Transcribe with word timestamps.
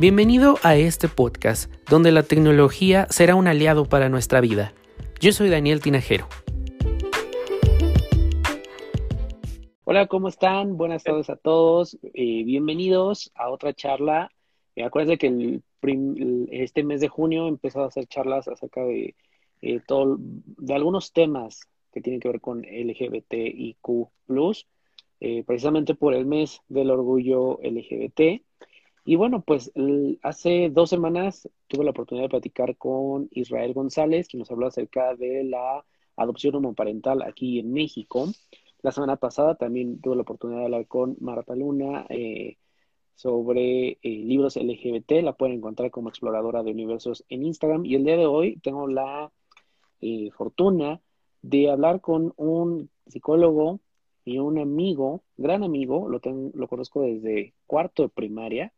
Bienvenido 0.00 0.54
a 0.62 0.76
este 0.76 1.08
podcast, 1.08 1.70
donde 1.90 2.10
la 2.10 2.22
tecnología 2.22 3.06
será 3.10 3.34
un 3.34 3.46
aliado 3.46 3.84
para 3.84 4.08
nuestra 4.08 4.40
vida. 4.40 4.72
Yo 5.20 5.30
soy 5.30 5.50
Daniel 5.50 5.82
Tinajero. 5.82 6.26
Hola, 9.84 10.06
¿cómo 10.06 10.28
están? 10.28 10.78
Buenas 10.78 11.04
tardes 11.04 11.28
a 11.28 11.36
todos. 11.36 11.98
Eh, 12.14 12.44
bienvenidos 12.44 13.30
a 13.34 13.50
otra 13.50 13.74
charla. 13.74 14.30
Eh, 14.74 14.84
acuérdense 14.84 15.18
que 15.18 15.60
este 16.50 16.82
mes 16.82 17.02
de 17.02 17.08
junio 17.08 17.44
he 17.44 17.48
empezado 17.48 17.84
a 17.84 17.88
hacer 17.88 18.06
charlas 18.06 18.48
acerca 18.48 18.82
de, 18.82 19.14
eh, 19.60 19.80
todo, 19.86 20.16
de 20.18 20.72
algunos 20.72 21.12
temas 21.12 21.60
que 21.92 22.00
tienen 22.00 22.20
que 22.20 22.28
ver 22.28 22.40
con 22.40 22.62
LGBTIQ, 22.62 24.08
precisamente 25.44 25.94
por 25.94 26.14
el 26.14 26.24
mes 26.24 26.62
del 26.70 26.90
orgullo 26.90 27.58
LGBT. 27.62 28.40
Y 29.10 29.16
bueno, 29.16 29.42
pues 29.42 29.72
hace 30.22 30.70
dos 30.70 30.88
semanas 30.88 31.48
tuve 31.66 31.82
la 31.82 31.90
oportunidad 31.90 32.26
de 32.26 32.30
platicar 32.30 32.76
con 32.76 33.26
Israel 33.32 33.74
González, 33.74 34.28
que 34.28 34.38
nos 34.38 34.52
habló 34.52 34.68
acerca 34.68 35.16
de 35.16 35.42
la 35.42 35.84
adopción 36.14 36.54
homoparental 36.54 37.22
aquí 37.22 37.58
en 37.58 37.72
México. 37.72 38.28
La 38.82 38.92
semana 38.92 39.16
pasada 39.16 39.56
también 39.56 40.00
tuve 40.00 40.14
la 40.14 40.22
oportunidad 40.22 40.60
de 40.60 40.64
hablar 40.66 40.86
con 40.86 41.16
Marta 41.18 41.56
Luna 41.56 42.06
eh, 42.08 42.58
sobre 43.16 43.88
eh, 43.94 43.98
libros 44.02 44.54
LGBT. 44.54 45.24
La 45.24 45.32
pueden 45.32 45.56
encontrar 45.56 45.90
como 45.90 46.08
exploradora 46.08 46.62
de 46.62 46.70
universos 46.70 47.24
en 47.28 47.44
Instagram. 47.44 47.84
Y 47.86 47.96
el 47.96 48.04
día 48.04 48.16
de 48.16 48.26
hoy 48.26 48.58
tengo 48.58 48.86
la 48.86 49.32
eh, 50.00 50.30
fortuna 50.36 51.00
de 51.42 51.68
hablar 51.68 52.00
con 52.00 52.32
un 52.36 52.90
psicólogo 53.08 53.80
y 54.24 54.38
un 54.38 54.60
amigo, 54.60 55.24
gran 55.36 55.64
amigo, 55.64 56.08
lo, 56.08 56.20
tengo, 56.20 56.52
lo 56.54 56.68
conozco 56.68 57.02
desde 57.02 57.54
cuarto 57.66 58.04
de 58.04 58.08
primaria, 58.08 58.72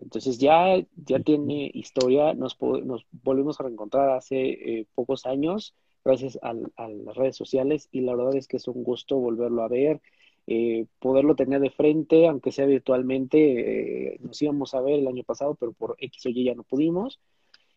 entonces 0.00 0.38
ya, 0.38 0.76
ya 0.96 1.20
tiene 1.20 1.70
historia, 1.74 2.34
nos, 2.34 2.56
nos 2.60 3.04
volvimos 3.22 3.58
a 3.58 3.64
reencontrar 3.64 4.10
hace 4.10 4.50
eh, 4.50 4.86
pocos 4.94 5.26
años 5.26 5.74
gracias 6.04 6.38
a 6.42 6.54
las 6.54 7.16
redes 7.16 7.36
sociales 7.36 7.88
y 7.92 8.00
la 8.00 8.14
verdad 8.14 8.36
es 8.36 8.46
que 8.46 8.56
es 8.56 8.68
un 8.68 8.82
gusto 8.82 9.16
volverlo 9.16 9.62
a 9.62 9.68
ver, 9.68 10.00
eh, 10.46 10.86
poderlo 11.00 11.34
tener 11.34 11.60
de 11.60 11.70
frente, 11.70 12.26
aunque 12.26 12.52
sea 12.52 12.64
virtualmente, 12.64 14.14
eh, 14.14 14.18
nos 14.20 14.40
íbamos 14.40 14.74
a 14.74 14.80
ver 14.80 15.00
el 15.00 15.08
año 15.08 15.24
pasado, 15.24 15.54
pero 15.56 15.72
por 15.72 15.96
X 15.98 16.26
o 16.26 16.28
Y 16.30 16.44
ya 16.44 16.54
no 16.54 16.62
pudimos. 16.62 17.20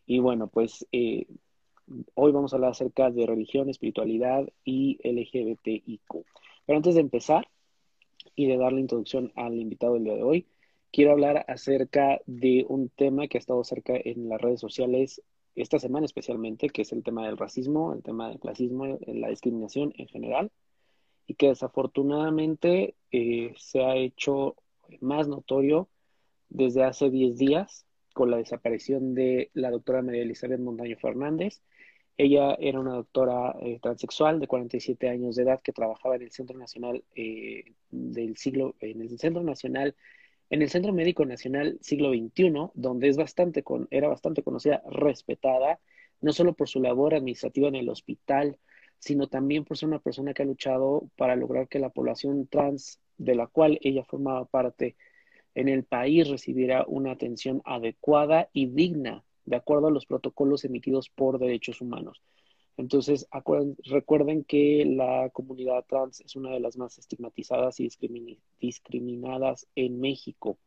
Y 0.05 0.19
bueno, 0.19 0.47
pues 0.47 0.85
hoy 2.13 2.31
vamos 2.31 2.53
a 2.53 2.55
hablar 2.55 2.71
acerca 2.71 3.09
de 3.09 3.25
religión, 3.25 3.69
espiritualidad 3.69 4.47
y 4.63 4.97
LGBTIQ. 5.03 6.25
Pero 6.65 6.77
antes 6.77 6.95
de 6.95 7.01
empezar 7.01 7.47
y 8.35 8.47
de 8.47 8.57
dar 8.57 8.71
la 8.71 8.79
introducción 8.79 9.31
al 9.35 9.59
invitado 9.59 9.95
del 9.95 10.05
día 10.05 10.15
de 10.15 10.23
hoy, 10.23 10.45
quiero 10.91 11.11
hablar 11.11 11.45
acerca 11.47 12.19
de 12.25 12.65
un 12.67 12.89
tema 12.89 13.27
que 13.27 13.37
ha 13.37 13.39
estado 13.39 13.63
cerca 13.63 13.93
en 13.95 14.29
las 14.29 14.41
redes 14.41 14.59
sociales 14.59 15.21
esta 15.55 15.79
semana 15.79 16.05
especialmente, 16.05 16.69
que 16.69 16.83
es 16.83 16.91
el 16.91 17.03
tema 17.03 17.25
del 17.25 17.37
racismo, 17.37 17.93
el 17.93 18.03
tema 18.03 18.29
del 18.29 18.39
clasismo, 18.39 18.99
la 19.07 19.29
discriminación 19.29 19.93
en 19.97 20.07
general, 20.07 20.51
y 21.27 21.35
que 21.35 21.49
desafortunadamente 21.49 22.95
eh, 23.11 23.53
se 23.57 23.83
ha 23.83 23.95
hecho 23.95 24.55
más 24.99 25.27
notorio 25.27 25.89
desde 26.49 26.83
hace 26.83 27.09
10 27.09 27.37
días 27.37 27.85
con 28.13 28.29
la 28.31 28.37
desaparición 28.37 29.13
de 29.13 29.49
la 29.53 29.71
doctora 29.71 30.01
María 30.01 30.23
Elizabeth 30.23 30.59
Montaño 30.59 30.97
Fernández. 30.97 31.61
Ella 32.17 32.55
era 32.59 32.79
una 32.79 32.93
doctora 32.93 33.55
eh, 33.61 33.79
transexual 33.81 34.39
de 34.39 34.47
47 34.47 35.09
años 35.09 35.35
de 35.35 35.43
edad 35.43 35.61
que 35.61 35.71
trabajaba 35.71 36.17
en 36.17 36.23
el 36.23 36.31
Centro 36.31 36.57
Nacional 36.57 37.03
eh, 37.15 37.73
del 37.89 38.35
siglo, 38.37 38.75
en 38.79 39.01
el 39.01 39.17
Centro 39.17 39.43
Nacional 39.43 39.95
en 40.51 40.61
el 40.61 40.69
Centro 40.69 40.91
Médico 40.91 41.25
Nacional 41.25 41.77
siglo 41.81 42.09
XXI, 42.09 42.71
donde 42.73 43.07
es 43.07 43.15
bastante 43.15 43.63
con, 43.63 43.87
era 43.89 44.09
bastante 44.09 44.43
conocida, 44.43 44.83
respetada, 44.91 45.79
no 46.19 46.33
solo 46.33 46.53
por 46.53 46.67
su 46.67 46.81
labor 46.81 47.15
administrativa 47.15 47.69
en 47.69 47.75
el 47.75 47.87
hospital, 47.87 48.59
sino 48.99 49.27
también 49.27 49.63
por 49.63 49.77
ser 49.77 49.87
una 49.87 49.99
persona 49.99 50.33
que 50.33 50.43
ha 50.43 50.45
luchado 50.45 51.09
para 51.15 51.37
lograr 51.37 51.69
que 51.69 51.79
la 51.79 51.89
población 51.89 52.47
trans 52.47 52.99
de 53.17 53.35
la 53.35 53.47
cual 53.47 53.79
ella 53.81 54.03
formaba 54.03 54.43
parte 54.43 54.97
en 55.55 55.69
el 55.69 55.85
país 55.85 56.27
recibiera 56.27 56.83
una 56.85 57.11
atención 57.11 57.61
adecuada 57.63 58.49
y 58.51 58.67
digna, 58.67 59.23
de 59.45 59.55
acuerdo 59.55 59.87
a 59.87 59.91
los 59.91 60.05
protocolos 60.05 60.65
emitidos 60.65 61.09
por 61.09 61.39
derechos 61.39 61.79
humanos. 61.79 62.21
Entonces, 62.81 63.27
recuerden 63.85 64.43
que 64.43 64.83
la 64.85 65.29
comunidad 65.29 65.85
trans 65.87 66.19
es 66.21 66.35
una 66.35 66.49
de 66.49 66.59
las 66.59 66.77
más 66.77 66.97
estigmatizadas 66.97 67.79
y 67.79 67.87
discriminadas 68.59 69.67
en 69.75 69.99
México. 69.99 70.57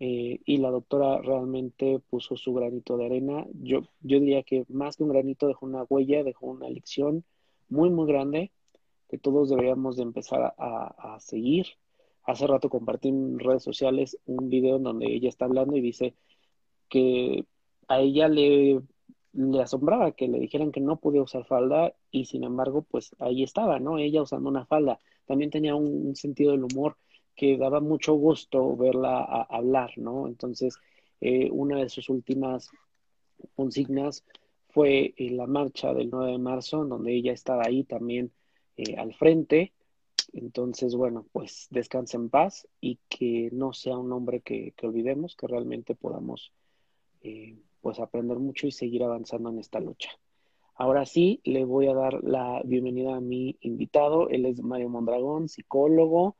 Eh, 0.00 0.40
y 0.44 0.56
la 0.56 0.70
doctora 0.70 1.20
realmente 1.20 2.00
puso 2.08 2.36
su 2.36 2.54
granito 2.54 2.96
de 2.96 3.04
arena. 3.04 3.46
Yo, 3.52 3.82
yo 4.00 4.20
diría 4.20 4.42
que 4.42 4.64
más 4.68 4.96
que 4.96 5.02
un 5.02 5.10
granito 5.10 5.46
dejó 5.46 5.66
una 5.66 5.84
huella, 5.84 6.24
dejó 6.24 6.46
una 6.46 6.70
lección 6.70 7.24
muy, 7.68 7.90
muy 7.90 8.06
grande 8.06 8.50
que 9.08 9.18
todos 9.18 9.50
deberíamos 9.50 9.96
de 9.96 10.02
empezar 10.02 10.54
a, 10.56 11.14
a 11.14 11.20
seguir. 11.20 11.66
Hace 12.22 12.46
rato 12.46 12.70
compartí 12.70 13.08
en 13.08 13.38
redes 13.38 13.62
sociales 13.62 14.18
un 14.24 14.48
video 14.48 14.76
en 14.76 14.82
donde 14.82 15.12
ella 15.12 15.28
está 15.28 15.44
hablando 15.44 15.76
y 15.76 15.82
dice 15.82 16.14
que 16.88 17.44
a 17.86 18.00
ella 18.00 18.28
le 18.28 18.80
le 19.34 19.62
asombraba 19.62 20.12
que 20.12 20.28
le 20.28 20.38
dijeran 20.38 20.70
que 20.72 20.80
no 20.80 20.96
podía 20.96 21.22
usar 21.22 21.44
falda 21.44 21.94
y 22.10 22.26
sin 22.26 22.44
embargo, 22.44 22.82
pues 22.82 23.14
ahí 23.18 23.42
estaba, 23.42 23.80
¿no? 23.80 23.98
Ella 23.98 24.22
usando 24.22 24.48
una 24.48 24.64
falda. 24.64 25.00
También 25.26 25.50
tenía 25.50 25.74
un, 25.74 26.14
sentido 26.14 26.52
del 26.52 26.64
humor 26.64 26.96
que 27.34 27.56
daba 27.56 27.80
mucho 27.80 28.14
gusto 28.14 28.76
verla 28.76 29.22
hablar, 29.50 29.90
¿no? 29.96 30.28
Entonces, 30.28 30.78
eh, 31.20 31.50
una 31.50 31.78
de 31.78 31.88
sus 31.88 32.08
últimas 32.08 32.70
consignas 33.56 34.24
fue 34.68 35.14
eh, 35.16 35.30
la 35.30 35.46
marcha 35.46 35.92
del 35.92 36.10
9 36.10 36.32
de 36.32 36.38
marzo, 36.38 36.84
donde 36.84 37.14
ella 37.14 37.32
estaba 37.32 37.64
ahí 37.66 37.82
también 37.84 38.32
eh, 38.76 38.96
al 38.96 39.14
frente. 39.14 39.72
Entonces, 40.32 40.94
bueno, 40.94 41.26
pues 41.32 41.66
descanse 41.70 42.16
en 42.16 42.28
paz 42.30 42.68
y 42.80 42.98
que 43.08 43.50
no 43.52 43.72
sea 43.72 43.98
un 43.98 44.12
hombre 44.12 44.40
que, 44.40 44.72
que 44.76 44.86
olvidemos, 44.86 45.36
que 45.36 45.46
realmente 45.48 45.94
podamos 45.94 46.52
pues 47.84 48.00
aprender 48.00 48.38
mucho 48.38 48.66
y 48.66 48.72
seguir 48.72 49.04
avanzando 49.04 49.50
en 49.50 49.58
esta 49.58 49.78
lucha. 49.78 50.08
Ahora 50.74 51.04
sí, 51.04 51.42
le 51.44 51.66
voy 51.66 51.86
a 51.86 51.94
dar 51.94 52.14
la 52.24 52.62
bienvenida 52.64 53.14
a 53.14 53.20
mi 53.20 53.58
invitado. 53.60 54.30
Él 54.30 54.46
es 54.46 54.62
Mario 54.62 54.88
Mondragón, 54.88 55.50
psicólogo. 55.50 56.36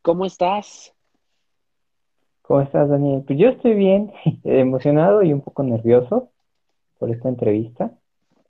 ¿Cómo 0.00 0.24
estás? 0.24 0.94
¿Cómo 2.40 2.62
estás, 2.62 2.88
Daniel? 2.88 3.22
Pues 3.26 3.38
yo 3.38 3.50
estoy 3.50 3.74
bien, 3.74 4.12
emocionado 4.44 5.22
y 5.22 5.34
un 5.34 5.42
poco 5.42 5.62
nervioso 5.62 6.30
por 6.98 7.10
esta 7.10 7.28
entrevista, 7.28 7.92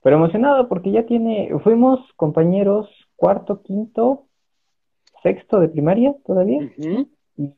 pero 0.01 0.15
emocionado 0.15 0.69
porque 0.69 0.91
ya 0.91 1.05
tiene, 1.05 1.51
fuimos 1.61 1.99
compañeros 2.15 2.87
cuarto, 3.17 3.61
quinto, 3.63 4.27
sexto 5.23 5.59
de 5.59 5.67
primaria 5.67 6.15
todavía, 6.25 6.71
y, 7.35 7.51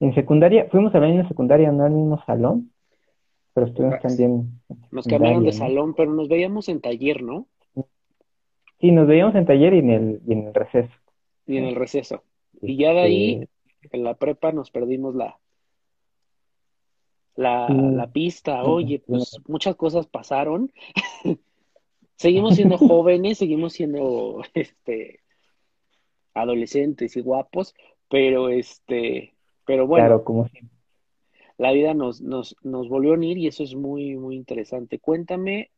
en 0.00 0.14
secundaria, 0.16 0.66
fuimos 0.68 0.92
al 0.96 1.04
año 1.04 1.22
de 1.22 1.28
secundaria, 1.28 1.70
no 1.70 1.84
al 1.84 1.92
mismo 1.92 2.20
salón, 2.24 2.72
pero 3.56 3.68
estuvimos 3.68 4.00
también. 4.00 4.60
Nos 4.90 5.06
cambiaron 5.06 5.42
de 5.42 5.52
salón, 5.52 5.94
pero 5.94 6.12
nos 6.12 6.28
veíamos 6.28 6.68
en 6.68 6.82
taller, 6.82 7.22
¿no? 7.22 7.46
Sí, 8.78 8.92
nos 8.92 9.06
veíamos 9.06 9.34
en 9.34 9.46
taller 9.46 9.72
y 9.72 9.78
en 9.78 9.90
el, 9.90 10.20
y 10.26 10.32
en 10.34 10.48
el 10.48 10.52
receso. 10.52 10.92
Y 11.46 11.56
en 11.56 11.64
el 11.64 11.74
receso. 11.74 12.22
Y 12.60 12.76
ya 12.76 12.92
de 12.92 13.00
ahí, 13.00 13.48
este 13.80 13.96
en 13.96 14.04
la 14.04 14.12
prepa, 14.12 14.52
nos 14.52 14.70
perdimos 14.70 15.14
la, 15.14 15.38
la, 17.34 17.70
la 17.70 18.12
pista. 18.12 18.62
Oye, 18.62 19.02
pues 19.06 19.38
muchas 19.48 19.74
cosas 19.74 20.06
pasaron. 20.06 20.70
seguimos 22.16 22.56
siendo 22.56 22.76
jóvenes, 22.76 23.38
seguimos 23.38 23.72
siendo 23.72 24.42
este 24.52 25.20
adolescentes 26.34 27.16
y 27.16 27.22
guapos, 27.22 27.74
pero 28.10 28.50
este, 28.50 29.32
pero 29.64 29.86
bueno. 29.86 30.04
Claro, 30.04 30.24
como 30.24 30.46
siempre 30.48 30.75
la 31.58 31.72
vida 31.72 31.94
nos, 31.94 32.20
nos, 32.20 32.56
nos 32.62 32.88
volvió 32.88 33.12
a 33.12 33.14
unir 33.14 33.38
y 33.38 33.46
eso 33.46 33.62
es 33.62 33.74
muy, 33.74 34.16
muy 34.16 34.36
interesante. 34.36 34.98
Cuéntame 34.98 35.70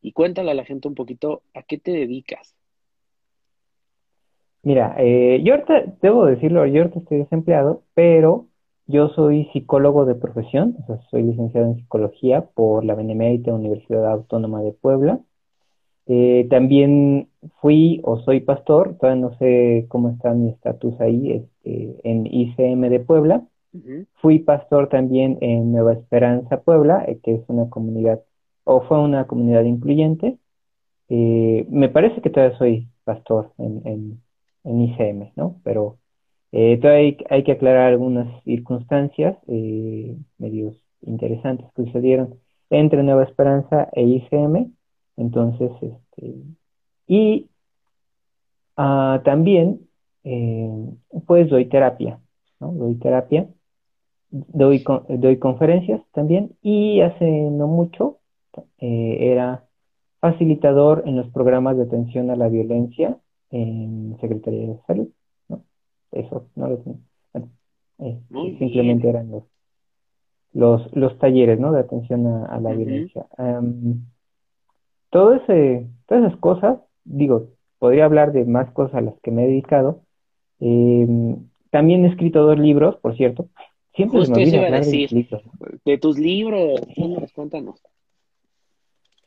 y 0.00 0.12
cuéntale 0.12 0.50
a 0.50 0.54
la 0.54 0.64
gente 0.64 0.88
un 0.88 0.94
poquito 0.94 1.42
a 1.54 1.62
qué 1.62 1.78
te 1.78 1.92
dedicas. 1.92 2.54
Mira, 4.62 4.94
eh, 4.98 5.40
yo 5.42 5.54
ahorita, 5.54 5.84
debo 6.02 6.26
decirlo, 6.26 6.66
yo 6.66 6.82
ahorita 6.82 6.98
estoy 7.00 7.18
desempleado, 7.18 7.82
pero 7.94 8.46
yo 8.86 9.08
soy 9.10 9.48
psicólogo 9.52 10.04
de 10.04 10.14
profesión, 10.14 10.76
o 10.82 10.86
sea, 10.86 11.00
soy 11.10 11.22
licenciado 11.22 11.68
en 11.68 11.76
psicología 11.76 12.42
por 12.54 12.84
la 12.84 12.94
Benemérita 12.94 13.54
Universidad 13.54 14.10
Autónoma 14.10 14.62
de 14.62 14.72
Puebla. 14.72 15.20
Eh, 16.06 16.46
también 16.50 17.28
fui 17.60 18.00
o 18.04 18.18
soy 18.20 18.40
pastor, 18.40 18.96
todavía 18.98 19.22
no 19.22 19.38
sé 19.38 19.86
cómo 19.88 20.10
está 20.10 20.34
mi 20.34 20.50
estatus 20.50 21.00
ahí, 21.00 21.32
este, 21.32 21.96
en 22.04 22.26
ICM 22.26 22.88
de 22.90 23.00
Puebla. 23.00 23.44
Fui 24.20 24.40
pastor 24.40 24.88
también 24.88 25.38
en 25.40 25.72
Nueva 25.72 25.92
Esperanza, 25.92 26.60
Puebla, 26.62 27.04
eh, 27.06 27.20
que 27.22 27.34
es 27.34 27.44
una 27.48 27.68
comunidad, 27.70 28.20
o 28.64 28.82
fue 28.82 29.00
una 29.00 29.26
comunidad 29.26 29.64
incluyente. 29.64 30.38
Eh, 31.08 31.66
me 31.70 31.88
parece 31.88 32.20
que 32.22 32.30
todavía 32.30 32.58
soy 32.58 32.88
pastor 33.04 33.52
en, 33.58 34.22
en, 34.64 34.80
ICM, 34.82 35.32
¿no? 35.36 35.60
Pero 35.64 35.98
Eh, 36.52 36.78
todavía 36.78 37.16
hay, 37.30 37.44
que 37.44 37.52
aclarar 37.52 37.88
algunas 37.92 38.42
circunstancias 38.44 39.36
medios 40.38 40.76
interesantes 41.02 41.66
que 41.74 41.84
sucedieron 41.84 42.40
entre 42.70 43.02
Nueva 43.04 43.24
Esperanza 43.24 43.88
e 43.92 44.02
ICM. 44.04 44.72
Entonces, 45.16 45.70
este, 45.82 46.34
y 47.06 47.50
ah, 48.76 49.22
también, 49.24 49.88
pues 51.26 51.48
doy 51.50 51.66
terapia, 51.68 52.20
¿no? 52.60 52.72
Doy 52.72 52.96
terapia, 52.96 53.48
doy, 54.30 54.84
doy 55.08 55.38
conferencias 55.38 56.02
también 56.12 56.52
y 56.62 57.00
hace 57.00 57.24
no 57.28 57.66
mucho 57.66 58.18
era 58.78 59.64
facilitador 60.20 61.04
en 61.06 61.16
los 61.16 61.28
programas 61.28 61.76
de 61.76 61.84
atención 61.84 62.30
a 62.30 62.36
la 62.36 62.48
violencia 62.48 63.18
en 63.50 64.16
Secretaría 64.20 64.66
de 64.66 64.78
Salud 64.86 65.08
eso 66.12 66.46
no 66.56 66.68
lo 66.68 66.78
tengo. 66.78 66.98
Eh, 67.98 68.18
simplemente 68.58 69.08
eran 69.08 69.30
los, 69.30 69.44
los, 70.52 70.96
los 70.96 71.18
talleres, 71.18 71.60
¿no? 71.60 71.72
De 71.72 71.80
atención 71.80 72.26
a, 72.26 72.58
la 72.58 72.72
violencia. 72.72 73.26
todo 75.10 75.34
ese, 75.34 75.86
todas 76.06 76.24
esas 76.24 76.40
cosas, 76.40 76.78
digo, 77.04 77.48
podría 77.78 78.06
hablar 78.06 78.32
de 78.32 78.44
más 78.44 78.70
cosas 78.72 78.94
a 78.96 79.00
las 79.02 79.20
que 79.20 79.30
me 79.30 79.44
he 79.44 79.48
dedicado. 79.48 80.02
Em, 80.60 81.48
también 81.70 82.04
he 82.04 82.08
escrito 82.08 82.42
dos 82.42 82.58
libros, 82.58 82.96
por 82.96 83.16
cierto. 83.16 83.48
Siempre 83.94 84.20
me 84.20 84.26
olvida 84.26 84.66
hablar 84.66 84.84
de, 84.84 85.08
libros. 85.10 85.42
de 85.84 85.98
tus 85.98 86.18
libros, 86.18 86.80
cuéntanos. 87.34 87.82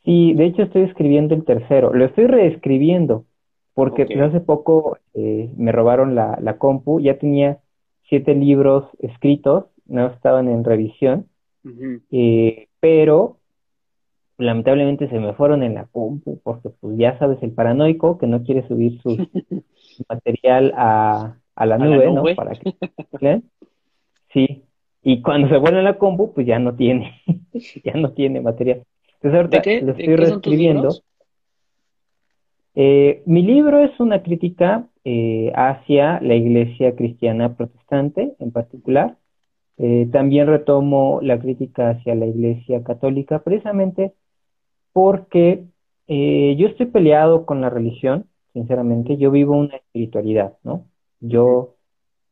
Sí, 0.04 0.34
de 0.34 0.46
hecho 0.46 0.62
estoy 0.62 0.82
escribiendo 0.82 1.34
el 1.34 1.44
tercero. 1.44 1.92
Lo 1.94 2.04
estoy 2.04 2.26
reescribiendo 2.26 3.24
porque 3.74 4.02
hace 4.20 4.40
poco 4.40 4.98
eh, 5.14 5.50
me 5.56 5.72
robaron 5.72 6.14
la, 6.14 6.38
la, 6.40 6.58
compu, 6.58 7.00
ya 7.00 7.18
tenía 7.18 7.58
siete 8.08 8.34
libros 8.34 8.86
escritos, 9.00 9.66
no 9.86 10.06
estaban 10.06 10.48
en 10.48 10.62
revisión, 10.62 11.26
eh, 12.10 12.68
pero 12.80 13.38
lamentablemente 14.38 15.08
se 15.08 15.18
me 15.18 15.32
fueron 15.34 15.62
en 15.62 15.74
la 15.74 15.86
compu, 15.86 16.40
porque 16.42 16.70
pues 16.80 16.96
ya 16.98 17.18
sabes, 17.18 17.42
el 17.42 17.52
paranoico 17.52 18.18
que 18.18 18.26
no 18.26 18.42
quiere 18.44 18.66
subir 18.68 19.00
su 19.02 19.16
material 20.08 20.72
a, 20.76 21.36
a 21.56 21.66
la 21.66 21.78
nube, 21.78 22.12
¿no? 22.12 22.22
Para 22.36 22.52
que, 22.52 22.74
Sí, 24.34 24.64
y 25.02 25.22
cuando 25.22 25.48
se 25.48 25.56
vuelve 25.56 25.82
la 25.82 25.96
compu, 25.96 26.34
pues 26.34 26.46
ya 26.46 26.58
no 26.58 26.74
tiene, 26.74 27.22
ya 27.84 27.94
no 27.94 28.12
tiene 28.12 28.40
material. 28.40 28.82
Entonces 29.22 29.34
ahorita 29.40 29.86
lo 29.86 29.92
estoy 29.92 30.16
reescribiendo. 30.16 30.90
Eh, 32.74 33.22
mi 33.24 33.42
libro 33.42 33.78
es 33.78 33.98
una 34.00 34.22
crítica 34.22 34.88
eh, 35.04 35.52
hacia 35.54 36.20
la 36.20 36.34
iglesia 36.34 36.96
cristiana 36.96 37.56
protestante 37.56 38.34
en 38.38 38.50
particular. 38.50 39.16
Eh, 39.76 40.08
también 40.12 40.46
retomo 40.46 41.20
la 41.22 41.38
crítica 41.38 41.90
hacia 41.90 42.14
la 42.14 42.26
iglesia 42.26 42.82
católica 42.82 43.42
precisamente 43.42 44.14
porque 44.92 45.64
yo 46.06 46.68
estoy 46.68 46.86
peleado 46.86 47.46
con 47.46 47.62
la 47.62 47.70
religión, 47.70 48.26
sinceramente. 48.52 49.16
Yo 49.16 49.30
vivo 49.30 49.56
una 49.56 49.76
espiritualidad, 49.76 50.58
¿no? 50.62 50.86
Yo, 51.20 51.73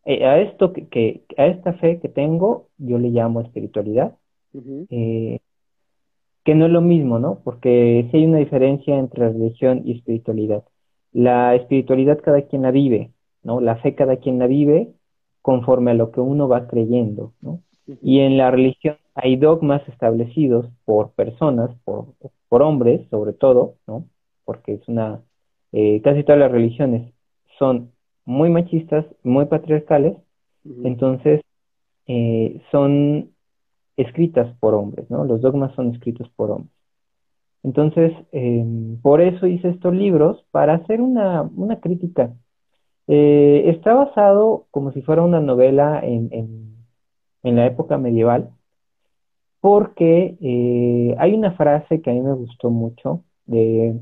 a 0.04 0.40
esto 0.40 0.72
que, 0.72 1.22
a 1.36 1.46
esta 1.46 1.74
fe 1.74 2.00
que 2.00 2.08
tengo, 2.08 2.68
yo 2.78 2.98
le 2.98 3.10
llamo 3.10 3.40
espiritualidad 3.40 4.16
que 6.44 6.54
no 6.54 6.66
es 6.66 6.72
lo 6.72 6.80
mismo, 6.80 7.18
¿no? 7.18 7.40
Porque 7.44 8.08
sí 8.10 8.16
hay 8.16 8.26
una 8.26 8.38
diferencia 8.38 8.98
entre 8.98 9.28
religión 9.28 9.82
y 9.84 9.92
espiritualidad. 9.92 10.64
La 11.12 11.54
espiritualidad 11.54 12.20
cada 12.22 12.42
quien 12.42 12.62
la 12.62 12.70
vive, 12.70 13.12
¿no? 13.42 13.60
La 13.60 13.76
fe 13.76 13.94
cada 13.94 14.16
quien 14.16 14.38
la 14.38 14.46
vive 14.46 14.92
conforme 15.40 15.92
a 15.92 15.94
lo 15.94 16.10
que 16.10 16.20
uno 16.20 16.48
va 16.48 16.66
creyendo, 16.66 17.32
¿no? 17.40 17.62
Y 18.00 18.20
en 18.20 18.38
la 18.38 18.50
religión 18.50 18.96
hay 19.14 19.36
dogmas 19.36 19.86
establecidos 19.88 20.66
por 20.84 21.12
personas, 21.12 21.70
por, 21.84 22.06
por 22.48 22.62
hombres 22.62 23.06
sobre 23.10 23.32
todo, 23.32 23.74
¿no? 23.86 24.06
Porque 24.44 24.74
es 24.74 24.88
una, 24.88 25.22
eh, 25.72 26.00
casi 26.02 26.24
todas 26.24 26.40
las 26.40 26.52
religiones 26.52 27.12
son 27.58 27.92
muy 28.24 28.50
machistas, 28.50 29.06
muy 29.22 29.46
patriarcales, 29.46 30.16
entonces 30.84 31.40
eh, 32.06 32.60
son 32.70 33.30
escritas 33.96 34.54
por 34.60 34.74
hombres, 34.74 35.10
¿no? 35.10 35.24
Los 35.24 35.40
dogmas 35.40 35.74
son 35.74 35.90
escritos 35.94 36.28
por 36.36 36.50
hombres. 36.50 36.72
Entonces, 37.62 38.12
em, 38.32 39.00
por 39.02 39.20
eso 39.20 39.46
hice 39.46 39.68
estos 39.68 39.94
libros, 39.94 40.44
para 40.50 40.74
hacer 40.74 41.00
una, 41.00 41.42
una 41.56 41.80
crítica. 41.80 42.34
Eh, 43.08 43.64
está 43.70 43.94
basado 43.94 44.66
como 44.70 44.92
si 44.92 45.02
fuera 45.02 45.22
una 45.22 45.40
novela 45.40 46.00
en, 46.02 46.28
en, 47.42 47.56
la 47.56 47.66
época 47.66 47.98
medieval, 47.98 48.50
porque 49.60 50.36
eh, 50.40 51.14
hay 51.18 51.34
una 51.34 51.52
frase 51.52 52.00
que 52.02 52.10
a 52.10 52.14
mí 52.14 52.20
me 52.20 52.34
gustó 52.34 52.70
mucho 52.70 53.24
de, 53.46 54.00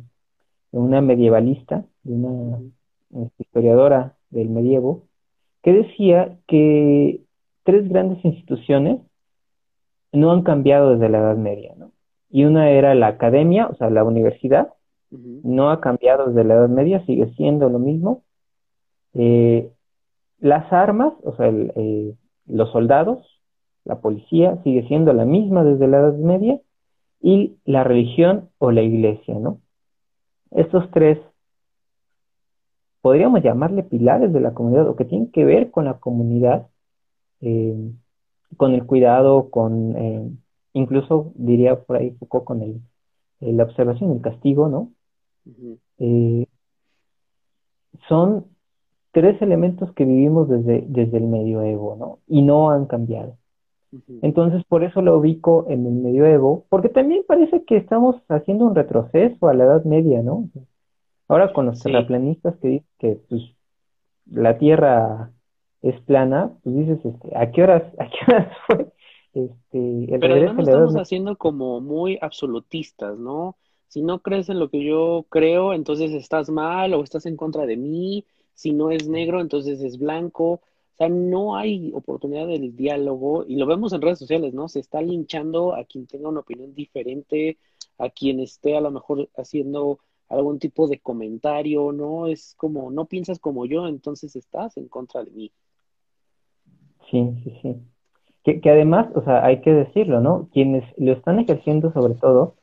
una 0.73 1.00
medievalista, 1.00 1.84
de 2.05 2.14
una 2.14 2.58
historiadora 3.38 4.16
del 4.30 4.48
medievo, 4.48 5.04
que 5.62 5.72
decía 5.72 6.38
que 6.46 7.22
tres 7.64 7.88
grandes 7.88 8.24
instituciones 8.24 9.00
no 10.12 10.32
han 10.32 10.42
cambiado 10.42 10.92
desde 10.92 11.08
la 11.08 11.18
Edad 11.18 11.36
Media, 11.36 11.74
¿no? 11.76 11.92
Y 12.30 12.44
una 12.44 12.70
era 12.70 12.94
la 12.94 13.08
academia, 13.08 13.66
o 13.66 13.74
sea, 13.74 13.90
la 13.90 14.04
universidad, 14.04 14.72
no 15.10 15.70
ha 15.70 15.80
cambiado 15.80 16.26
desde 16.26 16.44
la 16.44 16.54
Edad 16.54 16.68
Media, 16.68 17.04
sigue 17.04 17.32
siendo 17.34 17.68
lo 17.68 17.80
mismo. 17.80 18.22
Eh, 19.14 19.72
las 20.38 20.72
armas, 20.72 21.12
o 21.24 21.34
sea, 21.34 21.48
eh, 21.48 22.14
los 22.46 22.70
soldados, 22.70 23.40
la 23.84 24.00
policía, 24.00 24.62
sigue 24.62 24.86
siendo 24.86 25.12
la 25.12 25.24
misma 25.24 25.64
desde 25.64 25.88
la 25.88 25.98
Edad 25.98 26.14
Media, 26.14 26.60
y 27.20 27.58
la 27.64 27.84
religión 27.84 28.48
o 28.58 28.70
la 28.70 28.82
iglesia, 28.82 29.38
¿no? 29.38 29.60
Estos 30.52 30.90
tres, 30.90 31.18
podríamos 33.00 33.43
llamarle 33.43 33.82
pilares 33.82 34.32
de 34.32 34.41
la 34.41 34.55
comunidad, 34.55 34.88
o 34.88 34.97
que 34.97 35.05
tienen 35.05 35.31
que 35.31 35.44
ver 35.44 35.70
con 35.70 35.85
la 35.85 35.99
comunidad, 35.99 36.69
eh, 37.41 37.93
con 38.56 38.73
el 38.75 38.85
cuidado, 38.87 39.50
con 39.50 39.97
eh, 39.97 40.31
incluso 40.73 41.32
diría 41.35 41.81
por 41.81 41.97
ahí 41.97 42.11
poco 42.12 42.44
con 42.44 42.62
el, 42.62 42.81
eh, 43.41 43.52
la 43.52 43.64
observación, 43.64 44.12
el 44.12 44.20
castigo, 44.20 44.69
¿no? 44.69 44.93
Son 48.08 48.47
tres 49.12 49.41
elementos 49.43 49.93
que 49.94 50.05
vivimos 50.05 50.49
desde, 50.49 50.85
desde 50.88 51.19
el 51.19 51.25
medioevo, 51.25 51.97
¿no? 51.97 52.19
Y 52.26 52.43
no 52.43 52.70
han 52.70 52.87
cambiado. 52.87 53.37
Entonces, 54.23 54.64
por 54.64 54.85
eso 54.85 55.02
lo 55.02 55.19
ubico 55.19 55.66
en 55.69 55.85
el 55.87 55.95
medioevo, 55.95 56.64
porque 56.69 56.88
también 56.88 57.25
parece 57.26 57.64
que 57.64 57.76
estamos 57.76 58.16
haciendo 58.28 58.66
un 58.66 58.75
retroceso 58.75 59.49
a 59.49 59.54
la 59.54 59.64
Edad 59.64 59.85
Media, 59.85 60.23
¿no? 60.23 60.49
Ahora 61.30 61.52
con 61.52 61.66
los 61.66 61.80
terraplanistas 61.80 62.56
que 62.56 62.68
dicen 62.68 62.88
que 62.99 63.20
pues, 63.28 63.42
la 64.26 64.58
Tierra 64.58 65.30
es 65.80 66.00
plana, 66.00 66.58
pues 66.64 66.75
dices, 66.75 67.04
este, 67.04 67.37
¿a 67.37 67.52
qué 67.52 67.62
horas, 67.62 67.84
a 67.99 68.08
qué 68.10 68.18
horas 68.26 68.56
fue? 68.66 68.92
Este, 69.32 70.12
el 70.12 70.18
Pero 70.18 70.52
no 70.52 70.62
estamos 70.62 70.96
haciendo 70.96 71.37
como 71.37 71.80
muy 71.80 72.18
absolutistas, 72.20 73.16
¿no? 73.16 73.56
Si 73.87 74.02
no 74.02 74.18
crees 74.18 74.49
en 74.49 74.58
lo 74.58 74.70
que 74.70 74.84
yo 74.84 75.25
creo, 75.28 75.72
entonces 75.72 76.10
estás 76.10 76.50
mal 76.50 76.94
o 76.94 77.04
estás 77.04 77.26
en 77.26 77.37
contra 77.37 77.64
de 77.64 77.76
mí. 77.76 78.25
Si 78.54 78.72
no 78.72 78.90
es 78.90 79.08
negro, 79.08 79.40
entonces 79.40 79.80
es 79.82 79.99
blanco. 79.99 80.54
O 80.54 80.60
sea, 80.96 81.08
no 81.08 81.56
hay 81.56 81.92
oportunidad 81.94 82.49
del 82.49 82.75
diálogo 82.75 83.44
y 83.46 83.54
lo 83.54 83.66
vemos 83.66 83.92
en 83.92 84.02
redes 84.02 84.18
sociales, 84.18 84.52
¿no? 84.52 84.68
Se 84.68 84.80
está 84.80 85.00
linchando 85.00 85.75
a 85.75 85.84
quien 85.84 86.08
tenga 86.08 86.28
una 86.28 86.40
opinión 86.40 86.75
diferente, 86.75 87.56
a 87.99 88.10
quien 88.10 88.40
esté 88.40 88.76
a 88.76 88.80
lo 88.80 88.90
mejor 88.90 89.28
haciendo 89.37 90.00
algún 90.30 90.58
tipo 90.58 90.87
de 90.87 91.00
comentario, 91.00 91.92
¿no? 91.92 92.28
Es 92.28 92.54
como, 92.56 92.90
no 92.90 93.04
piensas 93.06 93.38
como 93.38 93.66
yo, 93.66 93.87
entonces 93.87 94.37
estás 94.37 94.76
en 94.76 94.88
contra 94.88 95.25
de 95.25 95.32
mí. 95.32 95.52
Sí, 97.10 97.34
sí, 97.42 97.58
sí. 97.60 97.76
Que, 98.44 98.60
que 98.60 98.70
además, 98.70 99.08
o 99.14 99.22
sea, 99.22 99.44
hay 99.44 99.60
que 99.60 99.72
decirlo, 99.72 100.20
¿no? 100.20 100.49
Quienes 100.52 100.84
lo 100.96 101.12
están 101.12 101.40
ejerciendo 101.40 101.92
sobre 101.92 102.14
todo, 102.14 102.54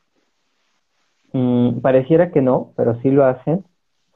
mm, 1.34 1.82
pareciera 1.82 2.32
que 2.32 2.42
no, 2.42 2.74
pero 2.78 3.00
sí 3.02 3.12
lo 3.12 3.26
hacen, 3.26 3.66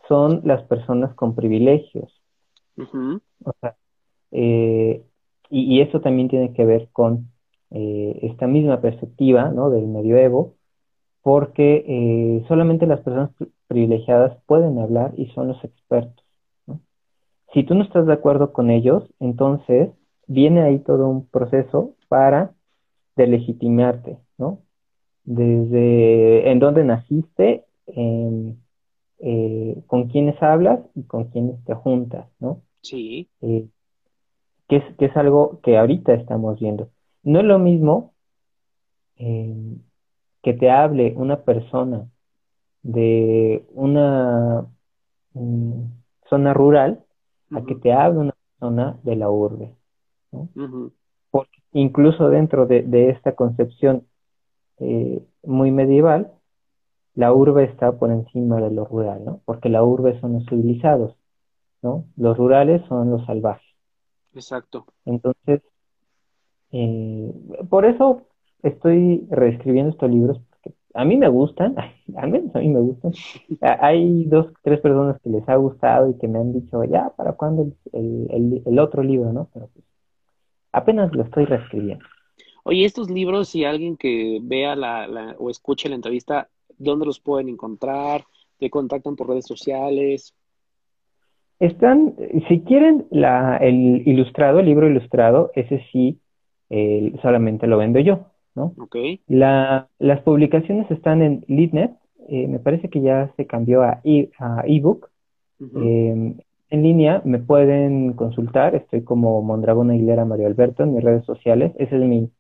son 0.08 0.42
las 0.46 0.64
personas 0.64 1.14
con 1.14 1.36
privilegios. 1.36 2.22
O 3.44 3.54
sea, 3.60 3.76
eh, 4.32 5.04
y, 5.50 5.76
y, 5.76 5.82
eso 5.82 6.00
también 6.00 6.30
tiene 6.30 6.54
que 6.54 6.66
ver 6.66 6.88
con 6.94 7.30
eh, 7.70 8.20
esta 8.24 8.48
misma 8.48 8.80
perspectiva, 8.80 9.50
¿no? 9.50 9.70
Del 9.70 9.88
medioevo, 9.88 10.56
porque 11.22 11.86
eh, 11.88 12.44
solamente 12.48 12.88
las 12.88 13.02
personas 13.02 13.32
privilegiadas 13.68 14.38
pueden 14.46 14.80
hablar 14.80 15.14
y 15.18 15.28
son 15.28 15.50
los 15.50 15.64
expertos. 15.64 16.26
¿no? 16.66 16.82
Si 17.54 17.64
tú 17.64 17.76
no 17.76 17.84
estás 17.84 18.06
de 18.08 18.14
acuerdo 18.14 18.54
con 18.54 18.70
ellos, 18.70 19.04
entonces 19.20 19.90
viene 20.28 20.62
ahí 20.62 20.80
todo 20.80 21.08
un 21.08 21.28
proceso 21.28 21.96
para 22.08 22.54
delegitimarte, 23.16 24.18
¿no? 24.38 24.60
Desde 25.24 26.50
en 26.50 26.60
dónde 26.60 26.84
naciste, 26.84 27.66
eh, 27.88 29.84
con 29.86 30.08
quiénes 30.08 30.42
hablas 30.42 30.80
y 30.96 31.04
con 31.04 31.26
quiénes 31.26 31.64
te 31.66 31.76
juntas, 31.76 32.28
¿no? 32.40 32.62
Sí. 32.82 33.30
Eh, 33.42 33.68
que 34.68 34.78
es, 34.78 34.96
que 34.98 35.06
es 35.06 35.18
algo 35.18 35.60
que 35.62 35.78
ahorita 35.78 36.14
estamos 36.14 36.60
viendo. 36.60 36.90
No 37.24 37.40
es 37.40 37.46
lo 37.46 37.60
mismo 37.60 38.14
que 40.42 40.54
te 40.54 40.70
hable 40.70 41.14
una 41.16 41.42
persona 41.44 42.08
de 42.84 43.66
una 43.74 44.68
mm, 45.34 45.84
zona 46.30 46.54
rural 46.54 47.04
a 47.52 47.62
que 47.64 47.76
te 47.76 47.94
hable 47.94 48.20
una 48.20 48.34
persona 48.60 48.98
de 49.04 49.16
la 49.16 49.30
urbe. 49.30 49.76
Porque 51.30 51.60
incluso 51.74 52.30
dentro 52.30 52.66
de, 52.66 53.10
esta 53.10 53.36
concepción 53.36 54.08
eh, 54.80 55.22
muy 55.44 55.72
medieval, 55.72 56.32
la 57.14 57.34
urbe 57.34 57.66
está 57.66 57.92
por 57.92 58.12
encima 58.12 58.62
de 58.62 58.72
lo 58.72 58.86
rural, 58.86 59.26
¿no? 59.26 59.42
Porque 59.46 59.70
la 59.70 59.84
urbe 59.84 60.20
son 60.22 60.34
los 60.34 60.46
civilizados, 60.46 61.16
¿no? 61.82 62.06
Los 62.16 62.38
rurales 62.38 62.82
son 62.88 63.12
los 63.12 63.26
salvajes. 63.26 63.68
Exacto. 64.34 64.86
Entonces, 65.06 65.62
eh, 66.72 67.34
por 67.70 67.86
eso 67.86 68.24
estoy 68.64 69.26
reescribiendo 69.30 69.92
estos 69.92 70.10
libros, 70.10 70.40
porque 70.50 70.76
a 70.94 71.06
mí 71.06 71.18
me 71.18 71.28
gustan, 71.28 71.76
al 72.16 72.30
menos 72.30 72.56
a 72.56 72.60
mí 72.60 72.70
me 72.70 72.82
gustan. 72.82 73.14
Hay 73.62 74.26
dos, 74.26 74.48
tres 74.64 74.80
personas 74.80 75.20
que 75.22 75.30
les 75.30 75.48
ha 75.48 75.56
gustado 75.56 76.10
y 76.10 76.18
que 76.18 76.28
me 76.28 76.40
han 76.40 76.54
dicho, 76.54 76.84
ya, 76.84 77.10
¿para 77.16 77.34
cuándo 77.34 77.72
el, 77.94 78.62
el, 78.66 78.80
otro 78.80 79.04
libro, 79.04 79.32
no? 79.34 79.50
Pero 79.54 79.68
pues, 79.74 79.86
apenas 80.72 81.14
lo 81.14 81.24
estoy 81.24 81.46
reescribiendo. 81.46 82.06
Oye, 82.64 82.86
estos 82.86 83.10
libros, 83.10 83.50
si 83.50 83.66
alguien 83.66 83.98
que 83.98 84.40
vea 84.42 84.76
la, 84.76 85.08
la, 85.08 85.36
o 85.40 85.50
escuche 85.50 85.90
la 85.90 85.96
entrevista, 85.96 86.48
¿dónde 86.78 87.08
los 87.08 87.20
pueden 87.20 87.50
encontrar? 87.50 88.24
¿Te 88.60 88.70
contactan 88.70 89.16
por 89.16 89.30
redes 89.30 89.48
sociales? 89.48 90.36
Están, 91.60 92.16
si 92.48 92.62
quieren 92.62 93.06
la, 93.12 93.58
el 93.58 94.08
ilustrado, 94.08 94.60
el 94.60 94.66
libro 94.66 94.88
ilustrado, 94.88 95.52
ese 95.56 95.84
sí, 95.92 96.20
solamente 97.22 97.68
lo 97.68 97.78
vendo 97.78 98.00
yo, 98.00 98.31
¿no? 98.56 98.74
Okay. 98.78 99.22
La, 99.28 99.88
las 100.00 100.22
publicaciones 100.22 100.90
están 100.92 101.22
en 101.22 101.44
Litnet, 101.48 101.92
eh, 102.28 102.48
me 102.48 102.60
parece 102.60 102.90
que 102.90 103.02
ya 103.02 103.32
se 103.36 103.48
cambió 103.48 103.84
a, 103.84 104.02
e, 104.04 104.30
a 104.40 104.64
ebook. 104.66 105.10
Em, 105.60 106.38
en 106.72 106.84
línea 106.84 107.22
me 107.24 107.38
pueden 107.38 108.14
consultar, 108.14 108.74
estoy 108.74 109.04
como 109.04 109.42
Mondragón 109.44 109.92
Aguilera 109.92 110.26
Mario 110.26 110.48
Alberto 110.48 110.84
en 110.84 110.96
mis 110.96 111.04
redes 111.04 111.24
sociales, 111.26 111.72
ese 111.78 111.98
es 111.98 112.02
mi, 112.02 112.32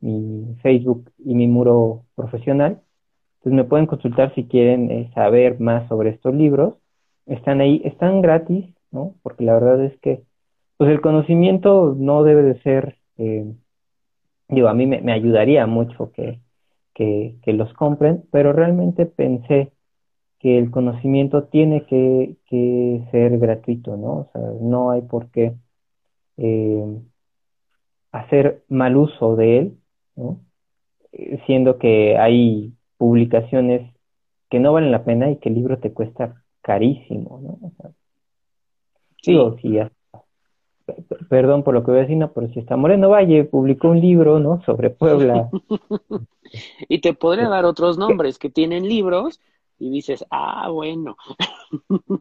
mi 0.00 0.56
Facebook 0.62 1.10
y 1.24 1.34
mi 1.34 1.48
muro 1.48 2.02
profesional. 2.14 2.82
Entonces 3.38 3.56
me 3.56 3.64
pueden 3.64 3.86
consultar 3.86 4.34
si 4.34 4.44
quieren 4.44 4.90
eh, 4.90 5.10
saber 5.14 5.58
más 5.58 5.88
sobre 5.88 6.10
estos 6.10 6.34
libros 6.34 6.74
están 7.26 7.60
ahí, 7.60 7.82
están 7.84 8.22
gratis, 8.22 8.66
¿no? 8.90 9.14
Porque 9.22 9.44
la 9.44 9.54
verdad 9.54 9.84
es 9.84 9.98
que, 10.00 10.22
pues 10.76 10.90
el 10.90 11.00
conocimiento 11.00 11.94
no 11.98 12.22
debe 12.22 12.42
de 12.42 12.60
ser, 12.62 12.96
eh, 13.18 13.52
digo, 14.48 14.68
a 14.68 14.74
mí 14.74 14.86
me, 14.86 15.12
ayudaría 15.12 15.66
mucho 15.66 16.12
que, 16.12 16.40
que, 16.94 17.36
que, 17.42 17.52
los 17.52 17.72
compren, 17.74 18.24
pero 18.30 18.52
realmente 18.52 19.06
pensé 19.06 19.72
que 20.38 20.58
el 20.58 20.70
conocimiento 20.70 21.44
tiene 21.44 21.86
que, 21.86 22.36
que 22.46 23.06
ser 23.10 23.38
gratuito, 23.38 23.96
¿no? 23.96 24.12
O 24.12 24.30
sea, 24.32 24.42
no 24.60 24.90
hay 24.90 25.02
por 25.02 25.30
qué 25.30 25.54
eh, 26.36 27.00
hacer 28.12 28.64
mal 28.68 28.96
uso 28.96 29.36
de 29.36 29.58
él, 29.58 29.78
¿no? 30.14 30.40
Eh, 31.12 31.40
siendo 31.46 31.78
que 31.78 32.18
hay 32.18 32.74
publicaciones 32.98 33.92
que 34.50 34.60
no 34.60 34.72
valen 34.72 34.92
la 34.92 35.04
pena 35.04 35.30
y 35.30 35.36
que 35.36 35.48
el 35.48 35.56
libro 35.56 35.78
te 35.78 35.92
cuesta 35.92 36.42
carísimo, 36.62 37.40
¿no? 37.40 37.92
sí. 39.22 39.32
Perdón 41.28 41.62
por 41.62 41.74
lo 41.74 41.84
que 41.84 41.90
voy 41.90 41.98
a 41.98 42.02
decir, 42.02 42.16
no, 42.16 42.32
pero 42.32 42.48
si 42.48 42.60
está 42.60 42.76
Moreno 42.76 43.10
Valle 43.10 43.44
publicó 43.44 43.88
un 43.88 44.00
libro, 44.00 44.38
¿no? 44.40 44.62
Sobre 44.62 44.90
Puebla. 44.90 45.50
y 46.88 47.00
te 47.00 47.14
podría 47.14 47.48
dar 47.48 47.64
otros 47.64 47.98
nombres 47.98 48.38
que 48.38 48.50
tienen 48.50 48.88
libros 48.88 49.40
y 49.78 49.90
dices, 49.90 50.24
ah, 50.30 50.68
bueno. 50.70 51.16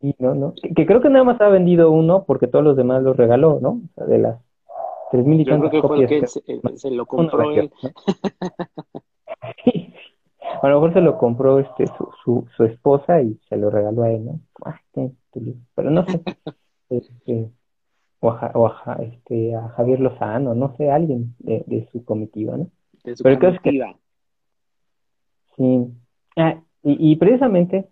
sí, 0.00 0.14
no, 0.18 0.34
no. 0.34 0.54
Que, 0.74 0.86
creo 0.86 1.00
que 1.00 1.10
nada 1.10 1.24
más 1.24 1.40
ha 1.40 1.48
vendido 1.48 1.90
uno 1.90 2.24
porque 2.24 2.46
todos 2.46 2.64
los 2.64 2.76
demás 2.76 3.02
los 3.02 3.16
regaló, 3.16 3.58
¿no? 3.60 3.70
O 3.70 3.88
sea, 3.94 4.06
de 4.06 4.18
las 4.18 4.40
tres 5.10 5.24
mil 5.24 5.40
y 5.40 5.44
Yo 5.44 5.58
creo 5.60 6.08
que 6.08 6.26
se, 6.26 6.90
lo 6.90 7.06
compró 7.06 7.50
él. 7.52 7.70
A 10.62 10.68
lo 10.68 10.76
mejor 10.76 10.94
se 10.94 11.00
lo 11.00 11.18
compró 11.18 11.58
este 11.58 11.86
su, 11.86 12.08
su, 12.24 12.46
su 12.56 12.64
esposa 12.64 13.20
y 13.20 13.38
se 13.48 13.56
lo 13.56 13.68
regaló 13.68 14.04
a 14.04 14.10
él, 14.10 14.24
¿no? 14.24 14.40
Ah, 14.64 14.80
Pero 15.74 15.90
no 15.90 16.04
sé. 16.06 16.22
Este, 16.88 17.50
o, 18.26 18.66
a, 18.66 18.98
este, 19.02 19.54
a 19.54 19.68
Javier 19.70 20.00
Lozano, 20.00 20.54
no 20.54 20.76
sé, 20.76 20.90
alguien 20.90 21.34
de, 21.38 21.64
de 21.66 21.88
su 21.92 22.04
comitiva, 22.04 22.56
¿no? 22.56 22.70
De 23.04 23.16
su 23.16 23.22
Pero 23.22 23.38
comitiva. 23.38 23.94
Que, 25.56 25.56
sí. 25.56 25.86
Ah, 26.36 26.60
y, 26.82 27.12
y, 27.12 27.16
precisamente, 27.16 27.88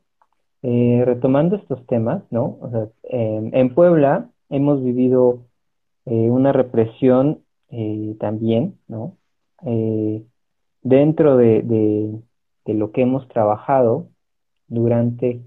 eh, 0.62 1.02
retomando 1.04 1.56
estos 1.56 1.86
temas, 1.86 2.22
¿no? 2.30 2.58
O 2.60 2.70
sea, 2.70 2.88
en 3.10 3.74
Puebla 3.74 4.30
hemos 4.50 4.82
vivido 4.82 5.40
eh, 6.06 6.30
una 6.30 6.52
represión 6.52 7.40
eh, 7.70 8.16
también, 8.20 8.78
¿no? 8.88 9.16
Dentro 10.82 11.38
de, 11.38 11.62
de 12.64 12.74
lo 12.74 12.92
que 12.92 13.02
hemos 13.02 13.26
trabajado 13.28 14.08
durante 14.68 15.42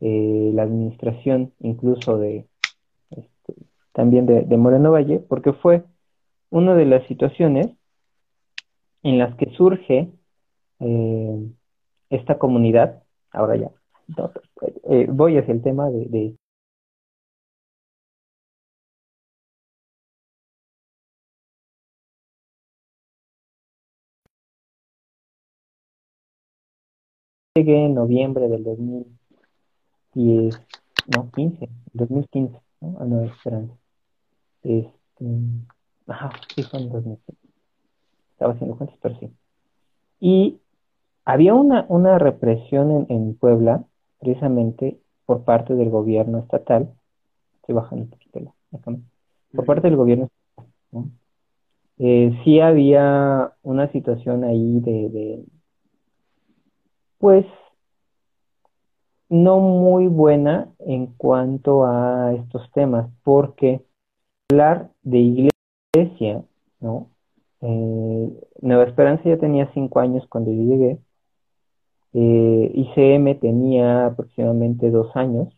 eh, 0.00 0.50
la 0.54 0.62
administración 0.62 1.52
incluso 1.60 2.18
de 2.18 2.46
también 3.98 4.26
de, 4.26 4.56
Moreno 4.56 4.92
Valle, 4.92 5.18
porque 5.18 5.52
fue 5.52 5.82
una 6.50 6.76
de 6.76 6.84
las 6.86 7.04
situaciones 7.08 7.66
en 9.02 9.18
las 9.18 9.34
que 9.34 9.50
surge 9.56 10.12
eh, 10.78 11.50
esta 12.08 12.38
comunidad, 12.38 13.02
ahora 13.32 13.56
ya, 13.56 13.72
eh, 14.88 15.08
voy 15.10 15.36
hacia 15.36 15.52
el 15.52 15.62
tema 15.62 15.90
de, 15.90 16.36
llegué 27.56 27.86
en 27.86 27.94
noviembre 27.94 28.48
del 28.48 28.62
2010, 28.62 30.60
no, 31.16 31.30
15, 31.32 31.68
2015, 31.94 32.60
¿no? 32.80 33.00
A 33.00 33.04
Nueva 33.04 33.26
Esperanza. 33.26 33.87
Este, 34.68 35.24
ajá, 36.06 36.30
sí 36.54 36.62
fue 36.62 36.80
en 36.80 36.90
2015. 36.90 37.48
Estaba 38.32 38.52
haciendo 38.52 38.76
cuentas, 38.76 38.98
pero 39.00 39.18
sí. 39.18 39.30
Y 40.20 40.60
había 41.24 41.54
una, 41.54 41.86
una 41.88 42.18
represión 42.18 42.90
en, 42.90 43.06
en 43.08 43.34
Puebla, 43.34 43.84
precisamente 44.20 45.00
por 45.24 45.44
parte 45.44 45.74
del 45.74 45.88
gobierno 45.88 46.40
estatal. 46.40 46.92
Estoy 47.56 47.76
bajando 47.76 48.04
un 48.04 48.10
poquito 48.10 48.40
la, 48.40 48.78
cámara. 48.80 49.02
Por 49.54 49.64
parte 49.64 49.88
del 49.88 49.96
gobierno 49.96 50.26
estatal, 50.26 50.72
¿no? 50.92 51.10
Eh, 52.00 52.38
sí 52.44 52.60
había 52.60 53.54
una 53.62 53.90
situación 53.90 54.44
ahí 54.44 54.80
de 54.80 55.44
pues 57.18 57.44
no 59.28 59.58
muy 59.60 60.06
buena 60.06 60.68
en 60.78 61.06
cuanto 61.06 61.84
a 61.84 62.34
estos 62.34 62.70
temas, 62.72 63.10
porque 63.24 63.84
hablar 64.50 64.90
de 65.02 65.50
iglesia, 65.94 66.42
¿no? 66.80 67.10
Eh, 67.60 68.32
Nueva 68.62 68.84
Esperanza 68.84 69.24
ya 69.24 69.36
tenía 69.36 69.70
cinco 69.74 70.00
años 70.00 70.26
cuando 70.28 70.50
yo 70.50 70.62
llegué, 70.62 70.98
eh, 72.14 72.72
ICM 72.74 73.38
tenía 73.40 74.06
aproximadamente 74.06 74.90
dos 74.90 75.14
años. 75.16 75.48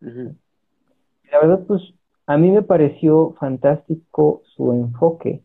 La 0.00 1.40
verdad, 1.40 1.64
pues 1.66 1.80
a 2.26 2.36
mí 2.36 2.50
me 2.50 2.62
pareció 2.62 3.34
fantástico 3.40 4.42
su 4.54 4.72
enfoque 4.72 5.42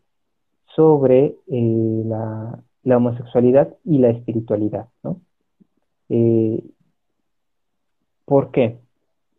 sobre 0.76 1.36
eh, 1.46 2.02
la, 2.04 2.62
la 2.82 2.96
homosexualidad 2.98 3.74
y 3.84 3.98
la 3.98 4.10
espiritualidad, 4.10 4.88
¿no? 5.02 5.20
Eh, 6.10 6.62
¿Por 8.26 8.50
qué? 8.50 8.78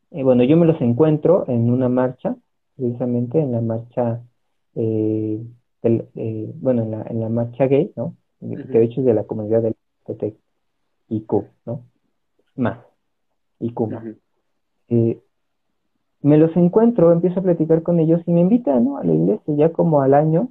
Bueno, 0.09 0.43
yo 0.43 0.57
me 0.57 0.65
los 0.65 0.81
encuentro 0.81 1.45
en 1.47 1.69
una 1.69 1.87
marcha, 1.87 2.35
precisamente 2.81 3.39
en 3.39 3.51
la 3.51 3.61
marcha, 3.61 4.21
eh, 4.75 5.39
bueno, 5.83 6.81
en 6.83 6.91
la, 6.91 7.03
en 7.03 7.19
la 7.19 7.29
marcha 7.29 7.67
gay, 7.67 7.91
¿no? 7.95 8.15
Que 8.39 8.79
de 8.79 8.83
hecho 8.83 9.01
es 9.01 9.05
de 9.05 9.13
la 9.13 9.23
comunidad 9.23 9.61
del 9.61 9.75
IQ, 11.09 11.31
¿no? 11.65 11.83
Más, 12.55 12.79
IQ 13.59 13.81
más. 13.87 14.03
me 14.89 16.37
los 16.37 16.55
encuentro, 16.57 17.11
empiezo 17.11 17.39
a 17.39 17.43
platicar 17.43 17.83
con 17.83 17.99
ellos 17.99 18.21
y 18.25 18.31
me 18.31 18.41
invitan, 18.41 18.83
¿no? 18.83 18.97
A 18.97 19.03
la 19.03 19.13
iglesia, 19.13 19.53
ya 19.55 19.71
como 19.71 20.01
al 20.01 20.15
año 20.15 20.49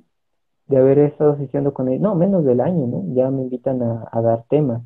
de 0.69 0.77
haber 0.77 1.01
estado 1.01 1.33
asistiendo 1.33 1.75
con 1.75 1.89
ellos, 1.89 2.03
no, 2.03 2.15
menos 2.15 2.45
del 2.45 2.61
año, 2.61 2.87
¿no? 2.87 3.05
Ya 3.13 3.29
me 3.31 3.43
invitan 3.43 3.83
a, 3.83 4.09
a 4.13 4.21
dar 4.23 4.45
temas. 4.49 4.83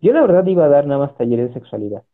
Yo 0.00 0.14
la 0.14 0.22
verdad 0.22 0.46
iba 0.46 0.64
a 0.64 0.68
dar 0.68 0.86
nada 0.86 1.00
más 1.00 1.14
talleres 1.16 1.48
de 1.48 1.54
sexualidad. 1.54 2.04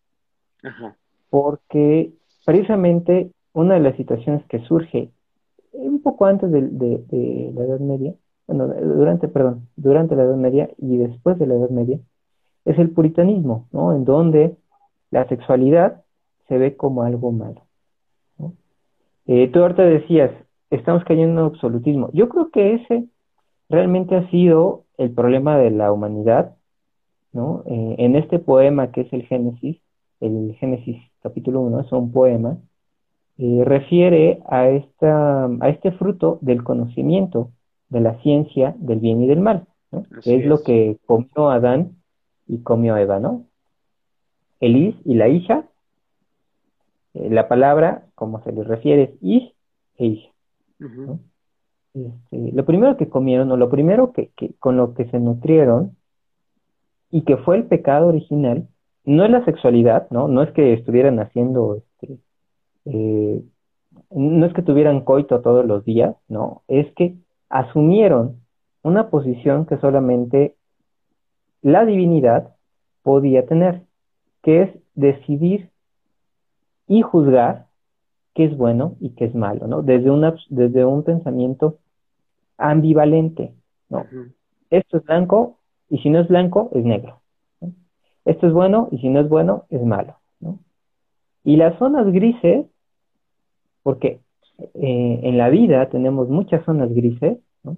Porque 1.31 2.13
precisamente 2.45 3.31
una 3.53 3.75
de 3.75 3.81
las 3.81 3.97
situaciones 3.97 4.45
que 4.47 4.61
surge 4.61 5.11
un 5.73 6.03
poco 6.03 6.27
antes 6.27 6.51
de, 6.51 7.53
la 7.55 7.65
Edad 7.65 7.81
Media, 7.81 8.15
bueno, 8.47 8.69
durante, 8.69 9.29
perdón, 9.29 9.69
durante 9.77 10.17
la 10.17 10.25
Edad 10.25 10.37
Media 10.37 10.71
y 10.79 10.97
después 10.97 11.39
de 11.39 11.47
la 11.47 11.55
Edad 11.55 11.71
Media, 11.71 11.99
es 12.65 12.79
el 12.79 12.91
puritanismo, 12.91 13.69
¿no? 13.73 13.95
En 13.95 14.05
donde 14.05 14.57
la 15.11 15.27
sexualidad 15.29 16.03
se 16.49 16.59
ve 16.59 16.77
como 16.77 17.03
algo 17.03 17.33
malo. 17.33 17.63
¿no? 18.39 18.55
Eh, 19.27 19.49
tú 19.49 19.61
ahorita 19.61 19.83
decías, 19.83 20.31
estamos 20.71 21.05
cayendo 21.05 21.41
en 21.41 21.47
absolutismo. 21.47 22.11
Yo 22.13 22.29
creo 22.29 22.51
que 22.51 22.75
ese 22.75 23.07
realmente 23.69 24.17
ha 24.17 24.29
sido 24.31 24.85
el 24.99 25.13
problema 25.13 25.57
de 25.57 25.71
la 25.71 25.93
humanidad, 25.93 26.57
¿no? 27.33 27.63
Eh, 27.67 27.97
en 27.99 28.17
este 28.17 28.39
poema 28.39 28.91
que 28.91 29.03
es 29.03 29.13
el 29.13 29.23
Génesis, 29.23 29.81
el 30.21 30.55
Génesis 30.59 30.97
capítulo 31.23 31.61
1 31.61 31.81
es 31.81 31.93
un 31.93 32.13
poema, 32.13 32.59
eh, 33.43 33.65
refiere 33.65 34.43
a, 34.47 34.69
esta, 34.69 35.47
a 35.47 35.69
este 35.71 35.93
fruto 35.93 36.39
del 36.43 36.63
conocimiento 36.63 37.51
de 37.89 38.01
la 38.01 38.21
ciencia 38.21 38.75
del 38.79 39.01
bien 39.01 39.23
y 39.23 39.27
del 39.27 39.41
mal, 39.41 39.67
¿no? 39.91 40.03
que 40.23 40.37
es, 40.37 40.45
lo 40.45 40.63
que 40.63 40.99
comió 41.07 41.49
Adán 41.49 41.93
y 42.47 42.59
comió 42.59 42.99
Eva, 42.99 43.19
¿no? 43.19 43.47
El 44.61 44.77
is 44.77 44.95
y 45.07 45.15
la 45.15 45.29
hija, 45.29 45.65
eh, 47.15 47.31
la 47.31 47.49
palabra, 47.49 48.05
como 48.15 48.43
se 48.43 48.53
le 48.53 48.63
refiere, 48.63 49.05
es 49.05 49.11
is 49.23 49.53
e 49.97 50.05
hija. 50.05 50.31
Este, 51.95 52.53
lo 52.53 52.67
primero 52.67 52.99
que 52.99 53.09
comieron, 53.09 53.51
o 53.53 53.57
lo 53.57 53.71
primero 53.71 54.13
que, 54.13 54.33
con 54.59 54.77
lo 54.77 54.93
que 54.93 55.07
se 55.07 55.19
nutrieron, 55.19 55.97
y 57.11 57.23
que 57.23 57.39
fue 57.39 57.57
el 57.57 57.65
pecado 57.65 58.09
original, 58.09 58.69
no 59.05 59.25
es 59.25 59.31
la 59.31 59.47
sexualidad, 59.47 60.11
¿no? 60.11 60.29
No 60.29 60.43
es 60.43 60.51
que 60.53 60.75
estuvieran 60.75 61.21
haciendo, 61.21 61.83
eh, 62.85 63.43
no 64.11 64.47
es 64.47 64.53
que 64.55 64.63
tuvieran 64.63 65.03
coito 65.03 65.41
todos 65.41 65.65
los 65.65 65.85
días, 65.85 66.17
no, 66.29 66.63
es 66.69 66.93
que 66.95 67.17
asumieron 67.49 68.41
una 68.83 69.11
posición 69.11 69.67
que 69.67 69.79
solamente 69.79 70.57
la 71.63 71.85
divinidad 71.85 72.55
podía 73.03 73.47
tener, 73.47 73.83
que 74.43 74.63
es 74.63 74.71
decidir 74.95 75.71
y 76.87 77.03
juzgar 77.03 77.67
qué 78.35 78.45
es 78.45 78.57
bueno 78.57 78.97
y 79.01 79.11
qué 79.11 79.27
es 79.27 79.35
malo, 79.35 79.67
¿no? 79.67 79.83
Desde, 79.83 80.11
una, 80.11 80.35
desde 80.49 80.85
un 80.85 81.03
pensamiento 81.03 81.79
ambivalente, 82.57 83.55
¿no? 83.89 84.07
Esto 84.71 84.99
es 84.99 85.05
blanco 85.05 85.59
y 85.89 85.99
si 85.99 86.11
no 86.11 86.21
es 86.21 86.29
blanco, 86.29 86.71
es 86.73 86.85
negro. 86.85 87.21
Esto 88.25 88.47
es 88.47 88.53
bueno 88.53 88.89
y 88.93 88.99
si 88.99 89.09
no 89.09 89.21
es 89.21 89.29
bueno, 89.29 89.65
es 89.71 89.83
malo. 89.83 90.20
Y 91.45 91.57
las 91.57 91.79
zonas 91.79 92.07
grises, 92.13 92.67
porque 93.83 94.21
eh, 94.75 95.21
en 95.23 95.39
la 95.39 95.49
vida 95.49 95.89
tenemos 95.89 96.29
muchas 96.29 96.65
zonas 96.65 96.93
grises, 96.93 97.39
¿no? 97.63 97.77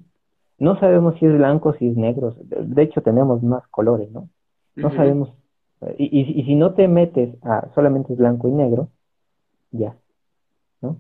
No 0.59 0.79
sabemos 0.79 1.17
si 1.19 1.27
es 1.27 1.33
blanco, 1.33 1.75
si 1.75 1.89
es 1.89 1.97
negro, 1.97 2.35
de 2.41 2.83
hecho 2.83 3.03
tenemos 3.03 3.43
más 3.43 3.67
colores, 3.69 4.11
¿no? 4.11 4.29
No 4.75 4.91
sabemos, 4.91 5.31
y, 5.99 6.05
y, 6.05 6.41
y 6.41 6.45
si 6.45 6.55
no 6.55 6.75
te 6.75 6.89
metes 6.89 7.37
a 7.43 7.69
solamente 7.75 8.13
es 8.13 8.19
blanco 8.19 8.49
y 8.49 8.53
negro, 8.53 8.89
ya, 9.71 9.97
¿no? 10.81 10.97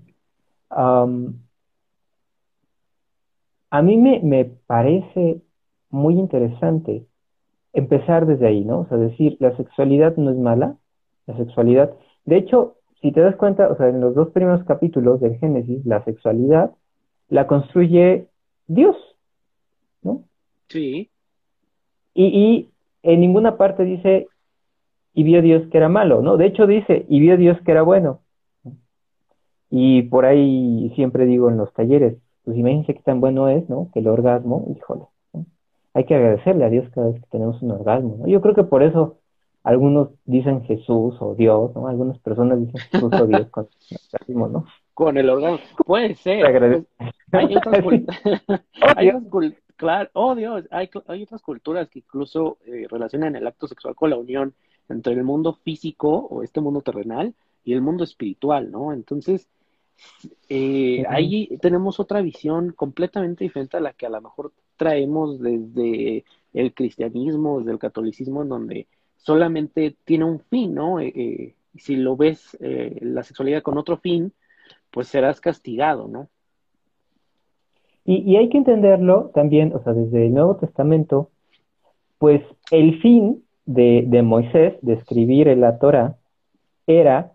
a 3.70 3.82
mí 3.82 3.96
me, 3.96 4.20
me, 4.20 4.44
parece 4.66 5.42
muy 5.90 6.18
interesante 6.18 7.06
empezar 7.72 8.26
desde 8.26 8.46
ahí, 8.46 8.64
¿no? 8.64 8.80
O 8.80 8.86
sea, 8.86 8.98
decir, 8.98 9.36
la 9.40 9.56
sexualidad 9.56 10.16
no 10.16 10.30
es 10.30 10.36
mala, 10.36 10.76
la 11.26 11.36
sexualidad, 11.36 11.94
de 12.24 12.36
hecho, 12.36 12.76
si 13.00 13.12
te 13.12 13.20
das 13.20 13.36
cuenta, 13.36 13.68
o 13.68 13.76
sea, 13.76 13.88
en 13.88 14.00
los 14.00 14.14
dos 14.14 14.28
primeros 14.30 14.64
capítulos 14.64 15.20
del 15.20 15.36
Génesis, 15.38 15.84
la 15.84 16.04
sexualidad 16.04 16.72
la 17.28 17.46
construye 17.46 18.28
Dios, 18.66 18.96
¿no? 20.02 20.24
Sí. 20.68 21.10
Y, 22.14 22.24
y 22.24 22.70
en 23.02 23.20
ninguna 23.20 23.56
parte 23.56 23.84
dice, 23.84 24.28
y 25.14 25.24
vio 25.24 25.42
Dios 25.42 25.68
que 25.70 25.78
era 25.78 25.88
malo, 25.88 26.22
¿no? 26.22 26.36
De 26.36 26.46
hecho 26.46 26.66
dice, 26.66 27.06
y 27.08 27.20
vio 27.20 27.36
Dios 27.36 27.58
que 27.64 27.72
era 27.72 27.82
bueno. 27.82 28.20
Y 29.70 30.02
por 30.02 30.26
ahí 30.26 30.92
siempre 30.94 31.24
digo 31.26 31.48
en 31.48 31.56
los 31.56 31.72
talleres, 31.72 32.16
pues 32.44 32.56
imagínense 32.56 32.94
qué 32.94 33.02
tan 33.02 33.20
bueno 33.20 33.48
es, 33.48 33.68
¿no? 33.68 33.90
Que 33.92 34.00
el 34.00 34.08
orgasmo, 34.08 34.66
híjole, 34.76 35.04
hay 35.94 36.04
que 36.04 36.14
agradecerle 36.14 36.64
a 36.64 36.70
Dios 36.70 36.88
cada 36.90 37.08
vez 37.08 37.20
que 37.20 37.26
tenemos 37.30 37.62
un 37.62 37.70
orgasmo, 37.72 38.16
¿no? 38.18 38.26
Yo 38.26 38.40
creo 38.40 38.54
que 38.54 38.64
por 38.64 38.82
eso 38.82 39.18
algunos 39.64 40.10
dicen 40.24 40.64
Jesús 40.64 41.16
o 41.20 41.34
Dios, 41.34 41.74
¿no? 41.74 41.86
Algunas 41.86 42.18
personas 42.18 42.58
dicen 42.60 42.80
Jesús 42.90 43.12
o 43.12 43.26
Dios 43.26 43.48
con 43.50 43.68
el 43.90 43.98
orgasmo, 44.12 44.48
¿no? 44.48 44.66
Con 44.94 45.16
el 45.16 45.30
orgasmo, 45.30 45.58
puede 45.86 46.14
ser. 46.14 46.44
hay 47.32 47.56
otras, 47.56 47.84
claro, 49.76 50.10
oh 50.14 50.34
Dios, 50.34 50.66
hay, 50.70 50.90
hay 51.06 51.22
otras 51.22 51.42
culturas 51.42 51.88
que 51.88 52.00
incluso 52.00 52.58
eh, 52.66 52.86
relacionan 52.90 53.36
el 53.36 53.46
acto 53.46 53.68
sexual 53.68 53.94
con 53.94 54.10
la 54.10 54.16
unión 54.16 54.54
entre 54.88 55.14
el 55.14 55.22
mundo 55.22 55.54
físico 55.62 56.10
o 56.10 56.42
este 56.42 56.60
mundo 56.60 56.80
terrenal 56.80 57.34
y 57.64 57.72
el 57.72 57.82
mundo 57.82 58.04
espiritual, 58.04 58.70
¿no? 58.70 58.92
Entonces, 58.92 59.48
eh, 60.48 61.04
ahí 61.08 61.56
tenemos 61.60 62.00
otra 62.00 62.20
visión 62.20 62.72
completamente 62.72 63.44
diferente 63.44 63.76
a 63.76 63.80
la 63.80 63.92
que 63.92 64.06
a 64.06 64.10
lo 64.10 64.20
mejor 64.20 64.52
traemos 64.76 65.40
desde 65.40 66.24
el 66.52 66.74
cristianismo, 66.74 67.60
desde 67.60 67.72
el 67.72 67.78
catolicismo, 67.78 68.42
en 68.42 68.48
donde 68.48 68.86
solamente 69.22 69.96
tiene 70.04 70.24
un 70.24 70.40
fin, 70.40 70.74
¿no? 70.74 71.00
Eh, 71.00 71.12
eh, 71.14 71.54
si 71.74 71.96
lo 71.96 72.16
ves 72.16 72.56
la 72.60 73.22
sexualidad 73.22 73.62
con 73.62 73.78
otro 73.78 73.96
fin, 73.96 74.32
pues 74.90 75.08
serás 75.08 75.40
castigado, 75.40 76.06
¿no? 76.06 76.28
Y, 78.04 78.16
y, 78.30 78.36
hay 78.36 78.50
que 78.50 78.58
entenderlo 78.58 79.30
también, 79.32 79.72
o 79.74 79.82
sea, 79.82 79.94
desde 79.94 80.26
el 80.26 80.34
Nuevo 80.34 80.56
Testamento, 80.56 81.30
pues 82.18 82.42
el 82.70 83.00
fin 83.00 83.42
de, 83.64 84.04
de 84.06 84.22
Moisés, 84.22 84.74
de 84.82 84.92
escribir 84.92 85.46
la 85.56 85.78
Torah, 85.78 86.16
era 86.86 87.32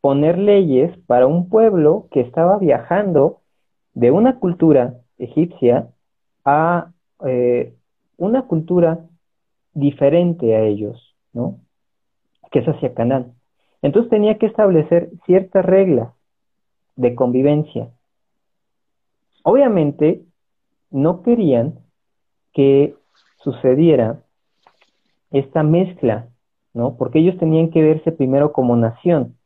poner 0.00 0.38
leyes 0.38 0.96
para 1.06 1.26
un 1.26 1.48
pueblo 1.48 2.08
que 2.10 2.20
estaba 2.20 2.58
viajando 2.58 3.40
de 3.94 4.10
una 4.10 4.38
cultura 4.38 4.94
egipcia 5.18 5.88
a 6.44 6.92
eh, 7.26 7.74
una 8.16 8.42
cultura 8.42 9.00
diferente 9.74 10.54
a 10.54 10.62
ellos, 10.62 11.05
¿no? 11.36 11.58
Que 12.50 12.60
es 12.60 12.66
hacia 12.66 12.94
Canaán. 12.94 13.34
Entonces 13.82 14.10
tenía 14.10 14.38
que 14.38 14.46
establecer 14.46 15.10
ciertas 15.26 15.64
reglas 15.64 16.14
de 16.96 17.14
convivencia. 17.14 17.90
Obviamente, 19.42 20.22
no 20.90 21.22
querían 21.22 21.74
que 22.54 22.94
sucediera 23.44 24.22
esta 25.30 25.62
mezcla, 25.62 26.28
¿no? 26.72 26.96
Porque 26.96 27.18
ellos 27.18 27.36
tenían 27.38 27.70
que 27.70 27.82
verse 27.82 28.12
primero 28.12 28.52
como 28.52 28.74
nación. 28.74 29.36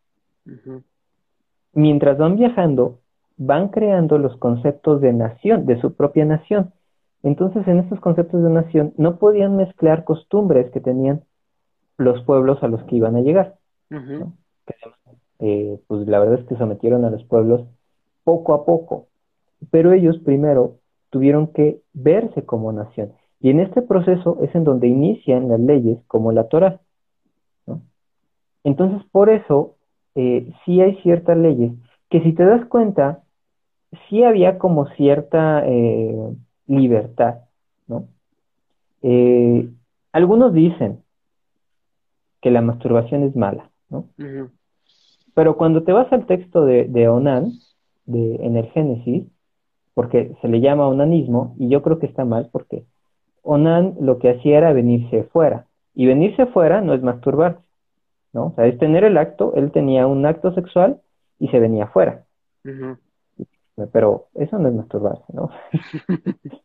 Mientras 1.72 2.18
van 2.18 2.36
viajando, 2.36 3.00
van 3.36 3.68
creando 3.68 4.16
los 4.16 4.36
conceptos 4.36 5.00
de 5.00 5.12
nación, 5.12 5.66
de 5.66 5.80
su 5.80 5.94
propia 5.94 6.24
nación. 6.24 6.72
Entonces, 7.24 7.66
en 7.66 7.80
estos 7.80 7.98
conceptos 7.98 8.42
de 8.44 8.50
nación 8.50 8.94
no 8.96 9.16
podían 9.16 9.56
mezclar 9.56 10.04
costumbres 10.04 10.70
que 10.70 10.80
tenían 10.80 11.22
los 12.00 12.22
pueblos 12.24 12.62
a 12.62 12.68
los 12.68 12.82
que 12.84 12.96
iban 12.96 13.16
a 13.16 13.20
llegar. 13.20 13.56
Eh, 15.38 15.80
pues 15.86 16.06
la 16.06 16.18
verdad 16.18 16.40
es 16.40 16.46
que 16.46 16.56
sometieron 16.56 17.04
a 17.04 17.10
los 17.10 17.24
pueblos 17.24 17.66
poco 18.24 18.54
a 18.54 18.64
poco, 18.64 19.08
pero 19.70 19.92
ellos 19.92 20.18
primero 20.24 20.76
tuvieron 21.10 21.48
que 21.48 21.80
verse 21.92 22.44
como 22.44 22.72
nación. 22.72 23.12
Y 23.40 23.50
en 23.50 23.60
este 23.60 23.82
proceso 23.82 24.38
es 24.42 24.54
en 24.54 24.64
donde 24.64 24.88
inician 24.88 25.48
las 25.48 25.60
leyes 25.60 25.98
como 26.06 26.32
la 26.32 26.48
Torah. 26.48 26.80
Entonces, 28.62 29.02
por 29.10 29.30
eso 29.30 29.76
eh, 30.14 30.52
sí 30.64 30.82
hay 30.82 30.96
ciertas 31.02 31.38
leyes 31.38 31.72
que 32.10 32.22
si 32.22 32.32
te 32.34 32.44
das 32.44 32.66
cuenta, 32.66 33.22
sí 34.08 34.24
había 34.24 34.58
como 34.58 34.86
cierta 34.90 35.62
eh, 35.66 36.34
libertad, 36.66 37.40
¿no? 37.86 38.08
Eh, 39.02 39.68
algunos 40.12 40.52
dicen 40.52 41.02
que 42.40 42.50
la 42.50 42.62
masturbación 42.62 43.24
es 43.24 43.36
mala, 43.36 43.70
¿no? 43.88 44.08
Pero 45.34 45.56
cuando 45.56 45.82
te 45.82 45.92
vas 45.92 46.12
al 46.12 46.26
texto 46.26 46.64
de, 46.64 46.84
de 46.84 47.08
Onan, 47.08 47.52
de, 48.06 48.36
en 48.36 48.56
el 48.56 48.66
Génesis, 48.70 49.26
porque 49.94 50.34
se 50.40 50.48
le 50.48 50.60
llama 50.60 50.88
onanismo, 50.88 51.54
y 51.58 51.68
yo 51.68 51.82
creo 51.82 51.98
que 51.98 52.06
está 52.06 52.24
mal 52.24 52.48
porque 52.50 52.84
Onan 53.42 53.94
lo 54.00 54.18
que 54.18 54.30
hacía 54.30 54.58
era 54.58 54.72
venirse 54.72 55.24
fuera, 55.24 55.66
y 55.94 56.06
venirse 56.06 56.46
fuera 56.46 56.80
no 56.80 56.94
es 56.94 57.02
masturbarse, 57.02 57.60
¿no? 58.32 58.46
O 58.46 58.54
sea, 58.54 58.66
es 58.66 58.78
tener 58.78 59.04
el 59.04 59.18
acto, 59.18 59.54
él 59.54 59.70
tenía 59.72 60.06
un 60.06 60.24
acto 60.26 60.52
sexual 60.54 61.00
y 61.38 61.48
se 61.48 61.58
venía 61.58 61.84
afuera. 61.84 62.24
Pero 63.92 64.26
eso 64.34 64.58
no 64.58 64.68
es 64.68 64.74
masturbarse, 64.74 65.24
¿no? 65.32 65.50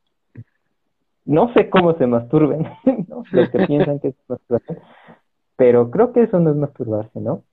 no 1.26 1.54
sé 1.54 1.70
cómo 1.70 1.94
se 1.98 2.08
masturben, 2.08 2.68
los 3.32 3.50
que 3.50 3.66
piensan 3.66 4.00
que 4.00 4.10
es 4.10 4.16
masturbarse, 4.28 4.82
pero 5.58 5.92
creo 5.92 6.14
que 6.14 6.24
eso 6.24 6.40
no 6.40 6.52
es 6.52 6.56
masturbarse, 6.58 7.20
¿no? 7.22 7.44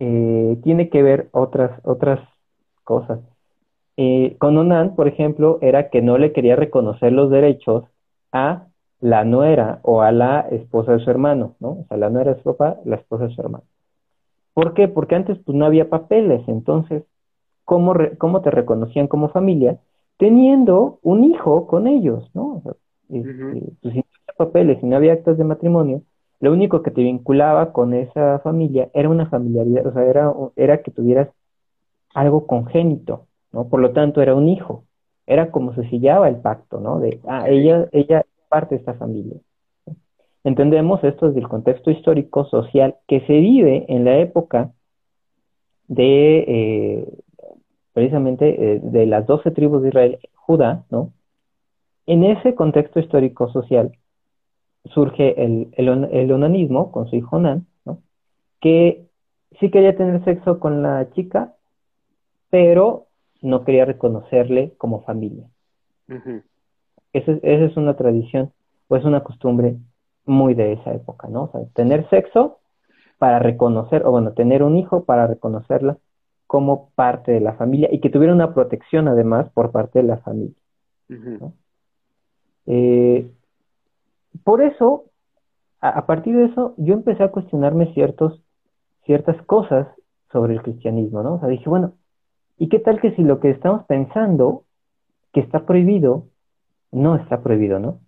Eh, 0.00 0.58
tiene 0.64 0.90
que 0.90 1.02
ver 1.02 1.28
otras, 1.32 1.80
otras 1.84 2.20
cosas. 2.84 3.20
eh, 3.96 4.36
con 4.38 4.56
Onan, 4.58 4.94
por 4.96 5.08
ejemplo, 5.08 5.58
era 5.62 5.90
que 5.90 6.02
no 6.02 6.18
le 6.18 6.32
quería 6.32 6.56
reconocer 6.56 7.12
los 7.12 7.30
derechos 7.30 7.84
a 8.32 8.68
la 9.00 9.24
nuera 9.24 9.80
o 9.84 10.02
a 10.02 10.12
la 10.12 10.40
esposa 10.50 10.92
de 10.92 11.00
su 11.00 11.10
hermano, 11.10 11.56
¿no? 11.60 11.70
O 11.70 11.86
sea, 11.88 11.96
la 11.98 12.10
nuera 12.10 12.34
de 12.34 12.38
su 12.42 12.44
papá, 12.44 12.78
la 12.84 12.96
esposa 12.96 13.26
de 13.28 13.34
su 13.34 13.40
hermano. 13.42 13.64
¿Por 14.54 14.74
qué? 14.74 14.88
Porque 14.88 15.14
antes 15.14 15.38
pues 15.44 15.56
no 15.56 15.66
había 15.66 15.88
papeles, 15.90 16.42
entonces, 16.48 17.04
¿cómo, 17.64 17.94
cómo 18.18 18.42
te 18.42 18.50
reconocían 18.50 19.08
como 19.08 19.30
familia? 19.30 19.80
Teniendo 20.18 21.00
un 21.02 21.24
hijo 21.24 21.66
con 21.68 21.86
ellos, 21.88 22.30
¿no? 22.34 22.56
O 22.58 22.62
sea, 22.62 22.72
este, 23.10 23.62
pues, 23.82 23.94
si 23.94 24.00
no 24.00 24.06
había 24.28 24.36
papeles, 24.38 24.80
si 24.80 24.86
no 24.86 24.96
había 24.96 25.14
actas 25.14 25.38
de 25.38 25.44
matrimonio, 25.44 26.02
lo 26.40 26.52
único 26.52 26.82
que 26.82 26.90
te 26.90 27.02
vinculaba 27.02 27.72
con 27.72 27.94
esa 27.94 28.38
familia 28.40 28.90
era 28.94 29.08
una 29.08 29.26
familiaridad, 29.28 29.86
o 29.86 29.92
sea, 29.92 30.04
era, 30.04 30.32
era 30.56 30.82
que 30.82 30.90
tuvieras 30.90 31.28
algo 32.14 32.46
congénito, 32.46 33.26
¿no? 33.52 33.68
Por 33.68 33.80
lo 33.80 33.92
tanto, 33.92 34.22
era 34.22 34.34
un 34.34 34.48
hijo. 34.48 34.84
Era 35.26 35.50
como 35.50 35.74
se 35.74 35.88
sellaba 35.90 36.28
el 36.28 36.36
pacto, 36.36 36.80
¿no? 36.80 37.00
De, 37.00 37.20
ah, 37.26 37.48
ella, 37.48 37.88
ella 37.92 38.20
es 38.20 38.26
parte 38.48 38.76
de 38.76 38.80
esta 38.80 38.94
familia. 38.94 39.36
Entendemos 40.44 41.02
esto 41.04 41.26
desde 41.26 41.40
el 41.40 41.48
contexto 41.48 41.90
histórico 41.90 42.44
social 42.46 42.96
que 43.06 43.20
se 43.26 43.34
vive 43.34 43.84
en 43.88 44.04
la 44.04 44.18
época 44.18 44.72
de, 45.88 46.44
eh, 46.46 47.08
precisamente, 47.92 48.74
eh, 48.74 48.80
de 48.82 49.06
las 49.06 49.26
doce 49.26 49.50
tribus 49.50 49.82
de 49.82 49.88
Israel, 49.88 50.18
Judá, 50.34 50.84
¿no? 50.90 51.12
En 52.06 52.24
ese 52.24 52.54
contexto 52.54 53.00
histórico 53.00 53.50
social 53.52 53.92
surge 54.84 55.42
el, 55.42 55.68
el, 55.76 56.32
onanismo 56.32 56.90
con 56.92 57.08
su 57.08 57.16
hijo 57.16 57.38
Nan, 57.38 57.66
¿no? 57.84 58.02
Que 58.60 59.06
sí 59.60 59.70
quería 59.70 59.96
tener 59.96 60.24
sexo 60.24 60.58
con 60.58 60.82
la 60.82 61.10
chica, 61.10 61.54
pero 62.50 63.06
no 63.42 63.64
quería 63.64 63.84
reconocerle 63.84 64.74
como 64.78 65.02
familia. 65.02 65.44
esa, 67.12 67.32
es 67.42 67.76
una 67.76 67.96
tradición 67.96 68.52
o 68.88 68.96
es 68.96 69.04
una 69.04 69.22
costumbre 69.22 69.76
muy 70.24 70.54
de 70.54 70.72
esa 70.72 70.92
época, 70.92 71.28
¿no? 71.28 71.44
O 71.44 71.50
sea, 71.52 71.60
tener 71.74 72.08
sexo 72.10 72.58
para 73.18 73.38
reconocer, 73.38 74.04
o 74.06 74.10
bueno, 74.10 74.32
tener 74.32 74.62
un 74.62 74.76
hijo 74.76 75.04
para 75.04 75.26
reconocerla 75.26 75.98
como 76.46 76.90
parte 76.94 77.32
de 77.32 77.40
la 77.40 77.54
familia 77.54 77.88
y 77.92 78.00
que 78.00 78.10
tuviera 78.10 78.32
una 78.32 78.54
protección 78.54 79.08
además 79.08 79.50
por 79.50 79.70
parte 79.70 80.00
de 80.00 80.08
la 80.08 80.18
familia. 80.18 80.54
eh, 82.66 83.30
por 84.44 84.62
eso, 84.62 85.04
a, 85.80 86.06
partir 86.06 86.36
de 86.36 86.46
eso, 86.46 86.74
yo 86.76 86.94
empecé 86.94 87.22
a 87.22 87.30
cuestionarme 87.30 87.92
ciertos, 87.94 88.42
ciertas 89.04 89.40
cosas 89.42 89.88
sobre 90.32 90.54
el 90.54 90.62
cristianismo, 90.62 91.22
¿no? 91.22 91.34
O 91.34 91.40
sea, 91.40 91.48
dije, 91.48 91.68
bueno, 91.68 91.94
¿y 92.58 92.68
qué 92.68 92.78
tal 92.78 93.00
que 93.00 93.14
si 93.14 93.22
lo 93.22 93.40
que 93.40 93.50
estamos 93.50 93.84
pensando 93.86 94.64
que 95.32 95.40
está 95.40 95.64
prohibido, 95.64 96.26
no 96.90 97.16
está 97.16 97.42
prohibido, 97.42 97.78
¿no? 97.78 98.00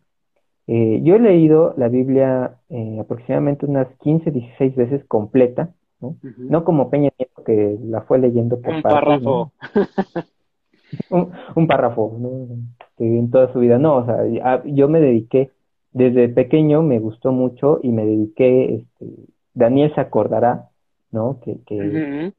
Eh, 0.66 1.00
yo 1.02 1.16
he 1.16 1.18
leído 1.18 1.74
la 1.76 1.88
Biblia 1.88 2.58
eh, 2.68 2.98
aproximadamente 3.00 3.66
unas 3.66 3.88
15, 3.98 4.30
16 4.30 4.76
veces 4.76 5.04
completa, 5.06 5.70
¿no? 6.00 6.16
No 6.38 6.64
como 6.64 6.90
Peña 6.90 7.10
Nieto 7.18 7.42
que 7.44 7.78
la 7.82 8.02
fue 8.02 8.18
leyendo 8.18 8.60
por 8.60 8.74
un 8.74 8.82
párrafo. 8.82 9.52
un, 11.54 11.66
párrafo, 11.66 12.16
¿no? 12.18 12.56
Este, 13.00 13.18
en 13.18 13.30
toda 13.30 13.52
su 13.52 13.60
vida. 13.60 13.78
No, 13.78 13.96
o 13.96 14.04
sea, 14.04 14.62
yo 14.64 14.88
me 14.88 15.00
dediqué 15.00 15.50
desde 15.92 16.28
pequeño 16.28 16.82
me 16.82 16.98
gustó 16.98 17.32
mucho 17.32 17.80
y 17.82 17.90
me 17.90 18.04
dediqué, 18.04 18.74
este, 18.74 19.06
Daniel 19.54 19.92
se 19.94 20.00
acordará, 20.00 20.68
¿no? 21.10 21.40
Que, 21.44 21.58
que 21.66 22.32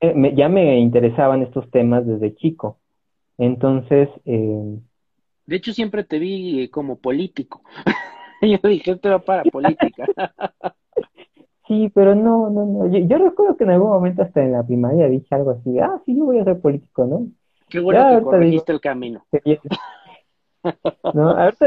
eh, 0.00 0.34
ya 0.34 0.48
me 0.48 0.78
interesaban 0.78 1.42
estos 1.42 1.70
temas 1.70 2.06
desde 2.06 2.34
chico. 2.34 2.78
Entonces... 3.36 4.08
Eh, 4.24 4.78
de 5.46 5.56
hecho, 5.56 5.72
siempre 5.72 6.04
te 6.04 6.18
vi 6.18 6.68
como 6.68 6.98
político. 6.98 7.62
yo 8.42 8.58
dije, 8.68 8.90
esto 8.90 9.08
era 9.08 9.18
para 9.18 9.44
política. 9.44 10.04
sí, 11.68 11.90
pero 11.94 12.14
no, 12.14 12.50
no, 12.50 12.66
no. 12.66 12.86
Yo, 12.86 13.18
recuerdo 13.18 13.56
que 13.56 13.64
en 13.64 13.70
algún 13.70 13.90
momento 13.90 14.22
hasta 14.22 14.42
en 14.42 14.52
la 14.52 14.66
primaria 14.66 15.08
dije 15.08 15.34
algo 15.34 15.52
así, 15.52 15.78
ah, 15.78 16.00
sí, 16.04 16.16
yo 16.16 16.26
voy 16.26 16.38
a 16.38 16.44
ser 16.44 16.60
político, 16.60 17.06
¿no? 17.06 17.28
Qué 17.68 17.80
bueno 17.80 18.18
que 18.18 18.24
corregiste 18.24 18.72
el 18.72 18.80
camino. 18.80 19.24
No, 21.14 21.30
ahorita 21.30 21.66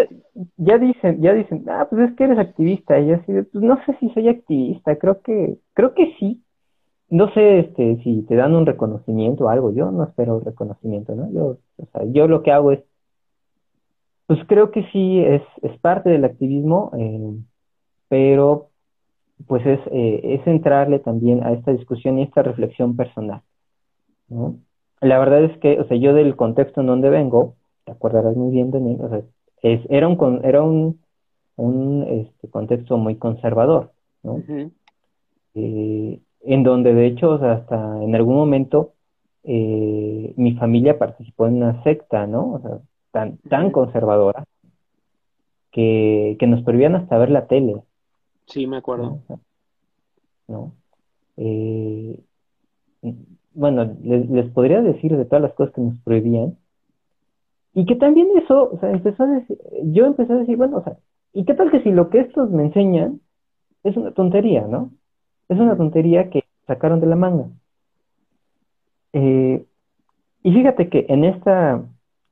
ya 0.58 0.78
dicen, 0.78 1.22
ya 1.22 1.34
dicen, 1.34 1.66
ah, 1.70 1.88
pues 1.90 2.10
es 2.10 2.16
que 2.16 2.26
eres 2.26 2.38
activista, 2.38 3.00
y 3.00 3.12
así, 3.12 3.26
pues 3.26 3.64
no 3.64 3.78
sé 3.86 3.96
si 4.00 4.10
soy 4.10 4.28
activista, 4.28 4.96
creo 4.98 5.22
que, 5.22 5.58
creo 5.74 5.94
que 5.94 6.14
sí. 6.20 6.44
No 7.10 7.30
sé 7.34 7.60
este 7.60 7.98
si 8.04 8.22
te 8.24 8.36
dan 8.36 8.56
un 8.56 8.66
reconocimiento 8.66 9.46
o 9.46 9.50
algo, 9.50 9.74
yo 9.74 9.92
no 9.92 10.04
espero 10.04 10.40
reconocimiento, 10.40 11.14
¿no? 11.14 11.30
Yo, 11.34 11.58
o 11.78 11.86
sea, 11.92 12.04
yo 12.06 12.28
lo 12.28 12.42
que 12.42 12.52
hago 12.52 12.72
es, 12.72 12.80
pues 14.28 14.40
creo 14.48 14.72
que 14.72 14.84
sí 14.94 15.20
es, 15.20 15.42
es 15.62 15.78
parte 15.80 16.10
del 16.10 16.24
activismo, 16.24 16.92
eh, 16.98 17.34
pero 18.08 18.70
pues 19.48 19.66
es, 19.66 19.80
eh, 19.92 20.22
es 20.24 20.48
entrarle 20.48 21.00
también 21.00 21.44
a 21.44 21.52
esta 21.52 21.72
discusión 21.72 22.20
y 22.20 22.24
esta 22.24 22.44
reflexión 22.44 22.96
personal. 22.96 23.42
La 25.02 25.20
verdad 25.20 25.44
es 25.44 25.58
que, 25.58 25.80
o 25.80 25.88
sea, 25.88 25.98
yo 25.98 26.14
del 26.14 26.36
contexto 26.36 26.82
en 26.82 26.88
donde 26.88 27.10
vengo, 27.10 27.56
te 27.92 27.98
acordarás 27.98 28.36
muy 28.36 28.52
bien 28.52 28.72
de 28.72 28.80
mí, 28.80 28.98
o 29.00 29.10
sea, 29.10 29.22
es, 29.62 29.82
era 29.90 30.08
un, 30.08 30.42
era 30.44 30.64
un, 30.64 31.02
un 31.58 32.04
este, 32.08 32.48
contexto 32.48 32.98
muy 32.98 33.18
conservador, 33.18 33.92
¿no? 34.24 34.42
Eh, 35.56 36.20
en 36.44 36.64
donde 36.64 36.94
de 36.94 37.06
hecho 37.08 37.34
hasta 37.34 38.02
en 38.02 38.16
algún 38.16 38.36
momento 38.36 38.94
eh, 39.44 40.34
mi 40.38 40.54
familia 40.54 40.98
participó 40.98 41.48
en 41.48 41.58
una 41.58 41.84
secta, 41.84 42.28
¿no? 42.28 42.54
O 42.54 42.60
sea, 42.62 42.80
tan, 43.12 43.38
tan 43.50 43.72
conservadora 43.72 44.46
que, 45.72 46.38
que 46.40 46.48
nos 46.48 46.64
prohibían 46.64 46.96
hasta 46.96 47.18
ver 47.18 47.30
la 47.30 47.48
tele. 47.48 47.82
Sí, 48.46 48.68
me 48.68 48.78
acuerdo. 48.78 49.20
¿No? 50.48 50.74
Eh, 51.38 52.20
bueno, 53.54 53.96
les, 54.02 54.30
les, 54.30 54.50
podría 54.52 54.82
decir 54.82 55.16
de 55.16 55.26
todas 55.26 55.42
las 55.42 55.54
cosas 55.54 55.74
que 55.74 55.82
nos 55.82 55.98
prohibían, 56.00 56.58
y 57.74 57.86
que 57.86 57.96
también 57.96 58.28
eso, 58.38 58.72
o 58.74 58.80
sea, 58.80 58.92
empezó 58.92 59.24
a 59.24 59.28
decir, 59.28 59.58
yo 59.84 60.06
empecé 60.06 60.34
a 60.34 60.38
decir, 60.38 60.58
bueno, 60.58 60.78
o 60.78 60.84
sea, 60.84 60.98
¿y 61.34 61.46
qué 61.46 61.54
tal 61.54 61.72
que 61.72 61.82
si 61.84 61.92
lo 61.92 62.10
que 62.10 62.20
estos 62.20 62.50
me 62.52 62.64
enseñan 62.64 63.22
es 63.84 63.96
una 63.98 64.12
tontería, 64.12 64.68
¿no? 64.68 64.92
Es 65.48 65.58
una 65.60 65.78
tontería 65.78 66.30
que 66.30 66.44
sacaron 66.68 67.00
de 67.00 67.08
la 67.08 67.16
manga. 67.16 67.48
Eh, 69.14 69.66
y 70.44 70.54
fíjate 70.54 70.90
que 70.90 71.06
en 71.10 71.24
esta 71.26 71.84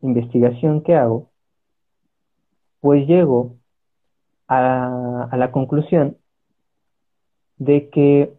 investigación 0.01 0.81
que 0.81 0.95
hago, 0.95 1.29
pues 2.81 3.07
llego 3.07 3.55
a, 4.47 5.27
a 5.31 5.37
la 5.37 5.51
conclusión 5.51 6.17
de 7.57 7.89
que 7.89 8.33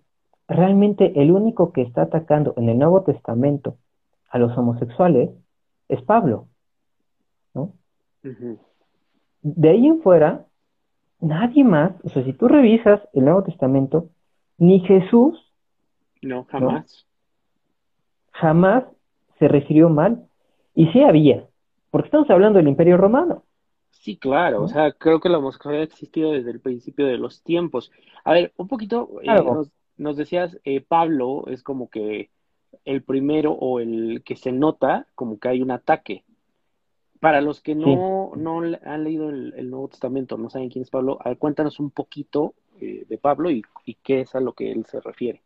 realmente 0.49 1.21
el 1.23 1.31
único 1.31 1.73
que 1.73 1.83
está 1.83 2.03
atacando 2.03 2.55
en 2.57 2.69
el 2.69 2.79
Nuevo 2.79 3.03
Testamento 3.03 3.77
a 4.29 4.39
los 4.39 4.57
homosexuales 4.57 5.31
es 5.89 6.03
Pablo. 6.03 6.50
De 9.43 9.71
ahí 9.71 9.87
en 9.87 10.03
fuera, 10.03 10.47
nadie 11.21 11.65
más, 11.65 11.93
o 12.05 12.09
sea, 12.09 12.25
si 12.25 12.33
tú 12.33 12.49
revisas 12.49 13.01
el 13.13 13.25
Nuevo 13.25 13.43
Testamento, 13.43 14.09
ni 14.59 14.81
Jesús. 14.81 15.39
No, 16.23 16.45
jamás. 16.45 17.07
Jamás 18.33 18.85
se 19.39 19.49
refirió 19.49 19.89
mal. 19.89 20.27
Y 20.75 20.87
sí 20.89 21.03
había, 21.03 21.47
porque 21.91 22.07
estamos 22.07 22.31
hablando 22.31 22.59
del 22.59 22.69
Imperio 22.69 22.97
Romano. 22.97 23.45
Sí, 23.91 24.17
claro, 24.17 24.63
o 24.63 24.69
sea, 24.69 24.93
creo 24.93 25.21
que 25.21 25.29
la 25.29 25.39
homosexualidad 25.39 25.83
ha 25.83 25.85
existido 25.85 26.33
desde 26.33 26.51
el 26.51 26.61
principio 26.61 27.07
de 27.07 27.19
los 27.19 27.43
tiempos. 27.43 27.91
A 28.25 28.33
ver, 28.33 28.53
un 28.57 28.69
poquito, 28.69 29.11
eh, 29.23 29.69
nos, 29.99 30.17
decías, 30.17 30.59
eh, 30.65 30.81
Pablo 30.81 31.45
es 31.49 31.63
como 31.63 31.91
que 31.91 32.31
el 32.85 33.03
primero 33.03 33.53
o 33.53 33.81
el 33.81 34.23
que 34.25 34.37
se 34.37 34.53
nota 34.53 35.07
como 35.15 35.39
que 35.39 35.49
hay 35.49 35.61
un 35.61 35.71
ataque. 35.71 36.25
Para 37.21 37.43
los 37.43 37.61
que 37.61 37.75
no, 37.75 38.33
no 38.35 38.63
han 38.83 39.05
leído 39.05 39.29
el, 39.29 39.71
Nuevo 39.71 39.89
Testamento, 39.89 40.39
no 40.39 40.49
saben 40.49 40.71
quién 40.71 40.83
es 40.83 40.91
Pablo, 40.91 41.19
cuéntanos 41.39 41.79
un 41.79 41.91
poquito 41.91 42.55
eh, 42.81 43.05
de 43.07 43.19
Pablo 43.19 43.51
y, 43.51 43.63
qué 44.03 44.23
es 44.23 44.35
a 44.35 44.41
lo 44.41 44.55
que 44.55 44.73
él 44.73 44.87
se 44.87 45.01
refiere. 45.01 45.43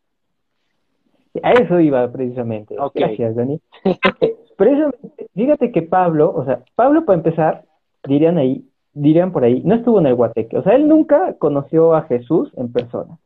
A 1.43 1.53
eso 1.53 1.81
iba 1.81 2.11
precisamente. 2.13 2.77
Gracias, 2.95 3.35
Dani. 3.35 3.61
precisamente, 4.57 5.29
fíjate 5.35 5.73
que 5.73 5.83
Pablo, 5.83 6.33
o 6.33 6.45
sea, 6.45 6.63
Pablo 6.77 7.05
para 7.05 7.19
empezar, 7.19 7.65
dirían 8.07 8.39
ahí, 8.39 8.65
dirían 8.93 9.33
por 9.33 9.43
ahí, 9.43 9.61
no 9.65 9.75
estuvo 9.75 9.99
en 9.99 10.07
el 10.07 10.15
Guateque, 10.15 10.57
o 10.57 10.63
sea, 10.63 10.77
él 10.77 10.87
nunca 10.87 11.35
conoció 11.39 11.95
a 11.95 12.03
Jesús 12.03 12.53
en 12.57 12.73
persona. 12.73 13.19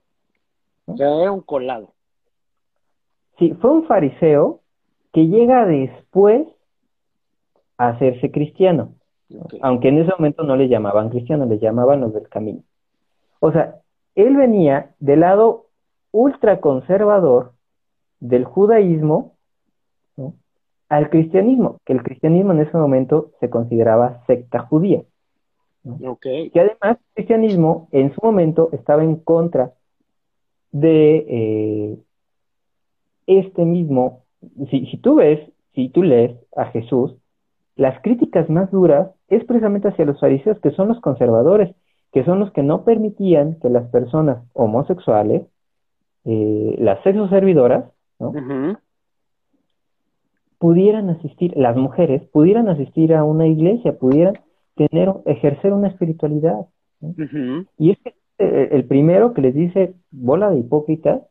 O 0.86 0.96
sea, 0.96 1.20
era 1.20 1.32
un 1.32 1.42
colado. 1.42 1.92
Sí, 3.38 3.54
fue 3.60 3.72
un 3.72 3.84
fariseo 3.84 4.60
que 5.12 5.26
llega 5.26 5.66
después 5.66 6.48
hacerse 7.78 8.30
cristiano. 8.30 8.94
Aunque 9.62 9.88
en 9.88 9.98
ese 9.98 10.10
momento 10.12 10.42
no 10.42 10.56
le 10.56 10.68
llamaban 10.68 11.10
cristiano, 11.10 11.46
le 11.46 11.58
llamaban 11.58 12.00
los 12.00 12.12
del 12.12 12.28
camino. 12.28 12.62
O 13.40 13.52
sea, 13.52 13.76
él 14.14 14.36
venía 14.36 14.94
del 14.98 15.20
lado 15.20 15.66
ultraconservador 16.12 17.52
del 18.20 18.44
judaísmo, 18.44 19.34
al 20.88 21.10
cristianismo, 21.10 21.76
que 21.84 21.92
el 21.92 22.02
cristianismo 22.02 22.52
en 22.52 22.60
ese 22.60 22.76
momento 22.76 23.32
se 23.40 23.50
consideraba 23.50 24.24
secta 24.26 24.60
judía. 24.60 25.02
Okay. 25.84 26.50
Que 26.50 26.60
además 26.60 26.98
el 26.98 27.14
cristianismo 27.14 27.88
en 27.92 28.14
su 28.14 28.20
momento 28.22 28.70
estaba 28.72 29.04
en 29.04 29.16
contra 29.16 29.74
de 30.72 31.26
eh, 31.28 31.98
este 33.26 33.64
mismo, 33.64 34.24
si, 34.70 34.86
si 34.86 34.96
tú 34.96 35.16
ves, 35.16 35.40
si 35.74 35.90
tú 35.90 36.02
lees 36.02 36.36
a 36.56 36.66
Jesús, 36.66 37.14
las 37.78 38.02
críticas 38.02 38.50
más 38.50 38.70
duras 38.72 39.08
es 39.28 39.44
precisamente 39.44 39.88
hacia 39.88 40.04
los 40.04 40.20
fariseos, 40.20 40.58
que 40.58 40.72
son 40.72 40.88
los 40.88 41.00
conservadores, 41.00 41.74
que 42.12 42.24
son 42.24 42.40
los 42.40 42.50
que 42.52 42.64
no 42.64 42.84
permitían 42.84 43.58
que 43.60 43.70
las 43.70 43.88
personas 43.90 44.44
homosexuales, 44.52 45.46
eh, 46.24 46.74
las 46.80 47.00
sexoservidoras, 47.04 47.84
¿no? 48.18 48.32
pudieran 50.58 51.08
asistir, 51.10 51.56
las 51.56 51.76
mujeres 51.76 52.22
pudieran 52.32 52.68
asistir 52.68 53.14
a 53.14 53.22
una 53.22 53.46
iglesia, 53.46 53.96
pudieran 53.96 54.34
tener, 54.74 55.14
ejercer 55.24 55.72
una 55.72 55.86
espiritualidad. 55.86 56.66
Y 57.78 57.92
es 57.92 57.98
que 57.98 58.14
eh, 58.38 58.70
el 58.72 58.86
primero 58.86 59.34
que 59.34 59.42
les 59.42 59.54
dice 59.54 59.94
bola 60.10 60.50
de 60.50 60.58
hipócritas, 60.58 61.22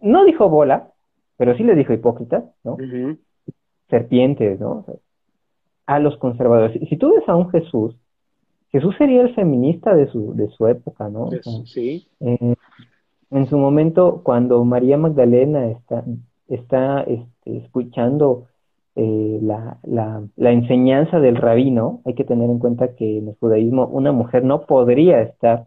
no 0.00 0.24
dijo 0.24 0.48
bola, 0.48 0.92
pero 1.36 1.56
sí 1.56 1.64
les 1.64 1.76
dijo 1.76 1.92
hipócritas, 1.92 2.44
¿no? 2.62 2.76
Serpientes, 3.90 4.60
¿no? 4.60 4.84
A 5.86 5.98
los 5.98 6.16
conservadores. 6.18 6.80
Si 6.88 6.96
tú 6.96 7.14
ves 7.14 7.28
a 7.28 7.36
un 7.36 7.50
Jesús, 7.50 7.96
Jesús 8.70 8.94
sería 8.98 9.22
el 9.22 9.34
feminista 9.34 9.94
de 9.94 10.08
su, 10.08 10.34
de 10.34 10.48
su 10.48 10.66
época, 10.66 11.08
¿no? 11.08 11.30
sí. 11.64 12.06
Eh, 12.20 12.54
en 13.30 13.46
su 13.48 13.58
momento, 13.58 14.20
cuando 14.22 14.64
María 14.64 14.96
Magdalena 14.96 15.66
está, 15.66 16.04
está 16.48 17.02
este, 17.02 17.56
escuchando 17.58 18.46
eh, 18.94 19.38
la, 19.42 19.78
la, 19.82 20.22
la, 20.36 20.52
enseñanza 20.52 21.18
del 21.20 21.36
rabino, 21.36 22.00
hay 22.04 22.14
que 22.14 22.24
tener 22.24 22.48
en 22.48 22.58
cuenta 22.58 22.94
que 22.94 23.18
en 23.18 23.28
el 23.28 23.34
judaísmo 23.34 23.86
una 23.86 24.12
mujer 24.12 24.44
no 24.44 24.62
podría 24.62 25.20
estar 25.22 25.66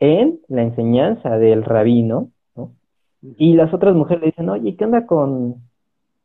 en 0.00 0.40
la 0.48 0.62
enseñanza 0.62 1.38
del 1.38 1.62
rabino, 1.62 2.30
¿no? 2.56 2.72
Y 3.36 3.54
las 3.54 3.72
otras 3.72 3.94
mujeres 3.94 4.22
le 4.22 4.26
dicen, 4.28 4.48
oye, 4.48 4.76
¿qué 4.76 4.84
onda 4.84 5.06
con, 5.06 5.56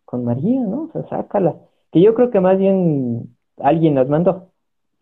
con 0.06 0.24
María, 0.26 0.62
no? 0.62 0.84
O 0.84 0.92
sea, 0.92 1.08
sácala. 1.08 1.56
Que 1.92 2.02
yo 2.02 2.14
creo 2.14 2.30
que 2.30 2.40
más 2.40 2.58
bien 2.58 3.36
alguien 3.58 3.96
las 3.96 4.08
mandó, 4.08 4.50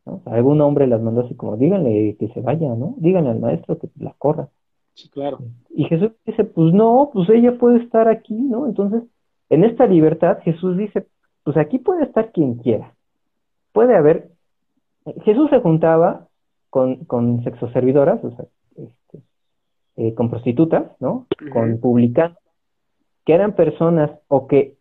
¿no? 0.05 0.21
algún 0.25 0.61
hombre 0.61 0.87
las 0.87 1.01
mandó 1.01 1.21
así 1.21 1.35
como, 1.35 1.57
díganle 1.57 2.15
que 2.19 2.29
se 2.29 2.41
vaya, 2.41 2.73
¿no? 2.75 2.95
Díganle 2.97 3.31
al 3.31 3.39
maestro 3.39 3.77
que 3.77 3.89
la 3.99 4.13
corra. 4.17 4.49
Sí, 4.93 5.09
claro. 5.09 5.39
Y 5.69 5.85
Jesús 5.85 6.11
dice, 6.25 6.43
pues 6.43 6.73
no, 6.73 7.11
pues 7.13 7.29
ella 7.29 7.57
puede 7.57 7.83
estar 7.83 8.07
aquí, 8.07 8.33
¿no? 8.33 8.65
Entonces, 8.65 9.03
en 9.49 9.63
esta 9.63 9.85
libertad, 9.85 10.39
Jesús 10.43 10.75
dice, 10.77 11.07
pues 11.43 11.55
aquí 11.57 11.77
puede 11.77 12.03
estar 12.03 12.31
quien 12.31 12.55
quiera. 12.55 12.93
Puede 13.73 13.95
haber, 13.95 14.29
Jesús 15.23 15.49
se 15.49 15.59
juntaba 15.59 16.27
con, 16.69 17.05
con 17.05 17.43
sexoservidoras, 17.43 18.23
o 18.23 18.31
sea, 18.31 18.45
este, 18.75 19.21
eh, 19.97 20.13
con 20.13 20.29
prostitutas, 20.29 20.91
¿no? 20.99 21.27
Con 21.53 21.79
publicanos, 21.79 22.37
que 23.23 23.33
eran 23.33 23.53
personas 23.53 24.11
o 24.27 24.47
que 24.47 24.76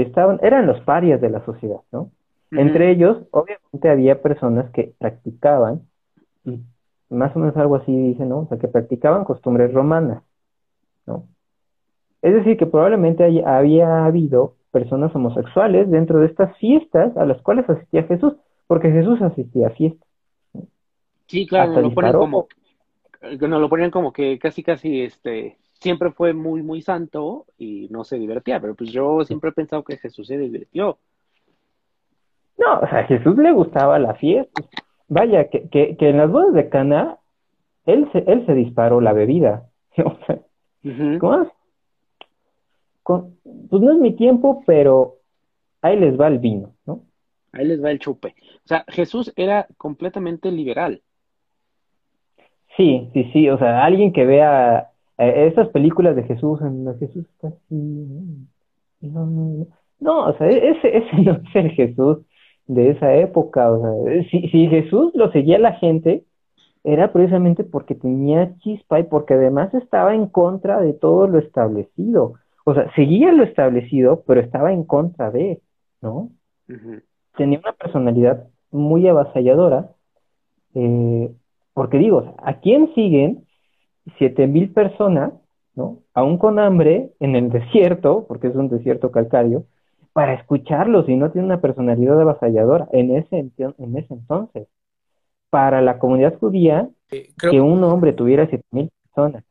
estaban, 0.00 0.38
eran 0.42 0.66
los 0.66 0.80
parias 0.80 1.20
de 1.20 1.30
la 1.30 1.44
sociedad, 1.44 1.80
¿no? 1.92 2.10
Entre 2.50 2.90
ellos, 2.90 3.18
obviamente, 3.32 3.88
había 3.88 4.22
personas 4.22 4.70
que 4.70 4.94
practicaban, 4.98 5.82
y 6.44 6.60
más 7.10 7.34
o 7.34 7.40
menos 7.40 7.56
algo 7.56 7.76
así 7.76 7.96
dice, 7.96 8.24
¿no? 8.24 8.40
O 8.40 8.46
sea, 8.48 8.58
que 8.58 8.68
practicaban 8.68 9.24
costumbres 9.24 9.72
romanas, 9.72 10.22
¿no? 11.06 11.26
Es 12.22 12.32
decir, 12.32 12.56
que 12.56 12.66
probablemente 12.66 13.24
había 13.44 14.04
habido 14.04 14.54
personas 14.70 15.14
homosexuales 15.14 15.90
dentro 15.90 16.20
de 16.20 16.26
estas 16.26 16.56
fiestas 16.58 17.16
a 17.16 17.26
las 17.26 17.40
cuales 17.42 17.68
asistía 17.68 18.04
Jesús, 18.04 18.34
porque 18.66 18.90
Jesús 18.90 19.20
asistía 19.20 19.68
a 19.68 19.70
fiestas. 19.70 20.08
Sí, 21.26 21.46
claro, 21.46 21.80
lo 21.80 21.92
ponen 21.92 22.12
como, 22.12 22.48
nos 23.22 23.60
lo 23.60 23.68
ponían 23.68 23.90
como 23.90 24.12
que 24.12 24.38
casi, 24.38 24.62
casi, 24.62 25.02
este, 25.02 25.58
siempre 25.84 26.10
fue 26.12 26.32
muy, 26.32 26.62
muy 26.62 26.80
santo 26.80 27.44
y 27.58 27.88
no 27.90 28.04
se 28.04 28.18
divertía, 28.18 28.58
pero 28.58 28.74
pues 28.74 28.90
yo 28.90 29.22
siempre 29.22 29.50
he 29.50 29.52
pensado 29.52 29.84
que 29.84 29.98
Jesús 29.98 30.26
se 30.26 30.38
divirtió. 30.38 30.96
No, 32.56 32.80
o 32.80 32.88
sea, 32.88 33.00
a 33.00 33.04
Jesús 33.04 33.36
le 33.36 33.52
gustaba 33.52 33.98
la 33.98 34.14
fiesta. 34.14 34.62
Vaya, 35.08 35.50
que, 35.50 35.68
que, 35.68 35.98
que 35.98 36.08
en 36.08 36.16
las 36.16 36.30
bodas 36.30 36.54
de 36.54 36.70
Cana, 36.70 37.18
él 37.84 38.08
se, 38.12 38.24
él 38.26 38.46
se 38.46 38.54
disparó 38.54 39.02
la 39.02 39.12
bebida. 39.12 39.68
¿Cómo? 41.20 41.50
pues 43.68 43.82
no 43.82 43.92
es 43.92 43.98
mi 43.98 44.16
tiempo, 44.16 44.62
pero 44.66 45.16
ahí 45.82 45.98
les 46.00 46.18
va 46.18 46.28
el 46.28 46.38
vino, 46.38 46.72
¿no? 46.86 47.02
Ahí 47.52 47.66
les 47.66 47.84
va 47.84 47.90
el 47.90 47.98
chupe. 47.98 48.34
O 48.64 48.68
sea, 48.68 48.86
Jesús 48.88 49.34
era 49.36 49.66
completamente 49.76 50.50
liberal. 50.50 51.02
Sí, 52.74 53.10
sí, 53.12 53.30
sí. 53.34 53.50
O 53.50 53.58
sea, 53.58 53.84
alguien 53.84 54.14
que 54.14 54.24
vea 54.24 54.93
eh, 55.18 55.48
esas 55.52 55.68
películas 55.68 56.16
de 56.16 56.24
Jesús, 56.24 56.60
en 56.60 56.84
las 56.84 56.98
Jesús 56.98 57.24
está 57.26 57.48
así. 57.48 57.76
No, 59.00 59.26
no, 59.26 59.66
no. 60.00 60.26
o 60.26 60.36
sea, 60.36 60.48
ese, 60.48 60.96
ese 60.96 61.16
no 61.22 61.32
es 61.32 61.56
el 61.56 61.70
Jesús 61.70 62.18
de 62.66 62.90
esa 62.90 63.14
época. 63.14 63.70
O 63.70 63.80
sea, 63.80 64.22
si, 64.30 64.48
si 64.48 64.68
Jesús 64.68 65.12
lo 65.14 65.30
seguía 65.32 65.58
la 65.58 65.72
gente, 65.74 66.24
era 66.84 67.12
precisamente 67.12 67.64
porque 67.64 67.94
tenía 67.94 68.56
chispa 68.58 69.00
y 69.00 69.04
porque 69.04 69.34
además 69.34 69.72
estaba 69.74 70.14
en 70.14 70.26
contra 70.26 70.80
de 70.80 70.92
todo 70.92 71.26
lo 71.26 71.38
establecido. 71.38 72.34
O 72.64 72.74
sea, 72.74 72.92
seguía 72.94 73.32
lo 73.32 73.42
establecido, 73.42 74.22
pero 74.26 74.40
estaba 74.40 74.72
en 74.72 74.84
contra 74.84 75.30
de, 75.30 75.60
¿no? 76.00 76.30
Tenía 77.36 77.58
una 77.58 77.72
personalidad 77.72 78.46
muy 78.70 79.06
avasalladora, 79.06 79.90
eh, 80.74 81.30
porque 81.72 81.98
digo, 81.98 82.34
¿a 82.38 82.60
quién 82.60 82.94
siguen 82.94 83.44
siete 84.18 84.46
mil 84.46 84.72
personas, 84.72 85.32
¿no? 85.74 85.98
Aún 86.14 86.38
con 86.38 86.58
hambre 86.58 87.10
en 87.20 87.36
el 87.36 87.50
desierto, 87.50 88.26
porque 88.26 88.48
es 88.48 88.54
un 88.54 88.68
desierto 88.68 89.10
calcario, 89.10 89.64
para 90.12 90.34
escucharlos 90.34 91.08
y 91.08 91.16
no 91.16 91.30
tiene 91.32 91.46
una 91.46 91.60
personalidad 91.60 92.20
avasalladora 92.20 92.88
en 92.92 93.16
ese, 93.16 93.50
en 93.58 93.96
ese 93.96 94.14
entonces. 94.14 94.68
Para 95.50 95.80
la 95.80 95.98
comunidad 95.98 96.38
judía, 96.38 96.88
que 97.08 97.60
un 97.60 97.82
hombre 97.84 98.12
tuviera 98.12 98.46
siete 98.46 98.64
mil 98.70 98.90
personas 99.02 99.44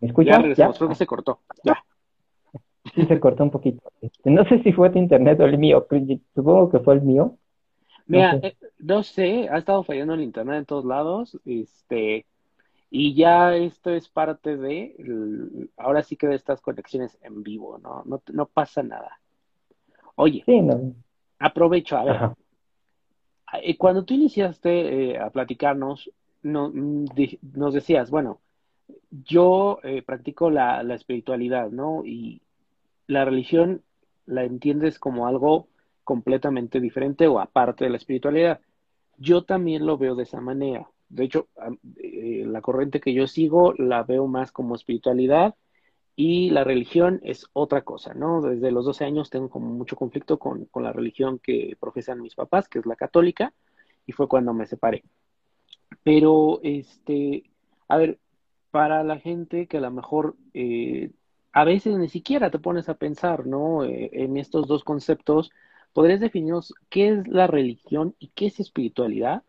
¿Me 0.00 0.08
escuchas? 0.08 0.56
Ya 0.56 0.70
creo 0.72 0.88
que 0.88 0.94
se 0.94 1.06
cortó. 1.06 1.40
Ya. 1.64 1.84
Sí, 2.94 3.04
se 3.04 3.20
cortó 3.20 3.44
un 3.44 3.50
poquito. 3.50 3.92
Este, 4.00 4.30
no 4.30 4.44
sé 4.44 4.62
si 4.62 4.72
fue 4.72 4.90
tu 4.90 4.98
internet 4.98 5.38
o 5.40 5.44
el 5.44 5.58
mío. 5.58 5.86
Supongo 6.34 6.70
que 6.70 6.80
fue 6.80 6.94
el 6.94 7.02
mío. 7.02 7.36
Mira, 8.06 8.40
eh, 8.42 8.56
no 8.78 9.04
sé, 9.04 9.48
ha 9.48 9.58
estado 9.58 9.84
fallando 9.84 10.14
el 10.14 10.22
internet 10.22 10.58
en 10.58 10.64
todos 10.64 10.84
lados, 10.84 11.38
este, 11.44 12.26
y 12.90 13.14
ya 13.14 13.54
esto 13.54 13.90
es 13.90 14.08
parte 14.08 14.56
de, 14.56 15.68
ahora 15.76 16.02
sí 16.02 16.16
que 16.16 16.26
de 16.26 16.34
estas 16.34 16.60
conexiones 16.60 17.16
en 17.22 17.44
vivo, 17.44 17.78
¿no? 17.78 18.02
No, 18.04 18.20
no 18.32 18.46
pasa 18.46 18.82
nada. 18.82 19.20
Oye, 20.16 20.44
aprovecho, 21.38 21.96
a 21.96 22.04
ver, 22.04 22.30
eh, 23.62 23.76
cuando 23.76 24.04
tú 24.04 24.14
iniciaste 24.14 25.12
eh, 25.12 25.18
a 25.18 25.30
platicarnos, 25.30 26.10
no, 26.42 26.70
mm, 26.74 27.04
nos 27.54 27.74
decías, 27.74 28.10
bueno, 28.10 28.40
yo 29.10 29.80
practico 30.06 30.50
la, 30.50 30.80
espiritualidad, 30.94 31.70
¿no? 31.70 32.04
Y 32.04 32.42
la 33.06 33.24
religión 33.24 33.82
la 34.26 34.44
entiendes 34.44 34.98
como 34.98 35.26
algo 35.26 35.68
completamente 36.04 36.80
diferente 36.80 37.26
o 37.26 37.40
aparte 37.40 37.84
de 37.84 37.90
la 37.90 37.96
espiritualidad. 37.96 38.60
Yo 39.18 39.42
también 39.42 39.86
lo 39.86 39.98
veo 39.98 40.14
de 40.14 40.22
esa 40.24 40.40
manera. 40.40 40.88
De 41.08 41.24
hecho, 41.24 41.48
eh, 41.96 42.44
la 42.46 42.60
corriente 42.60 43.00
que 43.00 43.12
yo 43.12 43.26
sigo 43.26 43.74
la 43.76 44.02
veo 44.04 44.26
más 44.26 44.52
como 44.52 44.74
espiritualidad 44.74 45.54
y 46.16 46.50
la 46.50 46.64
religión 46.64 47.20
es 47.22 47.46
otra 47.52 47.82
cosa, 47.82 48.14
¿no? 48.14 48.42
Desde 48.42 48.70
los 48.70 48.84
12 48.84 49.04
años 49.04 49.30
tengo 49.30 49.48
como 49.48 49.70
mucho 49.70 49.96
conflicto 49.96 50.38
con, 50.38 50.66
con 50.66 50.82
la 50.82 50.92
religión 50.92 51.38
que 51.38 51.76
profesan 51.80 52.20
mis 52.20 52.34
papás, 52.34 52.68
que 52.68 52.78
es 52.78 52.86
la 52.86 52.96
católica, 52.96 53.52
y 54.06 54.12
fue 54.12 54.28
cuando 54.28 54.52
me 54.52 54.66
separé. 54.66 55.02
Pero, 56.02 56.60
este, 56.62 57.44
a 57.88 57.96
ver, 57.96 58.18
para 58.70 59.02
la 59.04 59.18
gente 59.18 59.66
que 59.66 59.78
a 59.78 59.80
lo 59.80 59.90
mejor 59.90 60.36
eh, 60.54 61.10
a 61.52 61.64
veces 61.64 61.96
ni 61.98 62.08
siquiera 62.08 62.50
te 62.50 62.58
pones 62.58 62.88
a 62.88 62.94
pensar, 62.94 63.46
¿no? 63.46 63.84
Eh, 63.84 64.10
en 64.12 64.36
estos 64.36 64.66
dos 64.68 64.84
conceptos, 64.84 65.50
¿podrías 65.92 66.20
definirnos 66.20 66.74
qué 66.88 67.08
es 67.08 67.28
la 67.28 67.46
religión 67.46 68.14
y 68.18 68.28
qué 68.28 68.46
es 68.46 68.60
espiritualidad? 68.60 69.42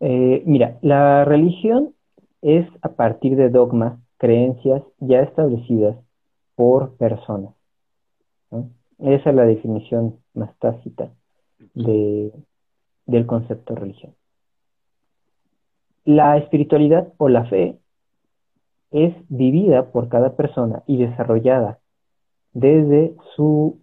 Eh, 0.00 0.42
mira, 0.46 0.78
la 0.82 1.24
religión 1.24 1.94
es 2.42 2.66
a 2.82 2.90
partir 2.90 3.36
de 3.36 3.50
dogmas, 3.50 3.98
creencias 4.18 4.82
ya 4.98 5.20
establecidas 5.20 5.96
por 6.54 6.96
personas. 6.96 7.54
Esa 8.98 9.30
es 9.30 9.36
la 9.36 9.44
definición 9.44 10.18
más 10.34 10.56
tácita 10.58 11.12
de, 11.74 12.32
del 13.06 13.26
concepto 13.26 13.74
religión. 13.74 14.14
La 16.04 16.36
espiritualidad 16.36 17.12
o 17.18 17.28
la 17.28 17.44
fe 17.46 17.78
es 18.90 19.14
vivida 19.28 19.90
por 19.90 20.08
cada 20.08 20.36
persona 20.36 20.82
y 20.86 20.98
desarrollada 20.98 21.78
desde 22.52 23.14
su 23.34 23.80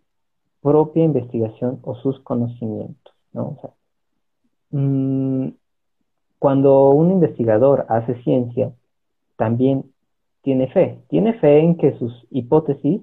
propia 0.62 1.04
investigación 1.04 1.80
o 1.84 1.96
sus 1.96 2.20
conocimientos. 2.20 3.14
¿no? 3.34 3.58
Mm, 4.72 5.50
cuando 6.38 6.90
un 6.92 7.12
investigador 7.12 7.86
hace 7.90 8.22
ciencia, 8.24 8.74
también 9.36 9.86
tiene 10.42 10.68
fe. 10.68 11.00
Tiene 11.10 11.34
fe 11.40 11.60
en 11.60 11.78
que 11.78 11.98
sus 11.98 12.28
hipótesis 12.30 13.02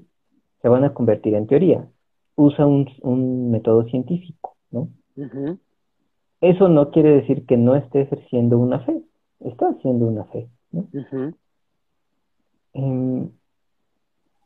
se 0.63 0.69
van 0.69 0.85
a 0.85 0.95
convertir 0.95 1.35
en 1.35 1.47
teoría. 1.47 1.87
Usa 2.35 2.67
un, 2.67 3.51
método 3.51 3.85
científico, 3.85 4.57
¿no? 4.71 4.89
Eso 6.41 6.69
no 6.69 6.91
quiere 6.91 7.11
decir 7.11 7.47
que 7.47 7.57
no 7.57 7.75
esté 7.75 8.03
ejerciendo 8.03 8.59
una 8.59 8.81
fe. 8.81 9.03
Está 9.40 9.68
haciendo 9.68 10.07
una 10.07 10.25
fe. 10.25 10.49
en, 12.72 13.33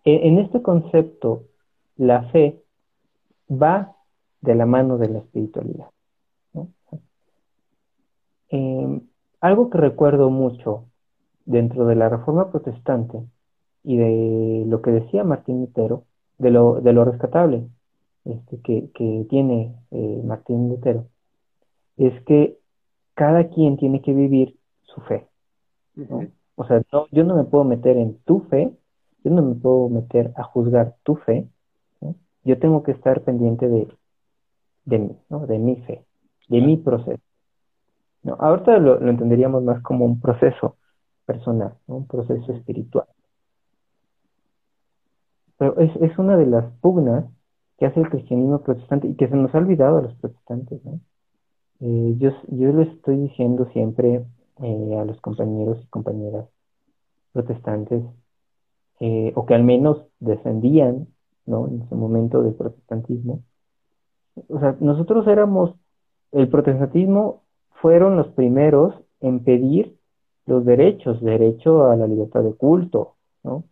en 0.05 0.39
este 0.39 0.63
concepto, 0.63 1.45
la 1.97 2.23
fe 2.31 2.63
va 3.51 3.97
de 4.41 4.55
la 4.55 4.67
mano 4.67 4.99
de 4.99 5.09
la 5.09 5.19
espiritualidad. 5.19 5.91
Em, 8.51 9.03
algo 9.41 9.71
que 9.71 9.79
recuerdo 9.79 10.29
mucho 10.29 10.87
dentro 11.45 11.87
de 11.87 11.95
la 11.95 12.09
Reforma 12.09 12.51
Protestante 12.51 13.23
y 13.85 13.97
de 13.97 14.65
lo 14.67 14.83
que 14.83 14.91
decía 14.91 15.25
Martín 15.25 15.61
Lutero, 15.61 16.05
de 16.39 16.51
lo, 16.51 16.81
de 16.81 16.93
lo 16.93 17.05
rescatable 17.05 17.69
este, 18.25 18.61
que, 18.61 19.27
tiene 19.29 19.77
eh, 19.93 20.23
Martín 20.25 20.69
Lutero, 20.69 21.07
es 21.97 22.21
que 22.25 22.59
cada 23.15 23.49
quien 23.49 23.77
tiene 23.77 24.03
que 24.03 24.13
vivir 24.13 24.57
su 24.95 25.01
fe. 25.03 25.29
O 26.57 26.65
sea, 26.65 26.83
no, 26.93 27.07
yo 27.11 27.25
no 27.25 27.37
me 27.37 27.45
puedo 27.45 27.65
meter 27.65 27.97
en 27.97 28.19
tu 28.25 28.41
fe, 28.43 28.77
yo 29.25 29.31
no 29.31 29.43
me 29.43 29.55
puedo 29.55 29.89
meter 29.89 30.33
a 30.37 30.45
juzgar 30.45 30.97
tu 31.03 31.17
fe, 31.17 31.49
yo 32.45 32.59
tengo 32.59 32.83
que 32.83 32.93
estar 32.93 33.23
pendiente 33.23 33.69
de, 33.69 33.89
de 34.85 34.99
mí, 34.99 35.17
¿no? 35.29 35.47
de 35.47 35.59
mi 35.59 35.77
fe, 35.77 36.05
de 36.49 36.61
mi 36.61 36.77
proceso. 36.77 37.23
No, 38.23 38.35
ahorita 38.39 38.79
lo, 38.79 39.01
entenderíamos 39.09 39.63
más 39.63 39.83
como 39.83 40.05
un 40.05 40.21
proceso 40.21 40.77
personal, 41.25 41.75
un 41.87 42.07
proceso 42.07 42.53
espiritual. 42.53 43.07
Pero 45.57 45.79
es, 45.79 45.95
es 45.97 46.19
una 46.19 46.37
de 46.37 46.47
las 46.47 46.65
pugnas 46.81 47.25
que 47.79 47.87
hace 47.87 48.01
el 48.01 48.11
cristianismo 48.11 48.63
protestante 48.63 49.09
y 49.09 49.15
que 49.15 49.29
se 49.29 49.37
nos 49.37 49.55
ha 49.55 49.59
olvidado 49.59 49.99
a 49.99 50.03
los 50.03 50.15
protestantes. 50.15 50.85
¿no? 50.85 51.01
Eh, 51.81 52.15
yo, 52.19 52.31
yo 52.49 52.73
lo 52.73 52.83
estoy 52.83 53.17
diciendo 53.17 53.67
siempre 53.73 54.25
eh, 54.63 54.99
a 54.99 55.05
los 55.05 55.21
compañeros 55.21 55.83
y 55.83 55.87
compañeras 55.87 56.47
protestantes, 57.33 58.03
eh, 59.01 59.33
o 59.35 59.47
que 59.47 59.55
al 59.55 59.65
menos 59.65 60.05
descendían 60.19 61.09
¿no? 61.47 61.69
en 61.69 61.83
ese 61.83 61.95
momento 61.95 62.43
del 62.43 62.55
protestantismo. 62.55 63.43
O 64.49 64.61
sea, 64.61 64.77
nosotros 64.81 65.27
éramos, 65.27 65.75
el 66.33 66.49
protestantismo 66.49 67.43
fueron 67.81 68.17
los 68.17 68.29
primeros 68.29 68.95
en 69.21 69.43
pedir 69.45 69.97
los 70.47 70.65
derechos, 70.65 71.21
derecho 71.23 71.91
a 71.91 71.97
la 71.97 72.07
libertad 72.07 72.43
de 72.43 72.55
culto, 72.55 73.15
¿no? 73.43 73.65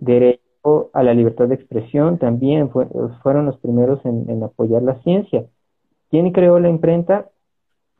Derecho 0.00 0.90
a 0.92 1.02
la 1.02 1.14
libertad 1.14 1.48
de 1.48 1.54
expresión 1.54 2.18
también, 2.18 2.70
fueron 2.70 3.46
los 3.46 3.58
primeros 3.58 4.04
en, 4.04 4.42
apoyar 4.42 4.82
la 4.82 5.00
ciencia. 5.02 5.46
¿Quién 6.10 6.32
creó 6.32 6.58
la 6.58 6.68
imprenta? 6.68 7.30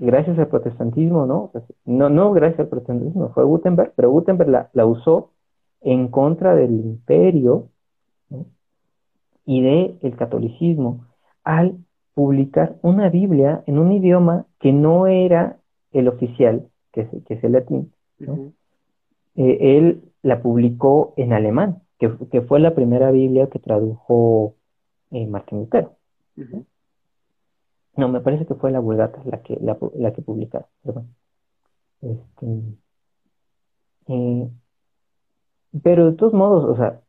Gracias 0.05 0.39
al 0.39 0.49
protestantismo, 0.49 1.27
¿no? 1.27 1.51
No, 1.87 2.11
no 2.11 2.33
gracias 2.33 2.61
al 2.61 2.69
protestantismo, 2.69 3.31
fue 3.31 3.45
Gutenberg, 3.45 3.93
pero 3.97 4.11
Gutenberg 4.11 4.51
la, 4.51 4.71
la 4.75 4.85
usó 4.85 5.31
en 5.81 6.09
contra 6.09 6.55
del 6.55 6.73
imperio 6.73 7.69
y 9.47 9.63
del 9.63 9.99
el 10.03 10.17
catolicismo 10.17 11.07
al 11.43 11.77
publicar 12.15 12.77
una 12.83 13.09
Biblia 13.09 13.63
en 13.67 13.79
un 13.79 13.93
idioma 13.93 14.47
que 14.61 14.73
no 14.73 15.07
era 15.07 15.59
el 15.93 16.09
oficial, 16.09 16.69
que 16.93 17.03
es, 17.03 17.09
que 17.27 17.35
es 17.35 17.45
el 17.45 17.53
latín. 17.53 17.93
Eh, 19.37 19.79
él 19.79 20.03
la 20.23 20.43
publicó 20.43 21.15
en 21.17 21.33
alemán, 21.33 21.83
que, 21.99 22.43
fue 22.43 22.61
la 22.61 22.75
primera 22.75 23.11
Biblia 23.11 23.49
que 23.49 23.59
tradujo 23.59 24.55
eh, 25.11 25.27
Martín 25.27 25.61
Lutero. 25.61 25.97
No, 27.97 28.09
me 28.09 28.21
parece 28.21 28.47
que 28.47 28.55
fue 28.55 28.71
la 28.71 28.81
Vulgata 28.81 29.21
la 29.25 29.43
que, 29.43 29.59
la, 29.61 30.13
que 30.13 30.23
publicaron, 30.23 30.67
este, 32.03 32.47
eh, 34.09 34.49
pero 35.83 36.11
de 36.11 36.17
todos 36.17 36.33
modos, 36.33 36.65
o 36.65 36.77
sea, 36.77 37.01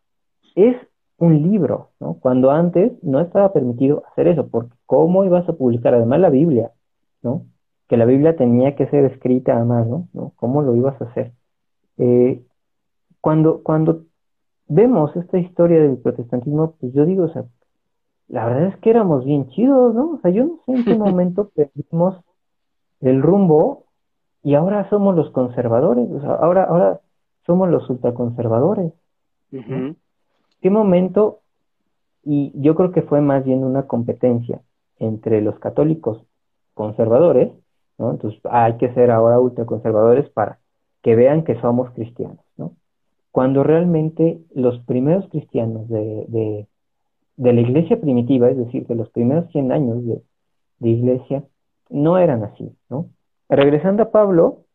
es 0.56 0.76
un 1.18 1.42
libro, 1.42 1.92
¿no? 2.00 2.16
Cuando 2.20 2.52
antes 2.52 2.92
no 3.04 3.20
estaba 3.20 3.54
permitido 3.54 4.04
hacer 4.12 4.28
eso, 4.28 4.48
porque 4.48 4.76
¿cómo 4.86 5.24
ibas 5.26 5.48
a 5.48 5.54
publicar 5.54 5.94
además 5.94 6.20
la 6.20 6.30
Biblia, 6.30 6.72
¿no? 7.22 7.46
Que 7.88 7.98
la 7.98 8.06
Biblia 8.06 8.36
tenía 8.36 8.76
que 8.76 8.88
ser 8.88 9.06
escrita 9.06 9.60
a 9.60 9.66
mano, 9.66 10.08
¿no? 10.14 10.34
¿Cómo 10.38 10.62
lo 10.62 10.76
ibas 10.76 11.00
a 11.02 11.06
hacer? 11.06 11.34
Eh, 11.98 12.44
cuando, 13.22 13.64
cuando 13.64 14.04
vemos 14.68 15.16
esta 15.16 15.38
historia 15.38 15.80
del 15.82 15.98
protestantismo, 15.98 16.76
pues 16.80 16.94
yo 16.94 17.06
digo, 17.06 17.26
o 17.26 17.30
sea, 17.30 17.46
la 18.28 18.46
verdad 18.46 18.68
es 18.68 18.78
que 18.78 18.90
éramos 18.90 19.26
bien 19.26 19.48
chidos, 19.50 19.94
¿no? 19.94 20.12
O 20.12 20.20
sea, 20.22 20.32
yo 20.32 20.46
no 20.46 20.60
sé 20.66 20.74
en 20.74 20.86
qué 20.86 20.96
momento 20.98 21.50
perdimos 21.56 22.24
el 23.02 23.22
rumbo 23.22 23.86
y 24.44 24.56
ahora 24.56 24.90
somos 24.90 25.16
los 25.16 25.32
conservadores, 25.32 26.10
o 26.12 26.22
sea, 26.22 26.34
ahora, 26.36 26.64
ahora 26.66 27.02
somos 27.46 27.70
los 27.70 27.90
ultraconservadores. 27.90 28.94
¿no? 29.52 29.96
qué 30.62 30.70
momento, 30.70 31.42
y 32.24 32.52
yo 32.56 32.76
creo 32.76 32.92
que 32.92 33.04
fue 33.04 33.22
más 33.22 33.46
bien 33.46 33.64
una 33.64 33.88
competencia 33.88 34.62
entre 35.00 35.42
los 35.42 35.60
católicos 35.60 36.26
conservadores, 36.74 37.52
¿no? 37.98 38.12
Entonces 38.12 38.40
hay 38.50 38.78
que 38.78 38.94
ser 38.94 39.12
ahora 39.12 39.40
ultraconservadores 39.40 40.30
para 40.30 40.60
que 41.02 41.16
vean 41.16 41.44
que 41.44 41.60
somos 41.62 41.92
cristianos, 41.92 42.44
¿no? 42.58 42.74
Cuando 43.32 43.64
realmente 43.64 44.42
los 44.54 44.80
primeros 44.86 45.28
cristianos 45.30 45.88
de, 45.88 46.26
de, 46.28 46.68
de 47.38 47.54
la 47.54 47.62
iglesia 47.62 48.00
primitiva, 48.00 48.50
es 48.50 48.58
decir, 48.58 48.88
de 48.88 48.96
los 48.96 49.10
primeros 49.10 49.50
100 49.52 49.72
años 49.72 50.06
de, 50.06 50.22
iglesia, 50.90 51.44
no 51.90 52.18
eran 52.18 52.44
así, 52.44 52.76
¿no? 52.90 53.10
Regresando 53.50 54.04
a 54.04 54.12
Pablo, 54.12 54.66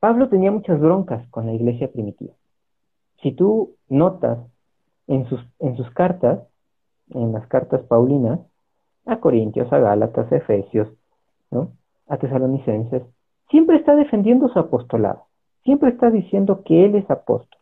Pablo 0.00 0.28
tenía 0.28 0.50
muchas 0.50 0.80
broncas 0.80 1.28
con 1.30 1.46
la 1.46 1.52
iglesia 1.52 1.90
primitiva 1.90 2.34
si 3.22 3.32
tú 3.32 3.76
notas 3.88 4.38
en 5.06 5.26
sus, 5.28 5.40
en 5.58 5.76
sus 5.76 5.90
cartas, 5.90 6.40
en 7.10 7.32
las 7.32 7.46
cartas 7.46 7.82
paulinas, 7.82 8.40
a 9.06 9.20
Corintios, 9.20 9.72
a 9.72 9.78
Gálatas, 9.78 10.30
a 10.30 10.36
Efesios, 10.36 10.88
¿no? 11.50 11.72
a 12.08 12.18
Tesalonicenses, 12.18 13.02
siempre 13.50 13.76
está 13.76 13.94
defendiendo 13.94 14.48
su 14.48 14.58
apostolado, 14.58 15.26
siempre 15.64 15.90
está 15.90 16.10
diciendo 16.10 16.62
que 16.64 16.84
él 16.84 16.94
es 16.94 17.10
apóstol. 17.10 17.58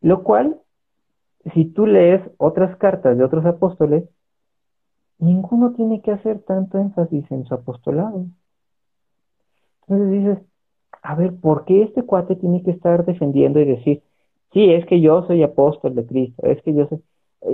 Lo 0.00 0.22
cual, 0.22 0.60
si 1.54 1.66
tú 1.66 1.86
lees 1.86 2.22
otras 2.38 2.76
cartas 2.76 3.16
de 3.16 3.24
otros 3.24 3.44
apóstoles, 3.46 4.04
ninguno 5.18 5.72
tiene 5.72 6.00
que 6.00 6.12
hacer 6.12 6.40
tanto 6.40 6.78
énfasis 6.78 7.30
en 7.30 7.44
su 7.44 7.54
apostolado. 7.54 8.26
Entonces 9.82 10.10
dices, 10.10 10.38
a 11.02 11.14
ver, 11.14 11.34
¿por 11.40 11.64
qué 11.64 11.82
este 11.82 12.02
cuate 12.02 12.36
tiene 12.36 12.62
que 12.62 12.70
estar 12.70 13.04
defendiendo 13.04 13.60
y 13.60 13.64
decir, 13.64 14.02
sí, 14.52 14.72
es 14.72 14.86
que 14.86 15.00
yo 15.00 15.26
soy 15.26 15.42
apóstol 15.42 15.94
de 15.94 16.06
Cristo, 16.06 16.46
es 16.46 16.62
que 16.62 16.74
yo 16.74 16.86
soy... 16.88 17.02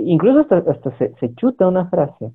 Incluso 0.03 0.39
hasta, 0.39 0.57
hasta 0.57 0.97
se, 0.97 1.35
chuta 1.35 1.67
una 1.67 1.89
frase. 1.89 2.31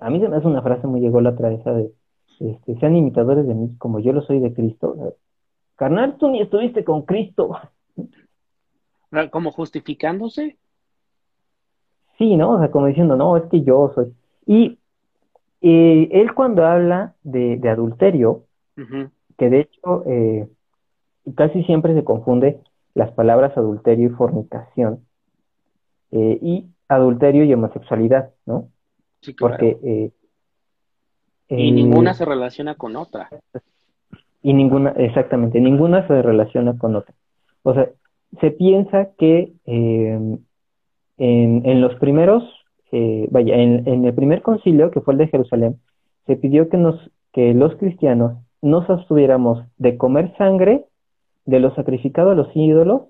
A 0.00 0.10
mí 0.10 0.20
se 0.20 0.28
me 0.28 0.36
hace 0.36 0.46
una 0.46 0.62
frase 0.62 0.86
muy 0.86 1.00
llegó 1.00 1.20
la 1.20 1.30
esa 1.30 1.72
de, 1.72 1.92
este, 2.40 2.78
sean 2.78 2.96
imitadores 2.96 3.46
de 3.46 3.54
mí 3.54 3.76
como 3.78 4.00
yo 4.00 4.12
lo 4.12 4.22
soy 4.22 4.40
de 4.40 4.52
Cristo. 4.52 5.14
Carnal, 5.76 6.16
tú 6.18 6.28
ni 6.28 6.40
estuviste 6.42 6.84
con 6.84 7.02
Cristo. 7.02 7.56
¿Como 9.30 9.50
justificándose? 9.50 10.58
Sí, 12.20 12.36
¿no? 12.36 12.50
O 12.50 12.58
sea, 12.58 12.70
como 12.70 12.84
diciendo, 12.84 13.16
no, 13.16 13.34
es 13.38 13.44
que 13.44 13.62
yo 13.62 13.92
soy. 13.94 14.12
Y 14.44 14.78
eh, 15.62 16.08
él 16.12 16.34
cuando 16.34 16.66
habla 16.66 17.14
de, 17.22 17.56
de 17.56 17.68
adulterio, 17.70 18.44
que 19.38 19.48
de 19.48 19.60
hecho 19.60 20.04
eh, 20.06 20.46
casi 21.34 21.64
siempre 21.64 21.94
se 21.94 22.04
confunde 22.04 22.60
las 22.92 23.10
palabras 23.12 23.56
adulterio 23.56 24.08
y 24.08 24.12
fornicación, 24.12 25.06
eh, 26.10 26.38
y 26.42 26.66
adulterio 26.88 27.44
y 27.44 27.54
homosexualidad, 27.54 28.32
¿no? 28.44 28.68
Sí, 29.22 29.34
claro. 29.34 29.54
Porque... 29.54 29.78
Eh, 29.82 30.12
y 31.48 31.72
ninguna 31.72 32.12
se 32.12 32.26
relaciona 32.26 32.74
con 32.74 32.96
otra. 32.96 33.30
Y 34.42 34.52
ninguna, 34.52 34.90
exactamente, 34.90 35.58
ninguna 35.58 36.06
se 36.06 36.20
relaciona 36.20 36.76
con 36.76 36.96
otra. 36.96 37.14
O 37.62 37.72
sea, 37.72 37.88
se 38.42 38.50
piensa 38.50 39.08
que 39.16 39.54
en, 41.20 41.80
los 41.82 41.94
primeros, 41.96 42.42
eh, 42.92 43.28
vaya, 43.30 43.54
en, 43.56 43.86
en, 43.86 44.04
el 44.06 44.14
primer 44.14 44.40
concilio, 44.40 44.90
que 44.90 45.02
fue 45.02 45.14
el 45.14 45.18
de 45.18 45.28
Jerusalén, 45.28 45.80
se 46.26 46.36
pidió 46.36 46.70
que, 46.70 46.78
nos, 46.78 47.10
que 47.32 47.52
los 47.52 47.76
cristianos 47.76 48.38
nos 48.62 48.88
abstuviéramos 48.88 49.64
de 49.76 49.98
comer 49.98 50.34
sangre 50.38 50.86
de 51.44 51.60
lo 51.60 51.74
sacrificado 51.74 52.30
a 52.30 52.34
los 52.34 52.48
ídolos 52.54 53.02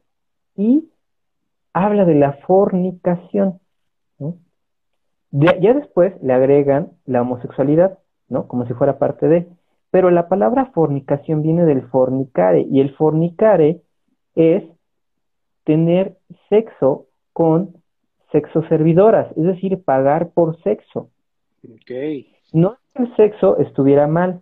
y 0.57 0.89
habla 1.73 2.05
de 2.05 2.17
la 2.17 2.33
fornicación. 2.47 3.61
ya 5.31 5.75
después 5.75 6.21
le 6.23 6.33
agregan 6.33 6.91
la 7.07 7.23
homosexualidad, 7.23 7.99
¿no? 8.29 8.49
Como 8.49 8.67
si 8.67 8.75
fuera 8.75 8.99
parte 8.99 9.29
de. 9.29 9.47
Pero 9.93 10.11
la 10.11 10.29
palabra 10.29 10.67
fornicación 10.75 11.43
viene 11.43 11.65
del 11.65 11.83
fornicare 11.89 12.67
y 12.69 12.81
el 12.81 12.95
fornicare 12.95 13.83
es 14.35 14.65
tener 15.65 16.17
sexo 16.49 17.07
con 17.33 17.80
sexo 18.33 18.63
servidoras, 18.69 19.31
es 19.37 19.45
decir, 19.45 19.83
pagar 19.83 20.31
por 20.31 20.61
sexo. 20.63 21.11
No 22.53 22.77
que 22.95 23.03
el 23.03 23.17
sexo 23.17 23.59
estuviera 23.59 24.07
mal. 24.07 24.41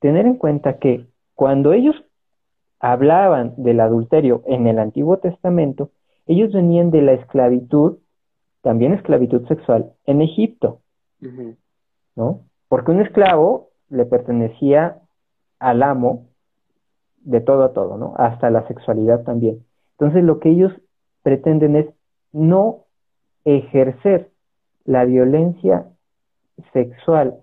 Tener 0.00 0.26
en 0.26 0.36
cuenta 0.36 0.78
que 0.78 1.06
cuando 1.34 1.72
ellos 1.72 1.96
hablaban 2.80 3.54
del 3.56 3.80
adulterio 3.80 4.42
en 4.46 4.66
el 4.66 4.78
Antiguo 4.78 5.18
Testamento, 5.18 5.90
ellos 6.26 6.52
venían 6.52 6.90
de 6.90 7.02
la 7.02 7.12
esclavitud, 7.12 7.98
también 8.62 8.92
esclavitud 8.92 9.46
sexual, 9.48 9.92
en 10.04 10.22
Egipto, 10.22 10.80
¿no? 12.16 12.42
Porque 12.68 12.90
un 12.90 13.00
esclavo 13.00 13.70
le 13.88 14.04
pertenecía 14.04 15.00
al 15.58 15.82
amo 15.82 16.28
de 17.22 17.40
todo 17.40 17.64
a 17.64 17.72
todo, 17.72 17.96
¿no? 17.96 18.14
Hasta 18.16 18.50
la 18.50 18.66
sexualidad 18.68 19.22
también. 19.24 19.64
Entonces 19.92 20.22
lo 20.22 20.38
que 20.38 20.50
ellos 20.50 20.72
pretenden 21.22 21.76
es 21.76 21.86
no 22.32 22.84
ejercer 23.44 24.30
la 24.84 25.04
violencia 25.04 25.86
sexual 26.72 27.34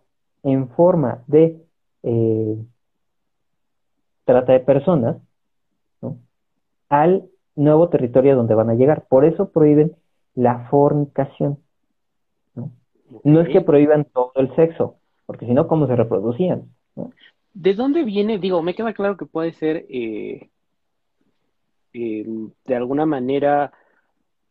en 0.43 0.69
forma 0.69 1.23
de 1.27 1.61
eh, 2.03 2.57
trata 4.25 4.53
de 4.53 4.59
personas 4.59 5.17
¿no? 6.01 6.17
al 6.89 7.25
nuevo 7.55 7.89
territorio 7.89 8.35
donde 8.35 8.55
van 8.55 8.69
a 8.69 8.75
llegar. 8.75 9.05
Por 9.07 9.25
eso 9.25 9.49
prohíben 9.49 9.95
la 10.33 10.67
fornicación. 10.69 11.57
No, 12.53 12.71
no 13.23 13.41
es 13.41 13.49
que 13.49 13.61
prohíban 13.61 14.05
todo 14.05 14.31
el 14.35 14.53
sexo, 14.55 14.97
porque 15.25 15.45
si 15.45 15.53
no, 15.53 15.67
¿cómo 15.67 15.87
se 15.87 15.95
reproducían? 15.95 16.69
¿De 17.53 17.73
dónde 17.73 18.03
viene? 18.03 18.37
Digo, 18.37 18.61
me 18.61 18.75
queda 18.75 18.93
claro 18.93 19.15
que 19.17 19.25
puede 19.25 19.53
ser 19.53 19.85
eh, 19.89 20.49
eh, 21.93 22.25
de 22.65 22.75
alguna 22.75 23.05
manera, 23.05 23.71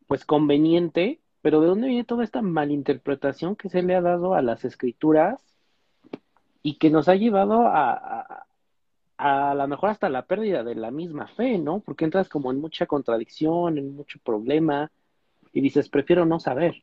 pues 0.06 0.24
conveniente, 0.24 1.20
pero 1.42 1.60
¿de 1.60 1.68
dónde 1.68 1.88
viene 1.88 2.04
toda 2.04 2.24
esta 2.24 2.42
malinterpretación 2.42 3.56
que 3.56 3.68
se 3.68 3.82
le 3.82 3.94
ha 3.94 4.00
dado 4.00 4.34
a 4.34 4.42
las 4.42 4.64
escrituras 4.64 5.40
y 6.62 6.78
que 6.78 6.90
nos 6.90 7.08
ha 7.08 7.14
llevado 7.14 7.66
a, 7.66 8.46
a, 9.18 9.54
lo 9.54 9.68
mejor 9.68 9.90
hasta 9.90 10.08
la 10.08 10.22
pérdida 10.22 10.64
de 10.64 10.74
la 10.74 10.90
misma 10.90 11.26
fe, 11.26 11.58
¿no? 11.58 11.80
Porque 11.80 12.04
entras 12.04 12.28
como 12.28 12.50
en 12.50 12.60
mucha 12.60 12.86
contradicción, 12.86 13.78
en 13.78 13.94
mucho 13.94 14.18
problema 14.24 14.90
y 15.52 15.60
dices, 15.60 15.88
prefiero 15.88 16.24
no 16.24 16.40
saber. 16.40 16.74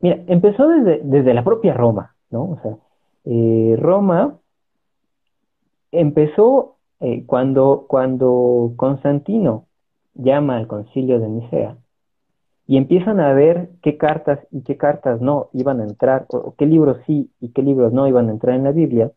Mira, 0.00 0.22
empezó 0.26 0.68
desde, 0.68 1.00
desde 1.04 1.34
la 1.34 1.44
propia 1.44 1.74
Roma, 1.74 2.16
¿no? 2.30 2.52
O 2.52 2.58
sea, 2.62 2.76
eh, 3.24 3.76
Roma 3.78 4.38
empezó 5.92 6.76
eh, 7.00 7.24
cuando, 7.26 7.84
cuando 7.88 8.72
Constantino 8.76 9.66
llama 10.14 10.56
al 10.56 10.66
concilio 10.66 11.20
de 11.20 11.28
Nicea 11.28 11.76
y 12.66 12.76
empiezan 12.76 13.20
a 13.20 13.32
ver 13.32 13.70
qué 13.82 13.96
cartas 13.96 14.40
y 14.50 14.62
qué 14.62 14.76
cartas 14.76 15.20
no 15.20 15.48
iban 15.52 15.80
a 15.80 15.84
entrar, 15.84 16.26
o 16.30 16.54
qué 16.56 16.66
libros 16.66 16.98
sí 17.06 17.30
y 17.40 17.50
qué 17.50 17.62
libros 17.62 17.92
no 17.92 18.06
iban 18.06 18.28
a 18.28 18.32
entrar 18.32 18.56
en 18.56 18.64
la 18.64 18.72
Biblia, 18.72 19.10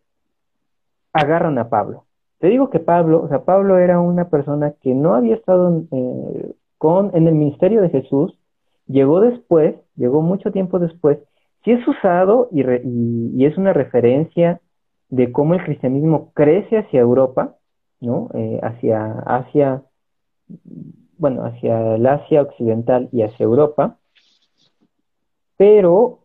agarran 1.13 1.57
a 1.57 1.69
Pablo. 1.69 2.05
Te 2.39 2.47
digo 2.47 2.69
que 2.69 2.79
Pablo, 2.79 3.21
o 3.23 3.29
sea, 3.29 3.45
Pablo 3.45 3.77
era 3.77 3.99
una 3.99 4.29
persona 4.29 4.73
que 4.81 4.93
no 4.93 5.15
había 5.15 5.35
estado 5.35 5.83
eh, 5.91 6.53
con, 6.77 7.11
en 7.15 7.27
el 7.27 7.35
ministerio 7.35 7.81
de 7.81 7.89
Jesús, 7.89 8.37
llegó 8.87 9.21
después, 9.21 9.75
llegó 9.95 10.21
mucho 10.21 10.51
tiempo 10.51 10.79
después, 10.79 11.19
sí 11.63 11.71
es 11.71 11.87
usado 11.87 12.49
y, 12.51 12.61
y, 12.61 13.45
es 13.45 13.57
una 13.57 13.73
referencia 13.73 14.59
de 15.09 15.31
cómo 15.31 15.53
el 15.53 15.63
cristianismo 15.63 16.31
crece 16.33 16.77
hacia 16.77 16.99
Europa, 16.99 17.55
¿no? 18.01 18.29
Eh, 18.33 18.59
hacia 18.61 19.11
Asia, 19.25 19.83
bueno, 21.17 21.45
hacia 21.45 21.95
el 21.95 22.05
Asia 22.05 22.41
occidental 22.41 23.09
y 23.11 23.21
hacia 23.21 23.43
Europa, 23.43 23.97
pero 25.57 26.19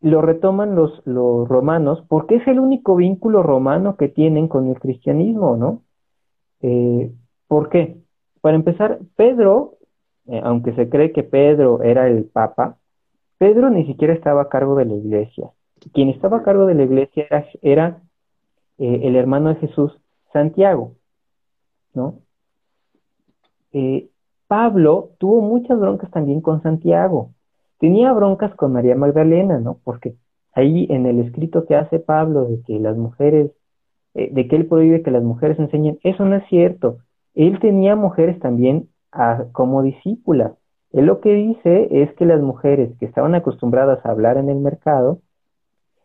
lo 0.00 0.22
retoman 0.22 0.74
los, 0.74 1.02
los 1.04 1.48
romanos 1.48 2.04
porque 2.08 2.36
es 2.36 2.46
el 2.46 2.60
único 2.60 2.96
vínculo 2.96 3.42
romano 3.42 3.96
que 3.96 4.08
tienen 4.08 4.48
con 4.48 4.68
el 4.68 4.78
cristianismo, 4.78 5.56
¿no? 5.56 5.82
Eh, 6.60 7.12
¿Por 7.48 7.68
qué? 7.70 7.96
Para 8.40 8.56
empezar, 8.56 9.00
Pedro, 9.16 9.78
eh, 10.26 10.40
aunque 10.44 10.74
se 10.74 10.88
cree 10.88 11.12
que 11.12 11.22
Pedro 11.22 11.82
era 11.82 12.08
el 12.08 12.24
papa, 12.24 12.78
Pedro 13.38 13.70
ni 13.70 13.86
siquiera 13.86 14.14
estaba 14.14 14.42
a 14.42 14.48
cargo 14.48 14.76
de 14.76 14.84
la 14.86 14.94
iglesia. 14.94 15.50
Quien 15.92 16.08
estaba 16.08 16.38
a 16.38 16.42
cargo 16.42 16.66
de 16.66 16.74
la 16.74 16.84
iglesia 16.84 17.26
era, 17.62 18.02
eh, 18.78 19.00
el 19.04 19.16
hermano 19.16 19.50
de 19.50 19.56
Jesús, 19.56 19.92
Santiago, 20.32 20.94
¿no? 21.94 22.20
Pablo 24.48 25.10
tuvo 25.18 25.40
muchas 25.40 25.78
broncas 25.78 26.10
también 26.10 26.40
con 26.40 26.62
Santiago 26.62 27.30
tenía 27.78 28.12
broncas 28.12 28.54
con 28.54 28.72
María 28.72 28.96
Magdalena, 28.96 29.58
¿no? 29.60 29.78
Porque 29.84 30.16
ahí 30.54 30.86
en 30.90 31.06
el 31.06 31.20
escrito 31.20 31.66
que 31.66 31.76
hace 31.76 31.98
Pablo 31.98 32.46
de 32.46 32.62
que 32.62 32.78
las 32.78 32.96
mujeres, 32.96 33.52
eh, 34.14 34.30
de 34.32 34.48
que 34.48 34.56
él 34.56 34.66
prohíbe 34.66 35.02
que 35.02 35.10
las 35.10 35.22
mujeres 35.22 35.58
enseñen, 35.58 35.98
eso 36.02 36.24
no 36.24 36.36
es 36.36 36.46
cierto. 36.48 36.98
Él 37.34 37.58
tenía 37.60 37.96
mujeres 37.96 38.38
también 38.40 38.88
como 39.52 39.82
discípulas. 39.82 40.52
Él 40.92 41.06
lo 41.06 41.20
que 41.20 41.32
dice 41.32 41.88
es 42.02 42.12
que 42.16 42.26
las 42.26 42.40
mujeres 42.40 42.94
que 42.98 43.06
estaban 43.06 43.34
acostumbradas 43.34 44.04
a 44.04 44.10
hablar 44.10 44.36
en 44.36 44.50
el 44.50 44.58
mercado, 44.58 45.20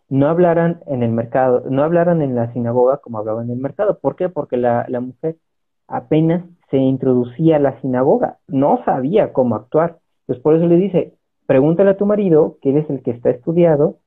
no 0.10 0.28
hablaran 0.28 0.82
en 0.88 1.04
el 1.04 1.12
mercado, 1.12 1.64
no 1.70 1.84
hablaran 1.84 2.22
en 2.22 2.36
la 2.36 2.52
sinagoga 2.54 2.98
como 2.98 3.18
hablaban 3.18 3.46
en 3.46 3.52
el 3.52 3.60
mercado. 3.60 4.00
¿Por 4.00 4.16
qué? 4.16 4.28
Porque 4.30 4.58
la 4.58 5.00
mujer 5.00 5.38
apenas 5.88 6.44
se 6.72 6.78
introducía 6.78 7.58
a 7.58 7.60
la 7.60 7.80
sinagoga, 7.82 8.40
no 8.48 8.84
sabía 8.86 9.34
cómo 9.34 9.56
actuar. 9.56 10.00
Entonces 10.22 10.42
por 10.42 10.56
eso 10.56 10.66
le 10.66 10.78
dice, 10.78 11.14
pregúntale 11.46 11.92
a 11.92 11.98
tu 11.98 12.06
marido, 12.06 12.58
que 12.62 12.78
es 12.78 12.90
el 12.90 13.04
que 13.04 13.12
está 13.12 13.30
estudiado, 13.30 13.98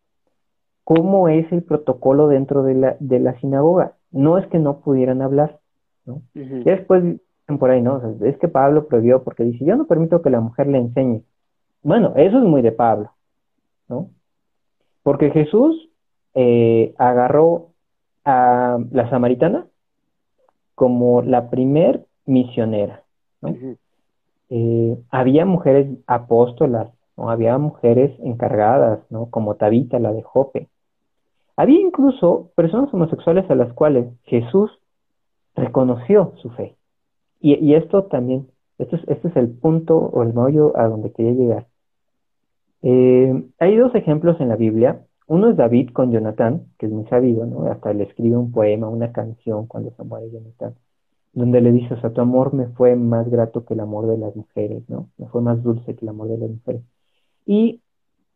cómo 0.83 1.29
es 1.29 1.51
el 1.53 1.63
protocolo 1.63 2.27
dentro 2.27 2.63
de 2.63 2.75
la, 2.75 2.97
de 3.01 3.21
la 3.21 3.39
sinagoga. 3.41 3.93
No 4.11 4.39
es 4.39 4.47
que 4.49 4.59
no 4.59 4.81
pudieran 4.81 5.21
hablar, 5.21 5.61
¿no? 6.07 6.23
Y 6.35 6.65
después 6.65 7.03
dicen 7.03 7.59
por 7.59 7.71
ahí, 7.71 7.83
¿no? 7.83 8.01
es 8.23 8.39
que 8.39 8.49
Pablo 8.49 8.89
prohibió 8.89 9.23
porque 9.23 9.45
dice, 9.45 9.65
yo 9.65 9.77
no 9.77 9.87
permito 9.87 10.23
que 10.23 10.31
la 10.31 10.41
mujer 10.41 10.67
le 10.67 10.79
enseñe. 10.79 11.23
Bueno, 11.83 12.15
eso 12.17 12.39
es 12.39 12.45
muy 12.45 12.63
de 12.63 12.73
Pablo, 12.73 13.11
¿no? 13.89 14.09
Porque 15.03 15.31
Jesús 15.31 15.91
eh, 16.33 16.95
agarró 16.97 17.73
a 18.25 18.79
la 18.91 19.11
samaritana 19.11 19.67
como 20.75 21.21
la 21.21 21.51
primer 21.51 22.07
misionera, 22.27 23.03
¿no? 23.41 23.55
Eh, 24.51 24.99
había 25.11 25.45
mujeres 25.47 25.89
apóstolas 26.07 26.89
¿no? 27.17 27.31
Había 27.31 27.59
mujeres 27.59 28.13
encargadas, 28.21 29.01
¿no? 29.11 29.27
Como 29.31 29.55
Tabita, 29.57 29.99
la 29.99 30.13
de 30.13 30.23
Jope. 30.23 30.69
Había 31.57 31.81
incluso 31.81 32.51
personas 32.57 32.93
homosexuales 32.93 33.49
a 33.51 33.55
las 33.55 33.73
cuales 33.73 34.07
Jesús 34.25 34.71
reconoció 35.55 36.33
su 36.43 36.51
fe. 36.51 36.75
Y, 37.41 37.75
esto 37.75 38.05
también, 38.05 38.49
esto 38.79 38.97
es, 38.97 39.03
este 39.07 39.29
es 39.29 39.37
el 39.37 39.51
punto 39.51 39.99
o 39.99 40.23
el 40.23 40.33
meollo 40.33 40.77
a 40.79 40.89
donde 40.89 41.13
quería 41.13 41.33
llegar. 41.33 41.67
Eh, 42.83 43.45
hay 43.59 43.77
dos 43.77 43.95
ejemplos 43.95 44.41
en 44.41 44.49
la 44.49 44.57
Biblia. 44.57 45.03
Uno 45.27 45.51
es 45.51 45.57
David 45.57 45.91
con 45.91 46.11
Jonatán, 46.11 46.67
que 46.79 46.87
es 46.87 46.93
muy 46.93 47.05
sabido, 47.07 47.45
¿no? 47.45 47.67
Hasta 47.71 47.93
le 47.93 48.05
escribe 48.05 48.37
un 48.37 48.51
poema, 48.51 48.89
una 48.89 49.13
canción 49.13 49.67
cuando 49.67 49.91
se 49.91 50.03
muere 50.05 50.31
Jonatán, 50.31 50.75
donde 51.35 51.61
le 51.61 51.73
dice, 51.73 51.95
o 51.95 52.01
sea, 52.01 52.11
tu 52.11 52.21
amor 52.21 52.55
me 52.55 52.69
fue 52.69 52.95
más 52.95 53.29
grato 53.29 53.65
que 53.65 53.75
el 53.75 53.81
amor 53.81 54.07
de 54.07 54.19
las 54.19 54.35
mujeres, 54.37 54.89
¿no? 54.89 55.09
Me 55.19 55.27
fue 55.27 55.43
más 55.43 55.63
dulce 55.63 55.95
que 55.95 56.05
el 56.05 56.09
amor 56.09 56.29
de 56.29 56.39
las 56.39 56.51
mujeres. 56.51 56.83
Y 57.45 57.81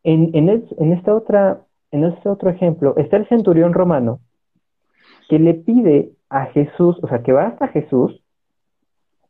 en, 0.03 0.35
en, 0.35 0.93
esta 0.93 1.15
otra, 1.15 1.63
en 1.93 2.05
este 2.05 2.29
otro 2.29 2.51
ejemplo 2.51 2.95
está 2.97 3.17
el 3.17 3.29
centurión 3.29 3.73
romano 3.73 4.21
que 5.29 5.39
le 5.39 5.55
pide 5.55 6.13
a 6.29 6.47
Jesús, 6.47 6.99
o 7.03 7.09
sea, 7.09 7.23
que 7.23 7.33
va 7.33 7.47
hasta 7.47 7.69
Jesús, 7.69 8.23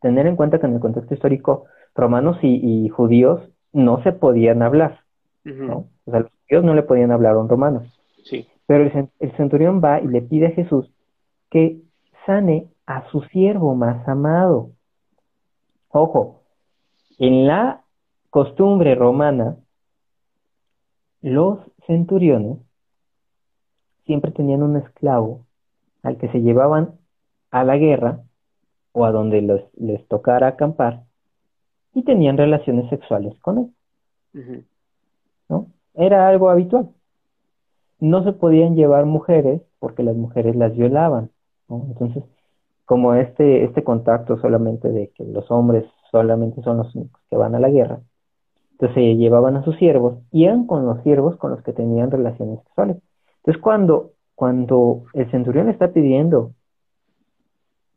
tener 0.01 0.27
en 0.27 0.37
cuenta 0.37 0.59
que 0.59 0.67
en 0.67 0.75
el 0.75 0.81
contexto 0.81 1.15
histórico 1.15 1.65
romanos 1.95 2.39
y, 2.43 2.89
judíos 2.89 3.43
no 3.73 4.03
se 4.03 4.13
podían 4.13 4.63
hablar, 4.63 5.01
¿no? 5.45 5.89
O 6.05 6.11
sea, 6.11 6.21
los 6.21 6.31
judíos 6.49 6.65
no 6.65 6.75
le 6.75 6.85
podían 6.85 7.11
hablar 7.11 7.35
a 7.35 7.39
un 7.39 7.49
romano. 7.49 7.83
Sí. 8.25 8.47
Pero 8.67 8.85
el, 8.85 9.09
el 9.19 9.37
centurión 9.37 9.83
va 9.85 10.01
y 10.01 10.07
le 10.07 10.23
pide 10.23 10.47
a 10.47 10.53
Jesús 10.53 10.91
que 11.51 11.81
sane 12.25 12.69
a 12.89 13.07
su 13.11 13.21
siervo 13.25 13.75
más 13.75 14.09
amado. 14.09 14.71
Ojo, 15.91 16.41
en 17.19 17.47
la 17.47 17.85
costumbre 18.31 18.95
romana, 18.95 19.57
los 21.21 21.59
centuriones 21.87 22.57
siempre 24.07 24.33
tenían 24.33 24.63
un 24.63 24.79
esclavo 24.79 25.45
al 26.03 26.17
que 26.17 26.31
se 26.31 26.41
llevaban 26.41 26.99
a 27.51 27.63
la 27.63 27.77
guerra 27.77 28.23
o 28.93 29.05
a 29.05 29.13
donde 29.13 29.69
les 29.77 30.09
tocara 30.09 30.49
acampar 30.49 31.05
y 31.93 32.05
tenían 32.05 32.39
relaciones 32.39 32.89
sexuales 32.89 33.39
con 33.41 33.75
él. 34.33 34.65
¿no? 35.51 35.67
Era 35.93 36.27
algo 36.27 36.49
habitual. 36.49 36.89
No 38.01 38.25
se 38.25 38.33
podían 38.33 38.77
llevar 38.77 39.05
mujeres 39.05 39.61
porque 39.79 40.03
las 40.03 40.17
mujeres 40.17 40.57
las 40.57 40.75
violaban. 40.75 41.31
Entonces, 41.69 42.25
como 42.89 43.13
este, 43.13 43.65
este 43.65 43.85
contacto 43.85 44.39
solamente 44.39 44.89
de 44.89 45.11
que 45.11 45.23
los 45.23 45.51
hombres 45.51 45.85
solamente 46.11 46.63
son 46.63 46.79
los 46.79 46.95
únicos 46.95 47.21
que 47.29 47.37
van 47.37 47.55
a 47.55 47.61
la 47.61 47.69
guerra, 47.69 48.01
entonces 48.73 48.95
se 48.95 49.17
llevaban 49.17 49.57
a 49.57 49.63
sus 49.63 49.77
siervos, 49.77 50.21
iban 50.33 50.67
con 50.67 50.87
los 50.87 51.03
siervos 51.03 51.37
con 51.37 51.51
los 51.51 51.63
que 51.63 51.75
tenían 51.75 52.11
relaciones 52.11 52.61
sexuales. 52.61 52.97
Entonces 53.41 53.61
cuando, 53.61 54.13
cuando 54.35 55.03
el 55.13 55.31
centurión 55.31 55.69
está 55.69 55.93
pidiendo 55.93 56.53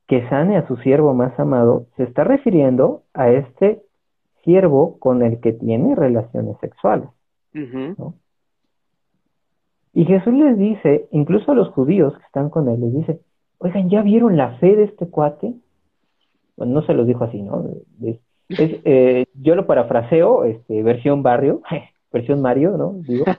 que 0.07 0.27
sane 0.27 0.57
a 0.57 0.67
su 0.67 0.75
siervo 0.75 1.13
más 1.13 1.39
amado, 1.39 1.85
se 1.95 2.03
está 2.03 2.25
refiriendo 2.25 3.03
a 3.13 3.29
este 3.29 3.81
siervo 4.43 4.99
con 4.99 5.21
el 5.23 5.39
que 5.39 5.53
tiene 5.53 5.95
relaciones 5.95 6.57
sexuales. 6.59 7.07
Y 9.93 10.03
Jesús 10.03 10.33
les 10.33 10.57
dice, 10.57 11.07
incluso 11.11 11.53
a 11.53 11.55
los 11.55 11.69
judíos 11.69 12.13
que 12.17 12.25
están 12.25 12.49
con 12.49 12.67
él, 12.67 12.81
les 12.81 12.93
dice, 12.93 13.21
oigan, 13.61 13.89
¿ya 13.89 14.01
vieron 14.01 14.37
la 14.37 14.57
fe 14.57 14.75
de 14.75 14.83
este 14.83 15.07
cuate? 15.07 15.53
Bueno, 16.57 16.73
no 16.73 16.81
se 16.83 16.93
los 16.93 17.07
dijo 17.07 17.23
así, 17.23 17.41
¿no? 17.41 17.65
Eh, 18.49 19.25
yo 19.35 19.55
lo 19.55 19.65
parafraseo, 19.65 20.43
este, 20.43 20.83
versión 20.83 21.23
barrio, 21.23 21.61
versión 22.11 22.41
Mario, 22.41 22.77
¿no? 22.77 22.93
Digo. 23.07 23.25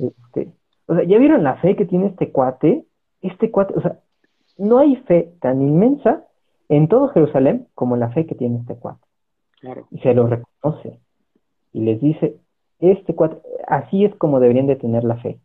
Este, 0.00 0.52
o 0.86 0.94
sea, 0.94 1.02
¿ya 1.02 1.18
vieron 1.18 1.42
la 1.42 1.56
fe 1.56 1.74
que 1.74 1.84
tiene 1.84 2.06
este 2.06 2.30
cuate? 2.30 2.84
Este 3.20 3.50
cuate, 3.50 3.74
o 3.76 3.80
sea, 3.80 3.98
no 4.56 4.78
hay 4.78 4.94
fe 4.94 5.32
tan 5.40 5.60
inmensa 5.60 6.24
en 6.68 6.86
todo 6.86 7.08
Jerusalén 7.08 7.66
como 7.74 7.96
la 7.96 8.10
fe 8.10 8.24
que 8.24 8.36
tiene 8.36 8.58
este 8.58 8.76
cuate. 8.76 9.04
Claro. 9.60 9.88
Y 9.90 9.98
se 9.98 10.14
lo 10.14 10.28
reconoce. 10.28 11.00
Y 11.72 11.80
les 11.80 12.00
dice, 12.00 12.36
este 12.78 13.12
cuate, 13.16 13.38
así 13.66 14.04
es 14.04 14.14
como 14.14 14.38
deberían 14.38 14.68
de 14.68 14.76
tener 14.76 15.02
la 15.02 15.16
fe. 15.16 15.40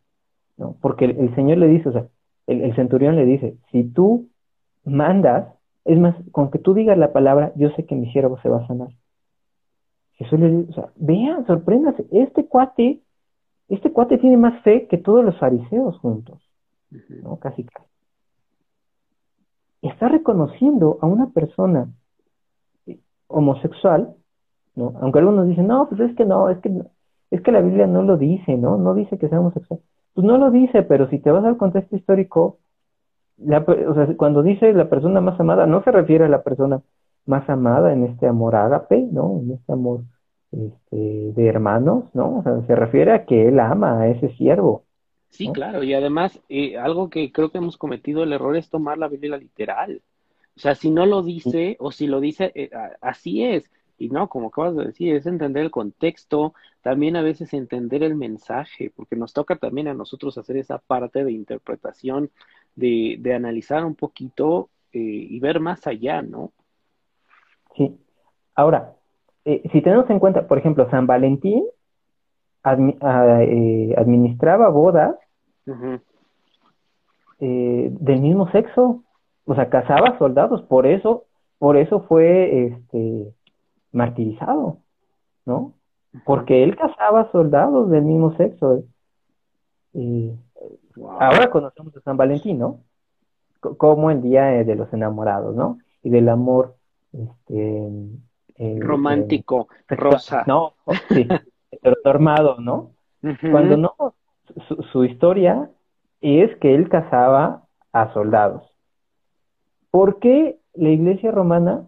¿no? 0.57 0.75
Porque 0.79 1.05
el, 1.05 1.33
Señor 1.33 1.57
le 1.57 1.67
dice, 1.67 1.89
o 1.89 1.93
sea, 1.93 2.05
el, 2.47 2.61
el, 2.61 2.75
centurión 2.75 3.15
le 3.15 3.25
dice, 3.25 3.57
si 3.71 3.83
tú 3.83 4.29
mandas, 4.83 5.47
es 5.85 5.99
más, 5.99 6.15
con 6.31 6.51
que 6.51 6.59
tú 6.59 6.73
digas 6.73 6.97
la 6.97 7.13
palabra, 7.13 7.51
yo 7.55 7.69
sé 7.71 7.85
que 7.85 7.95
mi 7.95 8.11
siervo 8.11 8.39
se 8.41 8.49
va 8.49 8.63
a 8.63 8.67
sanar. 8.67 8.89
Jesús 10.13 10.39
le 10.39 10.49
dice, 10.49 10.71
o 10.71 10.73
sea, 10.73 10.89
vean, 10.95 11.45
sorpréndase, 11.45 12.05
este 12.11 12.45
cuate, 12.47 13.01
este 13.67 13.91
cuate 13.91 14.17
tiene 14.17 14.37
más 14.37 14.61
fe 14.63 14.87
que 14.87 14.97
todos 14.97 15.23
los 15.23 15.37
fariseos 15.39 15.97
juntos, 15.99 16.41
¿no? 17.23 17.37
Casi 17.37 17.63
casi. 17.63 17.87
Está 19.81 20.07
reconociendo 20.07 20.97
a 21.01 21.07
una 21.07 21.31
persona 21.31 21.93
homosexual, 23.27 24.15
¿no? 24.75 24.93
Aunque 25.01 25.19
algunos 25.19 25.47
dicen, 25.47 25.67
no, 25.67 25.89
pues 25.89 25.99
es 26.01 26.15
que 26.15 26.25
no, 26.25 26.49
es 26.49 26.59
que 26.59 26.71
es 27.31 27.41
que 27.41 27.51
la 27.51 27.61
Biblia 27.61 27.87
no 27.87 28.03
lo 28.03 28.17
dice, 28.17 28.57
¿no? 28.57 28.77
No 28.77 28.93
dice 28.93 29.17
que 29.17 29.27
sea 29.27 29.39
homosexual. 29.39 29.79
Pues 30.13 30.25
no 30.25 30.37
lo 30.37 30.51
dice, 30.51 30.83
pero 30.83 31.09
si 31.09 31.19
te 31.19 31.31
vas 31.31 31.43
al 31.45 31.57
contexto 31.57 31.95
histórico, 31.95 32.59
o 33.39 33.93
sea, 33.93 34.07
cuando 34.15 34.43
dice 34.43 34.73
la 34.73 34.89
persona 34.89 35.21
más 35.21 35.39
amada, 35.39 35.65
no 35.65 35.83
se 35.83 35.91
refiere 35.91 36.25
a 36.25 36.29
la 36.29 36.43
persona 36.43 36.81
más 37.25 37.49
amada 37.49 37.93
en 37.93 38.03
este 38.03 38.27
amor 38.27 38.55
ágape, 38.55 39.07
¿no? 39.11 39.39
En 39.39 39.51
este 39.51 39.73
amor 39.73 40.01
este, 40.51 40.95
de 40.95 41.47
hermanos, 41.47 42.05
¿no? 42.13 42.37
O 42.39 42.43
sea, 42.43 42.61
se 42.67 42.75
refiere 42.75 43.11
a 43.11 43.25
que 43.25 43.47
él 43.47 43.59
ama 43.59 44.01
a 44.01 44.07
ese 44.07 44.29
siervo. 44.35 44.83
Sí, 45.29 45.51
claro, 45.51 45.81
y 45.83 45.95
además 45.95 46.39
eh, 46.47 46.77
algo 46.77 47.09
que 47.09 47.31
creo 47.31 47.49
que 47.49 47.57
hemos 47.57 47.77
cometido 47.77 48.21
el 48.21 48.33
error 48.33 48.55
es 48.55 48.69
tomar 48.69 48.99
la 48.99 49.07
Biblia 49.07 49.35
literal. 49.35 50.01
O 50.55 50.59
sea, 50.59 50.75
si 50.75 50.91
no 50.91 51.07
lo 51.07 51.23
dice 51.23 51.75
o 51.79 51.91
si 51.91 52.05
lo 52.05 52.19
dice, 52.19 52.51
eh, 52.53 52.69
así 53.01 53.43
es. 53.43 53.71
Y 53.97 54.09
no, 54.09 54.27
como 54.27 54.47
acabas 54.47 54.75
de 54.75 54.85
decir, 54.85 55.15
es 55.15 55.25
entender 55.25 55.63
el 55.63 55.71
contexto, 55.71 56.53
también 56.81 57.15
a 57.15 57.21
veces 57.21 57.53
entender 57.53 58.03
el 58.03 58.15
mensaje, 58.15 58.91
porque 58.95 59.15
nos 59.15 59.33
toca 59.33 59.55
también 59.55 59.87
a 59.87 59.93
nosotros 59.93 60.37
hacer 60.37 60.57
esa 60.57 60.79
parte 60.79 61.23
de 61.23 61.31
interpretación, 61.31 62.29
de, 62.75 63.17
de 63.19 63.33
analizar 63.33 63.85
un 63.85 63.95
poquito 63.95 64.69
eh, 64.91 64.99
y 64.99 65.39
ver 65.39 65.59
más 65.59 65.87
allá, 65.87 66.21
¿no? 66.21 66.51
Sí. 67.75 67.97
Ahora, 68.55 68.93
eh, 69.45 69.63
si 69.71 69.81
tenemos 69.81 70.09
en 70.09 70.19
cuenta, 70.19 70.47
por 70.47 70.57
ejemplo, 70.57 70.89
San 70.89 71.07
Valentín 71.07 71.63
ah, 72.63 72.77
eh, 73.41 73.93
administraba 73.97 74.69
bodas 74.69 75.15
del 77.39 78.21
mismo 78.21 78.49
sexo, 78.51 79.03
o 79.45 79.55
sea, 79.55 79.69
casaba 79.69 80.17
soldados, 80.17 80.61
por 80.63 80.87
eso, 80.87 81.25
por 81.57 81.75
eso 81.75 82.01
fue 82.01 82.67
este 82.67 83.33
martirizado, 83.93 84.79
¿no? 85.45 85.73
Porque 86.25 86.63
él 86.63 86.75
casaba 86.75 87.31
soldados 87.31 87.89
del 87.89 88.03
mismo 88.03 88.35
sexo. 88.35 88.83
Y 89.93 90.31
ahora 91.19 91.49
conocemos 91.49 91.95
a 91.95 92.01
San 92.01 92.17
Valentín, 92.17 92.59
¿no? 92.59 92.81
como 93.77 94.11
el 94.11 94.21
día 94.21 94.43
de 94.63 94.75
los 94.75 94.91
enamorados, 94.93 95.55
¿no? 95.55 95.79
Y 96.03 96.09
del 96.09 96.29
amor 96.29 96.75
este, 97.13 97.89
eh, 98.57 98.77
romántico, 98.79 99.67
rosa. 99.87 100.43
No, 100.47 100.73
sí, 101.09 101.27
heteronormado, 101.71 102.59
¿no? 102.59 102.91
Cuando 103.51 103.77
no, 103.77 103.95
su, 104.67 104.83
su, 104.91 105.05
historia 105.05 105.69
es 106.19 106.53
que 106.57 106.75
él 106.75 106.89
casaba 106.89 107.63
a 107.93 108.11
soldados. 108.13 108.69
¿Por 109.91 110.19
qué 110.19 110.59
la 110.73 110.89
iglesia 110.89 111.31
romana 111.31 111.87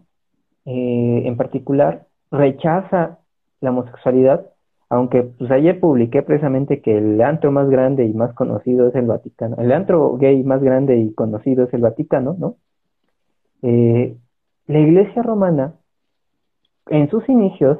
eh, 0.66 1.22
en 1.24 1.36
particular 1.36 2.06
rechaza 2.30 3.18
la 3.60 3.70
homosexualidad, 3.70 4.50
aunque 4.88 5.22
pues 5.22 5.50
ayer 5.50 5.80
publiqué 5.80 6.22
precisamente 6.22 6.80
que 6.80 6.98
el 6.98 7.20
antro 7.22 7.52
más 7.52 7.68
grande 7.70 8.04
y 8.04 8.12
más 8.12 8.34
conocido 8.34 8.88
es 8.88 8.94
el 8.94 9.06
Vaticano, 9.06 9.56
el 9.58 9.72
antro 9.72 10.16
gay 10.16 10.42
más 10.42 10.60
grande 10.62 10.98
y 10.98 11.14
conocido 11.14 11.64
es 11.64 11.74
el 11.74 11.82
Vaticano, 11.82 12.36
¿no? 12.38 12.56
Eh, 13.62 14.16
la 14.66 14.78
iglesia 14.78 15.22
romana, 15.22 15.74
en 16.88 17.08
sus 17.10 17.28
inicios, 17.28 17.78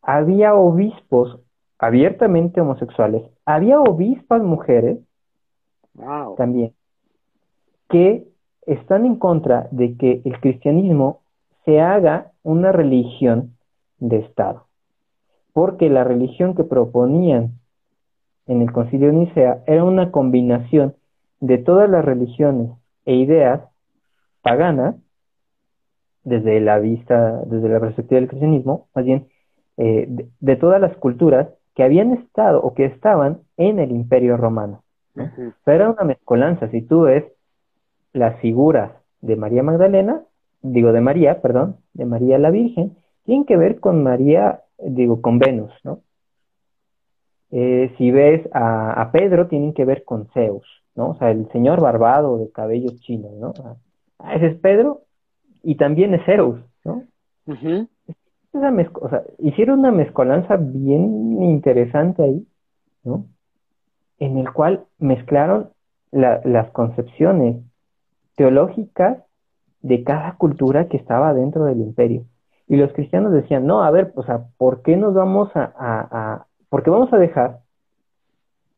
había 0.00 0.54
obispos 0.54 1.40
abiertamente 1.78 2.60
homosexuales, 2.60 3.22
había 3.44 3.80
obispas 3.80 4.42
mujeres 4.42 4.98
también, 6.36 6.72
que 7.88 8.26
están 8.66 9.04
en 9.04 9.16
contra 9.16 9.68
de 9.70 9.96
que 9.96 10.22
el 10.24 10.40
cristianismo 10.40 11.21
se 11.64 11.80
haga 11.80 12.32
una 12.42 12.72
religión 12.72 13.56
de 13.98 14.18
Estado. 14.18 14.66
Porque 15.52 15.90
la 15.90 16.04
religión 16.04 16.54
que 16.54 16.64
proponían 16.64 17.52
en 18.46 18.62
el 18.62 18.72
concilio 18.72 19.08
de 19.08 19.14
Nicea 19.14 19.62
era 19.66 19.84
una 19.84 20.10
combinación 20.10 20.94
de 21.40 21.58
todas 21.58 21.88
las 21.88 22.04
religiones 22.04 22.70
e 23.04 23.14
ideas 23.14 23.62
paganas, 24.42 24.96
desde 26.24 26.60
la 26.60 26.78
vista, 26.78 27.42
desde 27.46 27.68
la 27.68 27.80
perspectiva 27.80 28.20
del 28.20 28.28
cristianismo, 28.28 28.88
más 28.94 29.04
bien 29.04 29.26
eh, 29.76 30.06
de, 30.08 30.56
todas 30.56 30.80
las 30.80 30.96
culturas 30.96 31.48
que 31.74 31.82
habían 31.82 32.12
estado 32.12 32.62
o 32.62 32.74
que 32.74 32.84
estaban 32.84 33.40
en 33.56 33.78
el 33.78 33.90
imperio 33.90 34.36
romano. 34.36 34.84
Pero 35.14 35.54
era 35.64 35.90
una 35.90 36.04
mezcolanza, 36.04 36.68
si 36.68 36.82
tú 36.82 37.02
ves 37.02 37.24
las 38.12 38.40
figuras 38.40 38.92
de 39.20 39.36
María 39.36 39.62
Magdalena, 39.62 40.22
digo 40.62 40.92
de 40.92 41.00
María, 41.00 41.40
perdón, 41.42 41.76
de 41.92 42.06
María 42.06 42.38
la 42.38 42.50
Virgen, 42.50 42.96
tienen 43.24 43.44
que 43.44 43.56
ver 43.56 43.80
con 43.80 44.02
María, 44.02 44.62
digo, 44.78 45.20
con 45.20 45.38
Venus, 45.38 45.72
¿no? 45.84 46.00
Eh, 47.50 47.94
si 47.98 48.10
ves 48.10 48.48
a, 48.54 49.10
Pedro, 49.12 49.46
tienen 49.46 49.74
que 49.74 49.84
ver 49.84 50.04
con 50.04 50.26
Zeus, 50.28 50.66
¿no? 50.94 51.10
O 51.10 51.14
sea, 51.16 51.30
el 51.30 51.50
señor 51.52 51.80
barbado 51.80 52.38
de 52.38 52.50
cabellos 52.50 52.98
chinos, 53.00 53.32
¿no? 53.34 53.52
Ah, 54.18 54.34
ese 54.34 54.46
es 54.46 54.56
Pedro 54.56 55.02
y 55.62 55.74
también 55.76 56.14
es 56.14 56.24
Zeus, 56.24 56.58
¿no? 56.84 57.04
o 59.00 59.08
sea, 59.08 59.22
hicieron 59.38 59.80
una 59.80 59.90
mezcolanza 59.90 60.56
bien 60.56 61.42
interesante 61.42 62.22
ahí, 62.22 62.46
¿no? 63.04 63.26
En 64.18 64.38
el 64.38 64.52
cual 64.52 64.84
mezclaron 64.98 65.70
las 66.12 66.70
concepciones 66.70 67.56
teológicas 68.36 69.18
de 69.82 70.04
cada 70.04 70.36
cultura 70.36 70.88
que 70.88 70.96
estaba 70.96 71.34
dentro 71.34 71.64
del 71.64 71.80
imperio. 71.80 72.24
Y 72.68 72.76
los 72.76 72.92
cristianos 72.92 73.32
decían, 73.32 73.66
no, 73.66 73.82
a 73.82 73.90
ver, 73.90 74.12
o 74.14 74.22
sea, 74.22 74.44
¿por 74.56 74.82
qué 74.82 74.96
nos 74.96 75.12
vamos 75.14 75.50
a, 75.54 75.72
a, 75.76 76.46
por 76.68 76.82
qué 76.82 76.90
vamos 76.90 77.12
a 77.12 77.18
dejar 77.18 77.58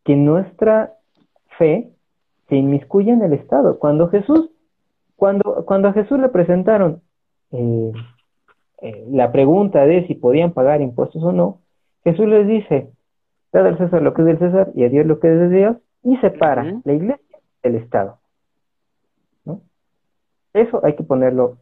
que 0.04 0.16
nuestra 0.16 0.94
fe 1.58 1.90
se 2.48 2.56
inmiscuya 2.56 3.12
en 3.12 3.22
el 3.22 3.34
Estado? 3.34 3.78
Cuando 3.78 4.08
Jesús, 4.08 4.50
cuando, 5.16 5.64
cuando 5.66 5.88
a 5.88 5.92
Jesús 5.92 6.18
le 6.18 6.28
presentaron 6.28 7.02
eh, 7.52 7.92
eh, 8.82 9.04
la 9.10 9.30
pregunta 9.30 9.86
de 9.86 10.06
si 10.06 10.14
podían 10.14 10.52
pagar 10.52 10.80
impuestos 10.80 11.22
o 11.22 11.32
no, 11.32 11.60
Jesús 12.02 12.26
les 12.26 12.46
dice, 12.46 12.90
dad 13.52 13.66
al 13.66 13.78
César 13.78 14.02
lo 14.02 14.12
que 14.14 14.22
es 14.22 14.26
del 14.26 14.38
César 14.38 14.72
y 14.74 14.84
a 14.84 14.88
Dios 14.88 15.06
lo 15.06 15.20
que 15.20 15.32
es 15.32 15.38
de 15.38 15.48
Dios, 15.50 15.76
y 16.02 16.16
separa 16.16 16.80
la 16.84 16.92
iglesia 16.92 17.38
del 17.62 17.76
Estado. 17.76 18.18
Eso 20.54 20.80
hay 20.84 20.94
que 20.94 21.02
ponerlo, 21.02 21.58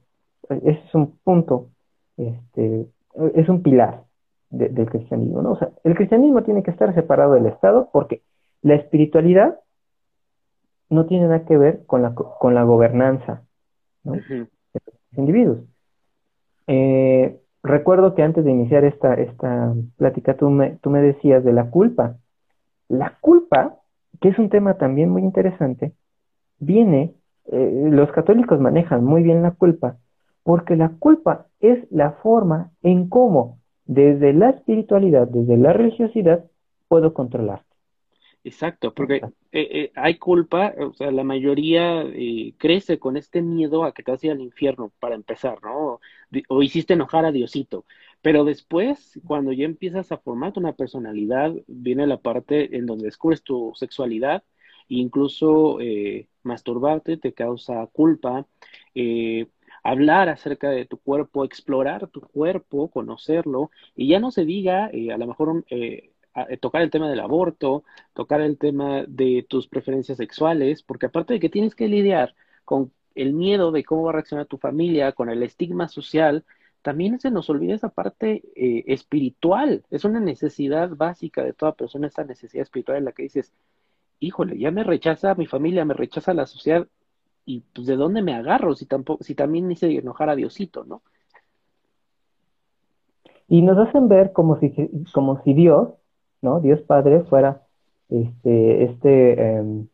ese 0.49 0.81
es 0.87 0.95
un 0.95 1.17
punto, 1.25 1.71
este, 2.17 2.87
es 3.35 3.49
un 3.49 3.63
pilar 3.63 4.05
del 4.51 4.89
cristianismo. 4.91 5.43
¿no? 5.43 5.53
O 5.53 5.59
sea, 5.59 5.71
el 5.83 5.95
cristianismo 5.95 6.43
tiene 6.43 6.63
que 6.63 6.71
estar 6.71 6.95
separado 6.95 7.33
del 7.33 7.47
Estado 7.47 7.89
porque 7.93 8.23
la 8.61 8.75
espiritualidad 8.75 9.59
no 10.91 11.07
tiene 11.07 11.25
nada 11.25 11.45
que 11.47 11.57
ver 11.57 11.87
con 11.87 12.03
la, 12.03 12.15
con 12.15 12.55
la 12.55 12.65
gobernanza 12.65 13.43
¿no? 14.05 14.13
de 14.13 14.47
los 14.85 15.19
individuos. 15.19 15.61
Eh, 16.67 17.41
recuerdo 17.63 18.15
que 18.15 18.23
antes 18.23 18.45
de 18.45 18.51
iniciar 18.51 18.85
esta, 18.85 19.15
esta 19.15 19.75
plática 19.97 20.37
tú 20.37 20.51
me, 20.51 20.77
tú 20.83 20.91
me 20.91 21.01
decías 21.01 21.43
de 21.45 21.53
la 21.53 21.71
culpa. 21.71 22.17
La 22.89 23.17
culpa, 23.21 23.79
que 24.21 24.29
es 24.29 24.39
un 24.39 24.51
tema 24.51 24.75
también 24.75 25.09
muy 25.09 25.23
interesante, 25.23 25.93
viene, 26.59 27.15
eh, 27.47 27.89
los 27.91 28.11
católicos 28.13 28.61
manejan 28.61 29.05
muy 29.05 29.23
bien 29.23 29.43
la 29.43 29.53
culpa, 29.53 29.99
porque 30.43 30.77
la 30.77 30.91
culpa 30.99 31.47
es 31.61 31.87
la 31.91 32.13
forma 32.13 32.71
en 32.83 33.09
cómo 33.09 33.59
desde 33.85 34.33
la 34.33 34.51
espiritualidad, 34.51 35.29
desde 35.29 35.57
la 35.57 35.73
religiosidad, 35.73 36.45
puedo 36.89 37.15
controlarte. 37.15 37.73
Exacto, 38.45 38.93
porque 38.93 39.17
eh, 39.17 39.23
eh, 39.53 39.93
hay 39.95 40.19
culpa, 40.19 40.75
o 40.77 40.93
sea, 40.95 41.13
la 41.13 41.23
mayoría 41.23 42.03
eh, 42.03 42.55
crece 42.59 42.99
con 42.99 43.17
este 43.17 43.41
miedo 43.41 43.85
a 43.85 43.95
que 43.95 44.03
te 44.03 44.11
vas 44.11 44.25
al 44.25 44.41
infierno, 44.41 44.93
para 44.99 45.15
empezar, 45.15 45.63
¿no? 45.63 46.01
O, 46.49 46.63
hiciste 46.63 46.95
enojar 46.95 47.25
a 47.25 47.31
Diosito. 47.31 47.85
Pero 48.21 48.45
después, 48.45 49.21
cuando 49.27 49.53
ya 49.53 49.65
empiezas 49.65 50.11
a 50.11 50.19
formarte 50.19 50.59
una 50.59 50.73
personalidad, 50.73 51.55
viene 51.69 52.07
la 52.07 52.17
parte 52.19 52.77
en 52.77 52.87
donde 52.87 53.05
descubres 53.05 53.43
tu 53.45 53.73
sexualidad, 53.77 54.43
incluso 54.89 55.79
masturbarte 56.43 57.17
te 57.17 57.33
causa 57.33 57.87
culpa, 57.93 58.47
hablar 59.83 60.29
acerca 60.29 60.71
de 60.71 60.87
tu 60.87 60.99
cuerpo, 60.99 61.45
explorar 61.45 62.09
tu 62.09 62.21
cuerpo, 62.21 62.91
conocerlo, 62.91 63.71
y 63.97 64.09
ya 64.09 64.21
no 64.21 64.31
se 64.31 64.45
diga, 64.45 64.87
a 64.87 65.19
lo 65.19 65.27
mejor 65.27 65.65
eh, 66.35 66.59
tocar 66.61 66.83
el 66.83 66.91
tema 66.91 67.11
del 67.11 67.21
aborto, 67.21 67.85
tocar 68.15 68.41
el 68.41 68.59
tema 68.59 69.05
de 69.07 69.45
tus 69.49 69.69
preferencias 69.69 70.19
sexuales, 70.19 70.83
porque 70.83 71.07
aparte 71.07 71.35
de 71.35 71.41
que 71.41 71.49
tienes 71.51 71.75
que 71.75 71.89
lidiar 71.89 72.35
con 72.65 72.93
el 73.15 73.35
miedo 73.35 73.73
de 73.73 73.85
cómo 73.85 74.05
va 74.05 74.11
a 74.11 74.13
reaccionar 74.15 74.47
tu 74.47 74.57
familia, 74.59 75.13
con 75.13 75.29
el 75.29 75.43
estigma 75.43 75.89
social, 75.89 76.45
también 76.81 77.21
se 77.21 77.31
nos 77.31 77.51
olvida 77.51 77.75
esa 77.75 77.91
parte 77.91 78.43
eh, 78.57 78.85
espiritual. 78.87 79.85
Es 79.91 80.05
una 80.05 80.21
necesidad 80.21 80.91
básica 80.97 81.45
de 81.45 81.53
toda 81.53 81.75
persona, 81.75 82.07
esa 82.09 82.25
necesidad 82.25 82.63
espiritual 82.63 82.99
en 82.99 83.05
la 83.05 83.13
que 83.13 83.25
dices, 83.25 83.53
híjole, 84.27 84.59
ya 84.59 84.71
me 84.71 84.85
rechaza 84.85 85.35
mi 85.35 85.47
familia, 85.47 85.85
me 85.85 85.95
rechaza 85.95 86.35
la 86.35 86.47
sociedad, 86.47 86.87
y 87.45 87.61
pues 87.75 87.87
de 87.87 87.97
dónde 87.97 88.23
me 88.23 88.35
agarro 88.35 88.75
si 88.75 88.87
tampoco, 88.87 89.25
si 89.25 89.35
también 89.35 89.71
hice 89.71 89.91
enojar 89.99 90.31
a 90.31 90.37
Diosito, 90.37 90.85
¿no? 90.85 91.03
Y 93.49 93.63
nos 93.63 93.77
hacen 93.79 94.09
ver 94.09 94.33
como 94.33 94.59
si, 94.59 94.73
como 95.13 95.43
si 95.43 95.53
Dios 95.53 95.91
¿no? 96.43 96.61
Dios 96.61 96.81
Padre 96.83 97.23
fuera 97.25 97.63
este, 98.11 98.85
este, 98.85 99.57
em, 99.57 99.89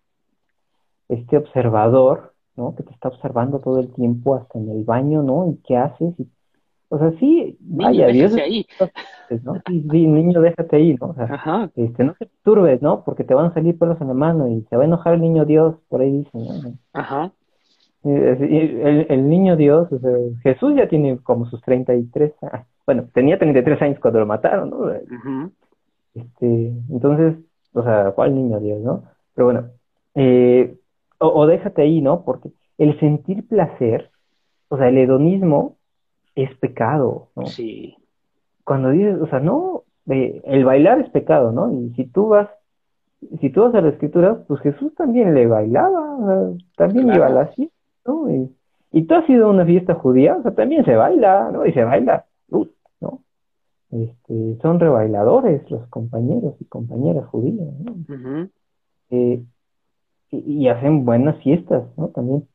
este 1.08 1.36
observador, 1.36 2.34
¿no? 2.56 2.74
Que 2.74 2.82
te 2.82 2.92
está 2.92 3.08
observando 3.08 3.60
todo 3.60 3.78
el 3.78 3.92
tiempo, 3.92 4.34
hasta 4.34 4.58
en 4.58 4.70
el 4.70 4.84
baño, 4.84 5.22
¿no? 5.22 5.48
¿Y 5.50 5.56
qué 5.58 5.76
haces? 5.76 6.14
O 6.90 6.98
sea, 6.98 7.12
sí, 7.18 7.56
vaya, 7.60 8.08
Dios. 8.08 8.34
ahí. 8.36 8.66
¿no? 9.42 9.54
Sí, 9.66 9.82
niño, 9.90 10.40
déjate 10.40 10.76
ahí, 10.76 10.96
¿no? 11.00 11.08
O 11.08 11.14
sea, 11.14 11.70
este, 11.76 12.04
no 12.04 12.14
te 12.14 12.28
turbes, 12.42 12.80
¿no? 12.80 13.04
Porque 13.04 13.24
te 13.24 13.34
van 13.34 13.46
a 13.46 13.54
salir 13.54 13.78
pelos 13.78 14.00
en 14.00 14.08
la 14.08 14.14
mano 14.14 14.48
y 14.48 14.62
se 14.70 14.76
va 14.76 14.82
a 14.82 14.86
enojar 14.86 15.14
el 15.14 15.20
niño 15.20 15.44
Dios, 15.44 15.76
por 15.88 16.00
ahí 16.00 16.10
dicen, 16.10 16.40
¿no? 16.44 16.72
Ajá. 16.92 17.32
El, 18.04 19.06
el, 19.08 19.28
niño 19.28 19.56
Dios, 19.56 19.92
o 19.92 19.98
sea, 19.98 20.12
Jesús 20.42 20.74
ya 20.76 20.88
tiene 20.88 21.18
como 21.18 21.46
sus 21.46 21.60
33 21.62 22.32
años. 22.42 22.66
Bueno, 22.86 23.08
tenía 23.12 23.38
33 23.38 23.82
años 23.82 23.98
cuando 24.00 24.20
lo 24.20 24.26
mataron, 24.26 24.70
¿no? 24.70 24.86
Ajá. 24.86 25.50
Este, 26.14 26.72
entonces, 26.90 27.36
o 27.72 27.82
sea, 27.82 28.12
¿cuál 28.12 28.34
niño 28.34 28.60
Dios, 28.60 28.80
no? 28.80 29.04
Pero 29.34 29.46
bueno, 29.46 29.68
eh, 30.14 30.76
o, 31.18 31.46
déjate 31.46 31.82
ahí, 31.82 32.00
¿no? 32.00 32.24
Porque 32.24 32.50
el 32.78 32.98
sentir 33.00 33.46
placer, 33.46 34.10
o 34.68 34.76
sea, 34.76 34.88
el 34.88 34.98
hedonismo 34.98 35.76
es 36.42 36.54
pecado, 36.56 37.28
¿no? 37.36 37.46
Sí. 37.46 37.96
Cuando 38.64 38.90
dices, 38.90 39.20
o 39.20 39.26
sea, 39.28 39.40
no, 39.40 39.84
eh, 40.08 40.40
el 40.44 40.64
bailar 40.64 41.00
es 41.00 41.10
pecado, 41.10 41.52
¿no? 41.52 41.72
Y 41.72 41.90
si 41.94 42.04
tú 42.06 42.28
vas, 42.28 42.48
si 43.40 43.50
tú 43.50 43.62
vas 43.62 43.74
a 43.74 43.80
la 43.80 43.88
escritura, 43.88 44.44
pues 44.46 44.60
Jesús 44.60 44.94
también 44.94 45.34
le 45.34 45.46
bailaba, 45.46 46.52
también 46.76 47.12
iba 47.12 47.26
a 47.26 47.30
la 47.30 47.46
fiesta, 47.48 47.74
¿no? 48.06 48.30
Y, 48.30 48.50
y, 48.92 49.02
tú 49.02 49.14
has 49.14 49.28
ido 49.28 49.46
a 49.46 49.50
una 49.50 49.64
fiesta 49.64 49.94
judía, 49.94 50.36
o 50.36 50.42
sea, 50.42 50.54
también 50.54 50.84
se 50.84 50.94
baila, 50.94 51.50
¿no? 51.50 51.66
Y 51.66 51.72
se 51.72 51.82
baila, 51.84 52.24
¿no? 52.48 52.68
este, 53.90 54.58
son 54.60 54.80
rebailadores 54.80 55.68
los 55.70 55.86
compañeros 55.88 56.54
y 56.60 56.64
compañeras 56.66 57.26
judías, 57.28 57.68
¿no? 57.80 58.48
Eh, 59.10 59.42
y, 60.30 60.68
hacen 60.68 61.06
buenas 61.06 61.42
fiestas, 61.42 61.84
¿no? 61.96 62.08
También. 62.08 62.46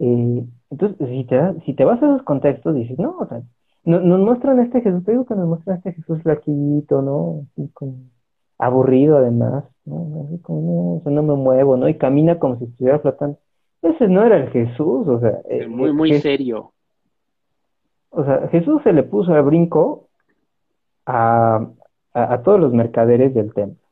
Eh, 0.00 0.44
entonces, 0.72 1.06
si 1.06 1.24
te, 1.24 1.60
si 1.66 1.74
te 1.74 1.84
vas 1.84 2.02
a 2.02 2.06
esos 2.06 2.22
contextos, 2.22 2.74
dices, 2.74 2.98
no, 2.98 3.18
o 3.18 3.26
sea, 3.26 3.42
nos 3.84 4.20
muestran 4.20 4.58
este 4.58 4.80
Jesús, 4.80 5.04
te 5.04 5.12
digo 5.12 5.26
que 5.26 5.34
nos 5.34 5.46
muestran 5.46 5.76
este 5.76 5.92
Jesús 5.92 6.22
flaquito, 6.22 7.02
¿no? 7.02 7.46
aburrido 8.56 9.18
además, 9.18 9.64
¿no? 9.84 10.28
como, 10.40 11.02
no, 11.04 11.10
no 11.10 11.22
me 11.22 11.34
muevo, 11.34 11.76
¿no? 11.76 11.90
Y 11.90 11.98
camina 11.98 12.38
como 12.38 12.56
si 12.56 12.64
estuviera 12.64 13.00
flotando. 13.00 13.38
Ese 13.82 14.08
no 14.08 14.24
era 14.24 14.38
el 14.38 14.48
Jesús, 14.48 15.06
o 15.08 15.20
sea. 15.20 15.40
Eh, 15.50 15.66
muy, 15.66 15.92
muy 15.92 16.18
serio. 16.20 16.72
O 18.08 18.24
sea, 18.24 18.48
Jesús 18.48 18.80
se 18.82 18.94
le 18.94 19.02
puso 19.02 19.34
al 19.34 19.42
brinco 19.42 20.08
a, 21.04 21.66
a, 22.14 22.42
todos 22.42 22.60
los 22.60 22.72
mercaderes 22.72 23.34
del 23.34 23.52
templo. 23.52 23.84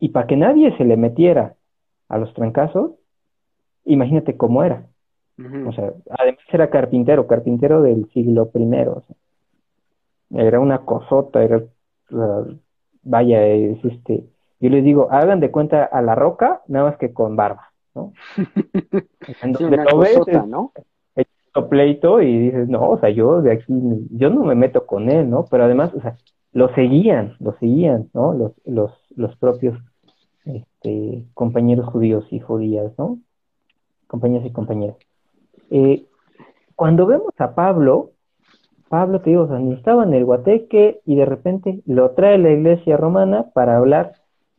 Y 0.00 0.08
para 0.08 0.26
que 0.26 0.36
nadie 0.36 0.76
se 0.76 0.84
le 0.84 0.96
metiera 0.96 1.54
a 2.08 2.18
los 2.18 2.34
trancazos, 2.34 2.92
imagínate 3.84 4.36
cómo 4.36 4.64
era. 4.64 4.86
O 5.66 5.72
sea, 5.72 5.92
además 6.10 6.40
era 6.52 6.70
carpintero, 6.70 7.26
carpintero 7.26 7.82
del 7.82 8.08
siglo 8.12 8.50
primero. 8.50 9.02
era 10.30 10.60
una 10.60 10.78
cosota, 10.80 11.42
era, 11.42 11.62
vaya, 13.02 13.46
es 13.46 13.84
este, 13.84 14.24
yo 14.60 14.70
les 14.70 14.84
digo, 14.84 15.08
hagan 15.10 15.40
de 15.40 15.50
cuenta 15.50 15.84
a 15.84 16.02
la 16.02 16.14
roca, 16.14 16.62
nada 16.68 16.90
más 16.90 16.98
que 16.98 17.12
con 17.12 17.36
barba, 17.36 17.72
¿no? 17.94 18.12
una 19.60 19.84
cosota, 19.84 20.46
¿no? 20.46 20.72
pleito 21.68 22.22
y 22.22 22.38
dices, 22.38 22.68
no, 22.68 22.88
o 22.88 22.98
sea, 22.98 23.10
yo 23.10 23.42
de 23.42 23.52
aquí, 23.52 23.64
yo 24.10 24.30
no 24.30 24.44
me 24.44 24.54
meto 24.54 24.86
con 24.86 25.10
él, 25.10 25.28
¿no? 25.28 25.44
Pero 25.50 25.64
además, 25.64 25.92
o 25.94 26.00
sea, 26.00 26.16
lo 26.52 26.74
seguían, 26.74 27.36
lo 27.40 27.52
seguían, 27.58 28.08
¿no? 28.14 28.32
Los, 28.32 28.52
los, 28.64 28.92
los 29.16 29.36
propios 29.36 29.78
este, 30.44 31.26
compañeros 31.34 31.86
judíos 31.86 32.24
y 32.30 32.40
judías, 32.40 32.92
¿no? 32.98 33.18
Compañeros 34.06 34.46
y 34.46 34.52
compañeras. 34.52 34.96
Eh, 35.72 36.04
cuando 36.76 37.06
vemos 37.06 37.32
a 37.38 37.54
Pablo, 37.54 38.10
Pablo, 38.88 39.20
te 39.20 39.30
digo, 39.30 39.48
estaba 39.72 40.04
en 40.04 40.14
el 40.14 40.24
Guateque 40.24 41.00
y 41.06 41.16
de 41.16 41.24
repente 41.24 41.82
lo 41.86 42.10
trae 42.12 42.38
la 42.38 42.50
iglesia 42.50 42.96
romana 42.96 43.46
para 43.54 43.78
hablar 43.78 44.12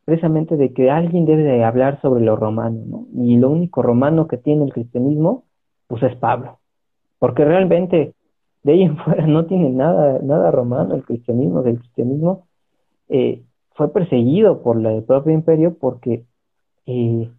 precisamente 0.05 0.57
de 0.57 0.73
que 0.73 0.91
alguien 0.91 1.25
debe 1.25 1.43
de 1.43 1.63
hablar 1.63 2.01
sobre 2.01 2.23
lo 2.23 2.35
romano, 2.35 2.81
¿no? 2.85 3.07
Y 3.13 3.37
lo 3.37 3.49
único 3.49 3.81
romano 3.81 4.27
que 4.27 4.37
tiene 4.37 4.65
el 4.65 4.73
cristianismo, 4.73 5.45
pues 5.87 6.03
es 6.03 6.15
Pablo 6.17 6.59
porque 7.23 7.45
realmente 7.45 8.15
de 8.63 8.73
ahí 8.73 8.81
en 8.81 8.97
fuera 9.05 9.25
no 9.25 9.45
tiene 9.45 9.69
nada, 9.69 10.19
nada 10.21 10.51
romano 10.51 10.93
el 10.93 11.05
cristianismo, 11.05 11.63
el 11.63 11.79
cristianismo 11.79 12.47
eh, 13.07 13.43
fue 13.75 13.93
perseguido 13.93 14.61
por 14.61 14.85
el 14.85 15.03
propio 15.03 15.31
imperio 15.31 15.77
porque 15.79 16.25
eh, 16.85 17.31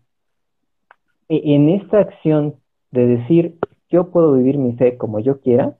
e, 1.29 1.55
en 1.55 1.69
esta 1.69 1.99
acción 1.99 2.55
de 2.93 3.07
decir 3.09 3.59
yo 3.95 4.11
puedo 4.11 4.33
vivir 4.33 4.59
mi 4.59 4.75
fe 4.75 4.97
como 4.99 5.21
yo 5.21 5.41
quiera, 5.41 5.77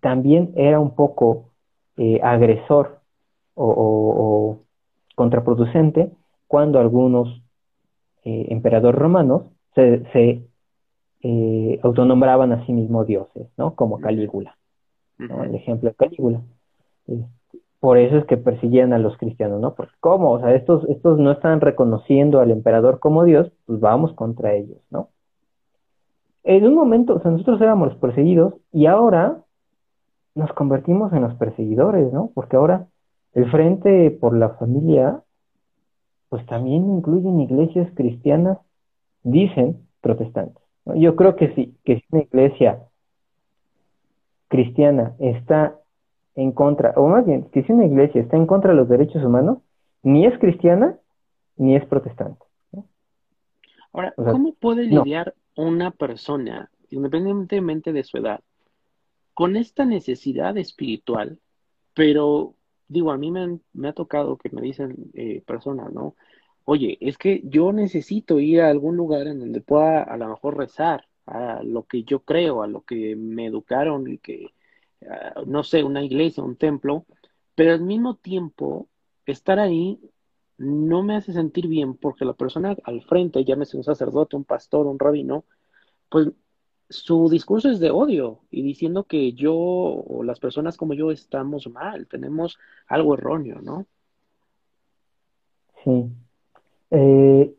también 0.00 0.52
era 0.56 0.78
un 0.80 0.94
poco 0.94 1.50
eh, 1.96 2.20
agresor 2.22 3.00
o, 3.54 4.60
contraproducente 5.16 6.10
cuando 6.46 6.78
algunos 6.78 7.42
emperadores 8.24 8.98
romanos 8.98 9.42
se, 9.74 10.02
se 10.12 10.50
eh, 11.22 11.78
autonombraban 11.82 12.52
a 12.52 12.64
sí 12.64 12.72
mismos 12.72 13.06
dioses, 13.06 13.48
¿no? 13.58 13.74
Como 13.74 14.00
Calígula, 14.00 14.56
El 15.18 15.54
ejemplo 15.54 15.90
de 15.90 15.94
Calígula. 15.94 16.40
por 17.78 17.98
eso 17.98 18.16
es 18.16 18.24
que 18.24 18.38
persiguían 18.38 18.94
a 18.94 18.98
los 18.98 19.18
cristianos, 19.18 19.60
¿no? 19.60 19.74
Porque 19.74 19.92
¿cómo? 20.00 20.32
O 20.32 20.40
sea, 20.40 20.54
estos, 20.54 20.88
estos 20.88 21.18
no 21.18 21.32
están 21.32 21.60
reconociendo 21.60 22.40
al 22.40 22.50
emperador 22.50 23.00
como 23.00 23.24
Dios, 23.24 23.52
pues 23.66 23.80
vamos 23.80 24.14
contra 24.14 24.54
ellos, 24.54 24.78
¿no? 24.90 25.10
En 26.44 26.66
un 26.66 26.74
momento, 26.74 27.16
o 27.16 27.20
sea, 27.20 27.30
nosotros 27.30 27.60
éramos 27.60 27.88
los 27.88 27.98
perseguidos 27.98 28.54
y 28.72 28.86
ahora 28.86 29.42
nos 30.34 30.52
convertimos 30.54 31.12
en 31.12 31.22
los 31.22 31.34
perseguidores, 31.34 32.12
¿no? 32.12 32.30
Porque 32.34 32.56
ahora 32.56 32.86
el 33.34 33.50
Frente 33.50 34.10
por 34.10 34.36
la 34.36 34.50
Familia, 34.50 35.22
pues 36.28 36.44
también 36.46 36.90
incluyen 36.90 37.40
iglesias 37.40 37.90
cristianas, 37.94 38.58
dicen 39.22 39.86
protestantes. 40.00 40.62
Yo 40.96 41.14
creo 41.14 41.36
que 41.36 41.54
sí, 41.54 41.76
que 41.84 41.96
si 41.96 42.04
una 42.10 42.22
iglesia 42.22 42.80
cristiana 44.48 45.14
está 45.18 45.76
en 46.34 46.52
contra, 46.52 46.94
o 46.96 47.06
más 47.06 47.26
bien, 47.26 47.44
que 47.52 47.62
si 47.62 47.72
una 47.72 47.84
iglesia 47.84 48.22
está 48.22 48.36
en 48.36 48.46
contra 48.46 48.70
de 48.70 48.76
los 48.76 48.88
derechos 48.88 49.22
humanos, 49.22 49.58
ni 50.02 50.24
es 50.26 50.38
cristiana 50.38 50.96
ni 51.56 51.76
es 51.76 51.84
protestante. 51.86 52.49
Ahora, 53.92 54.14
¿cómo 54.16 54.54
puede 54.54 54.84
lidiar 54.84 55.34
una 55.56 55.90
persona, 55.90 56.70
independientemente 56.90 57.92
de 57.92 58.04
su 58.04 58.18
edad, 58.18 58.40
con 59.34 59.56
esta 59.56 59.84
necesidad 59.84 60.56
espiritual? 60.58 61.38
Pero, 61.94 62.54
digo, 62.88 63.10
a 63.10 63.18
mí 63.18 63.30
me, 63.30 63.88
ha 63.88 63.92
tocado 63.92 64.36
que 64.36 64.50
me 64.50 64.62
dicen 64.62 65.10
eh, 65.14 65.42
personas, 65.44 65.92
¿no? 65.92 66.14
Oye, 66.64 66.98
es 67.00 67.18
que 67.18 67.42
yo 67.44 67.72
necesito 67.72 68.38
ir 68.38 68.60
a 68.60 68.70
algún 68.70 68.96
lugar 68.96 69.26
en 69.26 69.40
donde 69.40 69.60
pueda 69.60 70.02
a 70.02 70.16
lo 70.16 70.28
mejor 70.28 70.56
rezar 70.56 71.08
a 71.26 71.62
lo 71.62 71.84
que 71.84 72.04
yo 72.04 72.20
creo, 72.20 72.62
a 72.62 72.68
lo 72.68 72.82
que 72.82 73.16
me 73.16 73.46
educaron 73.46 74.08
y 74.10 74.18
que, 74.18 74.52
ah, 75.08 75.42
no 75.46 75.64
sé, 75.64 75.82
una 75.82 76.04
iglesia, 76.04 76.44
un 76.44 76.56
templo, 76.56 77.06
pero 77.54 77.72
al 77.72 77.82
mismo 77.82 78.16
tiempo 78.16 78.88
estar 79.26 79.58
ahí 79.58 80.00
no 80.60 81.02
me 81.02 81.16
hace 81.16 81.32
sentir 81.32 81.68
bien 81.68 81.94
porque 81.94 82.26
la 82.26 82.34
persona 82.34 82.76
al 82.84 83.02
frente, 83.02 83.44
llámese 83.46 83.78
un 83.78 83.82
sacerdote, 83.82 84.36
un 84.36 84.44
pastor, 84.44 84.86
un 84.86 84.98
rabino, 84.98 85.44
pues 86.10 86.30
su 86.90 87.30
discurso 87.30 87.70
es 87.70 87.80
de 87.80 87.90
odio 87.90 88.40
y 88.50 88.62
diciendo 88.62 89.04
que 89.04 89.32
yo 89.32 89.54
o 89.54 90.22
las 90.22 90.38
personas 90.38 90.76
como 90.76 90.92
yo 90.92 91.12
estamos 91.12 91.66
mal, 91.70 92.06
tenemos 92.08 92.58
algo 92.88 93.14
erróneo, 93.14 93.62
¿no? 93.62 93.86
Sí. 95.82 96.10
Eh, 96.90 97.54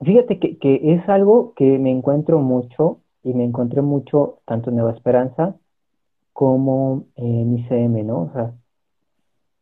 fíjate 0.00 0.38
que, 0.38 0.56
que, 0.58 0.94
es 0.94 1.08
algo 1.08 1.54
que 1.54 1.78
me 1.78 1.90
encuentro 1.90 2.38
mucho 2.38 3.00
y 3.24 3.34
me 3.34 3.44
encontré 3.44 3.82
mucho 3.82 4.38
tanto 4.44 4.70
en 4.70 4.76
Nueva 4.76 4.92
Esperanza 4.92 5.56
como 6.32 7.06
en 7.16 7.58
ICM, 7.58 8.06
¿no? 8.06 8.22
O 8.22 8.32
sea, 8.32 8.54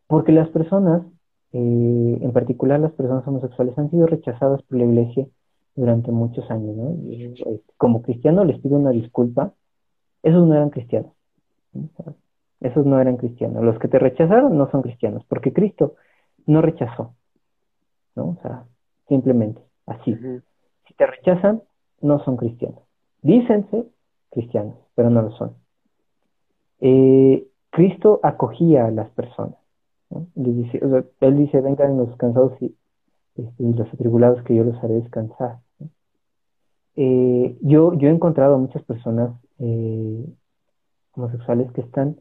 porque 0.06 0.32
las 0.32 0.50
personas 0.50 1.02
eh, 1.52 2.18
en 2.20 2.32
particular 2.32 2.78
las 2.78 2.92
personas 2.92 3.26
homosexuales, 3.26 3.76
han 3.78 3.90
sido 3.90 4.06
rechazadas 4.06 4.62
por 4.62 4.78
la 4.78 4.84
iglesia 4.84 5.26
durante 5.74 6.10
muchos 6.12 6.50
años, 6.50 6.76
¿no? 6.76 6.96
Eh, 7.10 7.60
como 7.76 8.02
cristiano 8.02 8.44
les 8.44 8.60
pido 8.60 8.76
una 8.76 8.90
disculpa, 8.90 9.54
esos 10.22 10.46
no 10.46 10.54
eran 10.54 10.70
cristianos, 10.70 11.12
esos 12.60 12.84
no 12.84 13.00
eran 13.00 13.16
cristianos, 13.16 13.62
los 13.64 13.78
que 13.78 13.88
te 13.88 13.98
rechazaron 13.98 14.58
no 14.58 14.70
son 14.70 14.82
cristianos, 14.82 15.24
porque 15.26 15.52
Cristo 15.52 15.94
no 16.46 16.60
rechazó, 16.60 17.14
¿no? 18.14 18.30
O 18.30 18.38
sea, 18.42 18.64
simplemente, 19.08 19.62
así. 19.86 20.16
Si 20.86 20.94
te 20.94 21.06
rechazan, 21.06 21.62
no 22.00 22.22
son 22.24 22.36
cristianos. 22.36 22.80
Dícense 23.22 23.86
cristianos, 24.30 24.76
pero 24.94 25.10
no 25.10 25.22
lo 25.22 25.30
son. 25.32 25.54
Eh, 26.80 27.46
Cristo 27.70 28.20
acogía 28.22 28.86
a 28.86 28.90
las 28.90 29.10
personas 29.10 29.56
él 30.10 31.36
dice, 31.36 31.60
vengan 31.60 31.96
los 31.96 32.16
cansados 32.16 32.60
y, 32.60 32.74
este, 33.36 33.62
los 33.62 33.92
atribulados 33.92 34.42
que 34.42 34.54
yo 34.54 34.64
los 34.64 34.82
haré 34.82 34.94
descansar. 34.94 35.60
Eh, 36.96 37.56
yo, 37.60 37.94
yo 37.94 38.08
he 38.08 38.12
encontrado 38.12 38.58
muchas 38.58 38.82
personas 38.82 39.30
eh, 39.58 40.24
homosexuales 41.12 41.70
que 41.72 41.82
están 41.82 42.16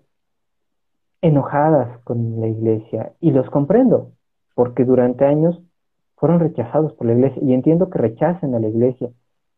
enojadas 1.21 1.99
con 2.03 2.39
la 2.39 2.47
iglesia 2.47 3.13
y 3.19 3.31
los 3.31 3.49
comprendo, 3.49 4.11
porque 4.53 4.85
durante 4.85 5.25
años 5.25 5.59
fueron 6.15 6.39
rechazados 6.39 6.93
por 6.93 7.07
la 7.07 7.13
iglesia 7.13 7.41
y 7.41 7.53
entiendo 7.53 7.89
que 7.89 7.99
rechacen 7.99 8.53
a 8.53 8.59
la 8.59 8.67
iglesia. 8.67 9.09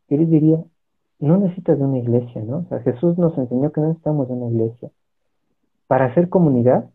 Yo 0.07 0.17
les 0.17 0.29
diría, 0.29 0.63
no 1.19 1.37
necesitas 1.37 1.77
de 1.77 1.85
una 1.85 1.99
iglesia, 1.99 2.41
¿no? 2.43 2.65
O 2.69 2.79
Jesús 2.79 3.17
nos 3.17 3.37
enseñó 3.37 3.71
que 3.71 3.81
no 3.81 3.87
necesitamos 3.87 4.27
de 4.29 4.33
una 4.35 4.47
iglesia. 4.47 4.89
Para 5.87 6.05
hacer 6.05 6.29
comunidad 6.29 6.89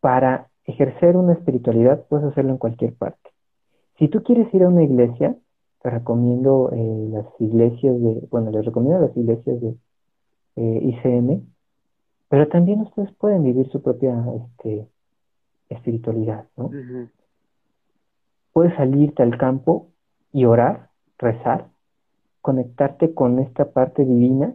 para 0.00 0.48
ejercer 0.64 1.16
una 1.16 1.34
espiritualidad 1.34 2.04
puedes 2.08 2.26
hacerlo 2.26 2.52
en 2.52 2.58
cualquier 2.58 2.94
parte. 2.94 3.30
Si 3.98 4.08
tú 4.08 4.22
quieres 4.22 4.52
ir 4.54 4.62
a 4.62 4.68
una 4.68 4.82
iglesia, 4.82 5.36
te 5.82 5.90
recomiendo 5.90 6.70
eh, 6.72 7.08
las 7.10 7.26
iglesias 7.38 8.00
de, 8.00 8.26
bueno, 8.30 8.50
les 8.50 8.64
recomiendo 8.64 9.00
las 9.00 9.16
iglesias 9.16 9.60
de 9.60 9.76
eh, 10.56 10.80
ICM, 10.82 11.42
pero 12.28 12.48
también 12.48 12.80
ustedes 12.80 13.12
pueden 13.14 13.42
vivir 13.42 13.68
su 13.70 13.82
propia 13.82 14.24
este, 14.36 14.86
espiritualidad, 15.68 16.46
¿no? 16.56 16.70
Puedes 18.52 18.74
salirte 18.76 19.22
al 19.22 19.36
campo 19.38 19.88
y 20.32 20.44
orar, 20.44 20.90
rezar, 21.18 21.68
conectarte 22.40 23.14
con 23.14 23.38
esta 23.38 23.72
parte 23.72 24.04
divina, 24.04 24.54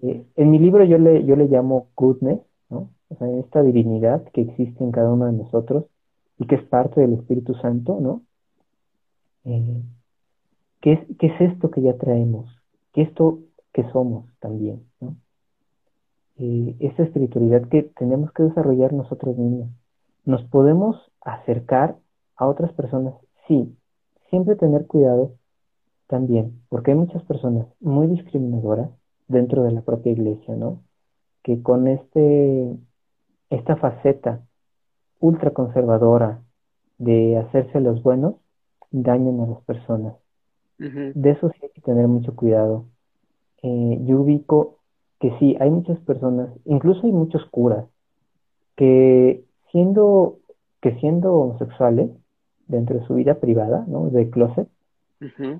eh, 0.00 0.26
en 0.36 0.50
mi 0.50 0.58
libro 0.58 0.84
yo 0.84 0.98
le, 0.98 1.24
yo 1.24 1.36
le 1.36 1.46
llamo 1.46 1.88
goodness, 1.96 2.40
¿no? 2.68 2.90
Esta 3.10 3.62
divinidad 3.62 4.24
que 4.32 4.42
existe 4.42 4.82
en 4.82 4.92
cada 4.92 5.12
uno 5.12 5.26
de 5.26 5.32
nosotros 5.32 5.84
y 6.38 6.46
que 6.46 6.56
es 6.56 6.64
parte 6.64 7.00
del 7.00 7.14
Espíritu 7.14 7.54
Santo, 7.54 7.98
¿no? 8.00 8.22
Eh, 9.44 9.82
¿qué, 10.80 10.92
es, 10.94 11.00
¿Qué 11.18 11.28
es 11.28 11.40
esto 11.40 11.70
que 11.70 11.82
ya 11.82 11.96
traemos? 11.96 12.46
¿Qué 12.92 13.02
es 13.02 13.08
esto 13.08 13.40
que 13.72 13.84
somos 13.90 14.26
también? 14.40 14.84
Eh, 16.38 16.76
esta 16.80 17.02
espiritualidad 17.02 17.68
que 17.68 17.82
tenemos 17.82 18.32
que 18.32 18.42
desarrollar 18.42 18.92
nosotros 18.92 19.36
mismos. 19.38 19.70
¿Nos 20.24 20.42
podemos 20.44 20.96
acercar 21.22 21.96
a 22.36 22.46
otras 22.46 22.72
personas? 22.72 23.14
Sí, 23.46 23.74
siempre 24.28 24.56
tener 24.56 24.86
cuidado 24.86 25.32
también, 26.08 26.60
porque 26.68 26.90
hay 26.90 26.96
muchas 26.98 27.22
personas 27.22 27.66
muy 27.80 28.06
discriminadoras 28.08 28.90
dentro 29.28 29.62
de 29.62 29.72
la 29.72 29.80
propia 29.82 30.12
iglesia, 30.12 30.54
¿no? 30.56 30.82
Que 31.42 31.62
con 31.62 31.88
este 31.88 32.76
esta 33.50 33.76
faceta 33.76 34.42
ultraconservadora 35.20 36.42
de 36.98 37.36
hacerse 37.38 37.80
los 37.80 38.02
buenos 38.02 38.34
dañan 38.90 39.40
a 39.40 39.46
las 39.46 39.62
personas. 39.62 40.14
De 40.78 41.30
eso 41.30 41.50
sí 41.50 41.58
hay 41.62 41.70
que 41.70 41.80
tener 41.80 42.06
mucho 42.06 42.36
cuidado. 42.36 42.84
Eh, 43.62 43.98
yo 44.02 44.20
ubico 44.20 44.76
que 45.18 45.34
sí, 45.38 45.56
hay 45.58 45.70
muchas 45.70 45.98
personas, 46.00 46.50
incluso 46.66 47.06
hay 47.06 47.12
muchos 47.12 47.46
curas, 47.46 47.86
que 48.76 49.42
siendo, 49.72 50.38
que 50.82 50.94
siendo 51.00 51.32
homosexuales, 51.32 52.10
dentro 52.66 52.98
de 52.98 53.06
su 53.06 53.14
vida 53.14 53.36
privada, 53.36 53.86
¿no? 53.88 54.10
De 54.10 54.28
closet, 54.28 54.68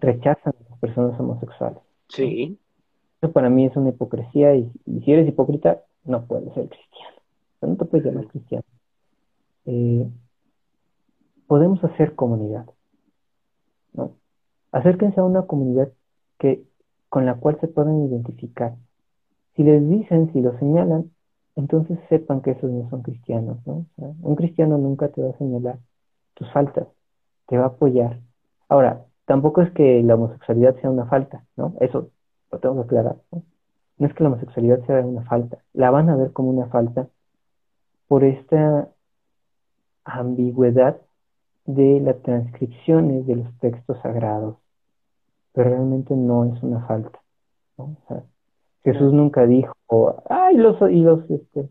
rechazan 0.01 0.53
a 0.59 0.71
las 0.71 0.79
personas 0.81 1.19
homosexuales. 1.19 1.79
Sí. 2.09 2.59
Eso 3.23 3.33
para 3.33 3.49
mí 3.49 3.65
es 3.65 3.75
una 3.77 3.89
hipocresía 3.89 4.55
y 4.55 4.71
si 4.85 5.13
eres 5.13 5.27
hipócrita, 5.27 5.81
no 6.05 6.27
puedes 6.27 6.53
ser 6.53 6.69
cristiano 6.69 7.16
no 7.63 7.77
te 7.77 7.85
puedes 7.85 8.07
llamar 8.07 8.27
cristiano. 8.29 8.65
Eh, 9.67 10.09
podemos 11.47 11.83
hacer 11.85 12.15
comunidad. 12.15 12.67
¿no? 13.93 14.13
Acérquense 14.73 15.21
a 15.21 15.25
una 15.25 15.43
comunidad 15.43 15.91
que, 16.39 16.65
con 17.09 17.27
la 17.27 17.35
cual 17.35 17.59
se 17.61 17.69
puedan 17.69 18.07
identificar. 18.07 18.75
Si 19.55 19.63
les 19.63 19.89
dicen, 19.89 20.33
si 20.33 20.41
lo 20.41 20.59
señalan, 20.59 21.11
entonces 21.57 21.99
sepan 22.09 22.43
que 22.43 22.51
esos 22.53 22.71
no 22.71 22.89
son 22.91 23.03
cristianos. 23.03 23.59
¿no? 23.67 23.87
un 23.97 24.37
cristiano 24.37 24.77
nunca 24.77 25.09
te 25.09 25.23
va 25.23 25.31
a 25.31 25.39
señalar 25.39 25.79
tus 26.35 26.51
faltas, 26.53 26.87
te 27.47 27.57
va 27.57 27.65
a 27.65 27.69
apoyar. 27.69 28.21
Ahora, 28.69 29.07
tampoco 29.25 29.63
es 29.63 29.71
que 29.73 30.03
la 30.03 30.17
homosexualidad 30.17 30.79
sea 30.81 30.91
una 30.91 31.07
falta, 31.07 31.45
¿no? 31.57 31.75
Eso 31.81 32.11
lo 32.53 32.59
tengo 32.59 32.75
que 32.75 32.83
aclarar. 32.83 33.17
¿no? 33.33 33.43
no 33.99 34.07
es 34.07 34.15
que 34.15 34.23
la 34.23 34.29
homosexualidad 34.29 34.85
sea 34.87 35.07
una 35.07 35.23
falta, 35.23 35.59
la 35.73 35.91
van 35.91 36.11
a 36.11 36.17
ver 36.17 36.33
como 36.33 36.51
una 36.51 36.67
falta 36.67 37.09
por 38.09 38.25
esta 38.25 38.89
ambigüedad 40.05 41.01
de 41.65 42.01
las 42.01 42.23
transcripciones 42.23 43.27
de 43.27 43.37
los 43.37 43.59
textos 43.59 43.99
sagrados, 44.03 44.57
pero 45.53 45.71
realmente 45.71 46.15
no 46.15 46.45
es 46.45 46.63
una 46.63 46.87
falta. 46.87 47.19
Jesús 48.85 49.13
nunca 49.13 49.47
dijo, 49.47 49.75
ay, 50.29 50.57
los, 50.57 50.81
y 50.91 51.01
los, 51.01 51.29
este, 51.29 51.69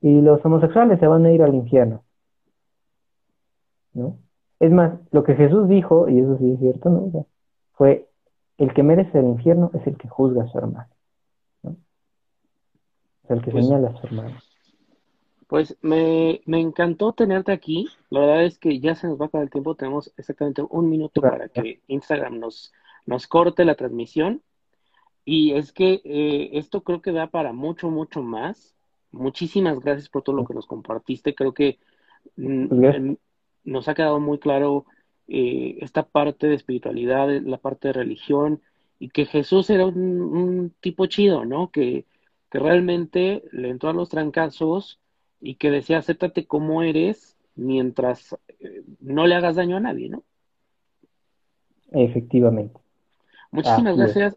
y 0.00 0.20
los 0.22 0.44
homosexuales 0.44 0.98
se 0.98 1.06
van 1.06 1.26
a 1.26 1.32
ir 1.32 1.42
al 1.42 1.54
infierno. 1.54 2.02
¿No? 3.92 4.16
Es 4.58 4.72
más, 4.72 4.98
lo 5.10 5.22
que 5.22 5.34
Jesús 5.34 5.68
dijo, 5.68 6.08
y 6.08 6.18
eso 6.18 6.38
sí 6.38 6.52
es 6.52 6.58
cierto, 6.58 6.88
¿no? 6.88 7.26
fue, 7.72 8.08
el 8.56 8.72
que 8.72 8.82
merece 8.82 9.18
el 9.18 9.26
infierno 9.26 9.70
es 9.74 9.86
el 9.86 9.98
que 9.98 10.08
juzga 10.08 10.44
a 10.44 10.46
su 10.46 10.58
hermano. 10.58 10.88
¿no? 11.62 11.76
el 13.28 13.42
que 13.42 13.50
pues 13.50 13.66
señala 13.66 13.88
a 13.88 13.96
su 14.00 14.06
hermano. 14.06 14.36
Pues 15.46 15.76
me, 15.80 16.40
me, 16.44 16.60
encantó 16.60 17.12
tenerte 17.12 17.52
aquí. 17.52 17.88
La 18.10 18.20
verdad 18.20 18.44
es 18.44 18.58
que 18.58 18.80
ya 18.80 18.94
se 18.96 19.06
nos 19.06 19.20
va 19.20 19.26
a 19.26 19.28
acabar 19.28 19.44
el 19.44 19.50
tiempo. 19.50 19.74
Tenemos 19.76 20.12
exactamente 20.16 20.62
un 20.68 20.90
minuto 20.90 21.20
para 21.20 21.48
que 21.48 21.80
Instagram 21.86 22.40
nos, 22.40 22.72
nos 23.06 23.26
corte 23.26 23.64
la 23.64 23.76
transmisión. 23.76 24.42
Y 25.24 25.52
es 25.52 25.72
que 25.72 26.00
eh, 26.04 26.50
esto 26.54 26.82
creo 26.82 27.02
que 27.02 27.12
da 27.12 27.28
para 27.28 27.52
mucho, 27.52 27.90
mucho 27.90 28.22
más. 28.22 28.76
Muchísimas 29.12 29.80
gracias 29.80 30.08
por 30.08 30.22
todo 30.22 30.36
lo 30.36 30.44
que 30.44 30.54
nos 30.54 30.66
compartiste. 30.66 31.34
Creo 31.34 31.54
que 31.54 31.78
mm, 32.36 33.14
nos 33.64 33.88
ha 33.88 33.94
quedado 33.94 34.20
muy 34.20 34.38
claro 34.38 34.86
eh, 35.28 35.78
esta 35.80 36.04
parte 36.04 36.46
de 36.46 36.54
espiritualidad, 36.54 37.28
la 37.42 37.58
parte 37.58 37.88
de 37.88 37.94
religión, 37.94 38.62
y 38.98 39.10
que 39.10 39.26
Jesús 39.26 39.68
era 39.70 39.86
un, 39.86 40.74
tipo 40.80 41.06
chido, 41.06 41.44
¿no? 41.44 41.70
Que, 41.70 42.06
que, 42.50 42.58
realmente 42.58 43.42
le 43.52 43.70
entró 43.70 43.90
a 43.90 43.92
los 43.92 44.08
trancazos 44.08 45.00
y 45.40 45.56
que 45.56 45.70
decía, 45.70 45.98
acéptate 45.98 46.46
como 46.46 46.82
eres 46.82 47.36
mientras 47.54 48.36
eh, 48.60 48.82
no 49.00 49.26
le 49.26 49.34
hagas 49.34 49.56
daño 49.56 49.76
a 49.76 49.80
nadie, 49.80 50.08
¿no? 50.08 50.24
Efectivamente. 51.92 52.80
Muchísimas 53.50 53.96
gracias. 53.96 54.36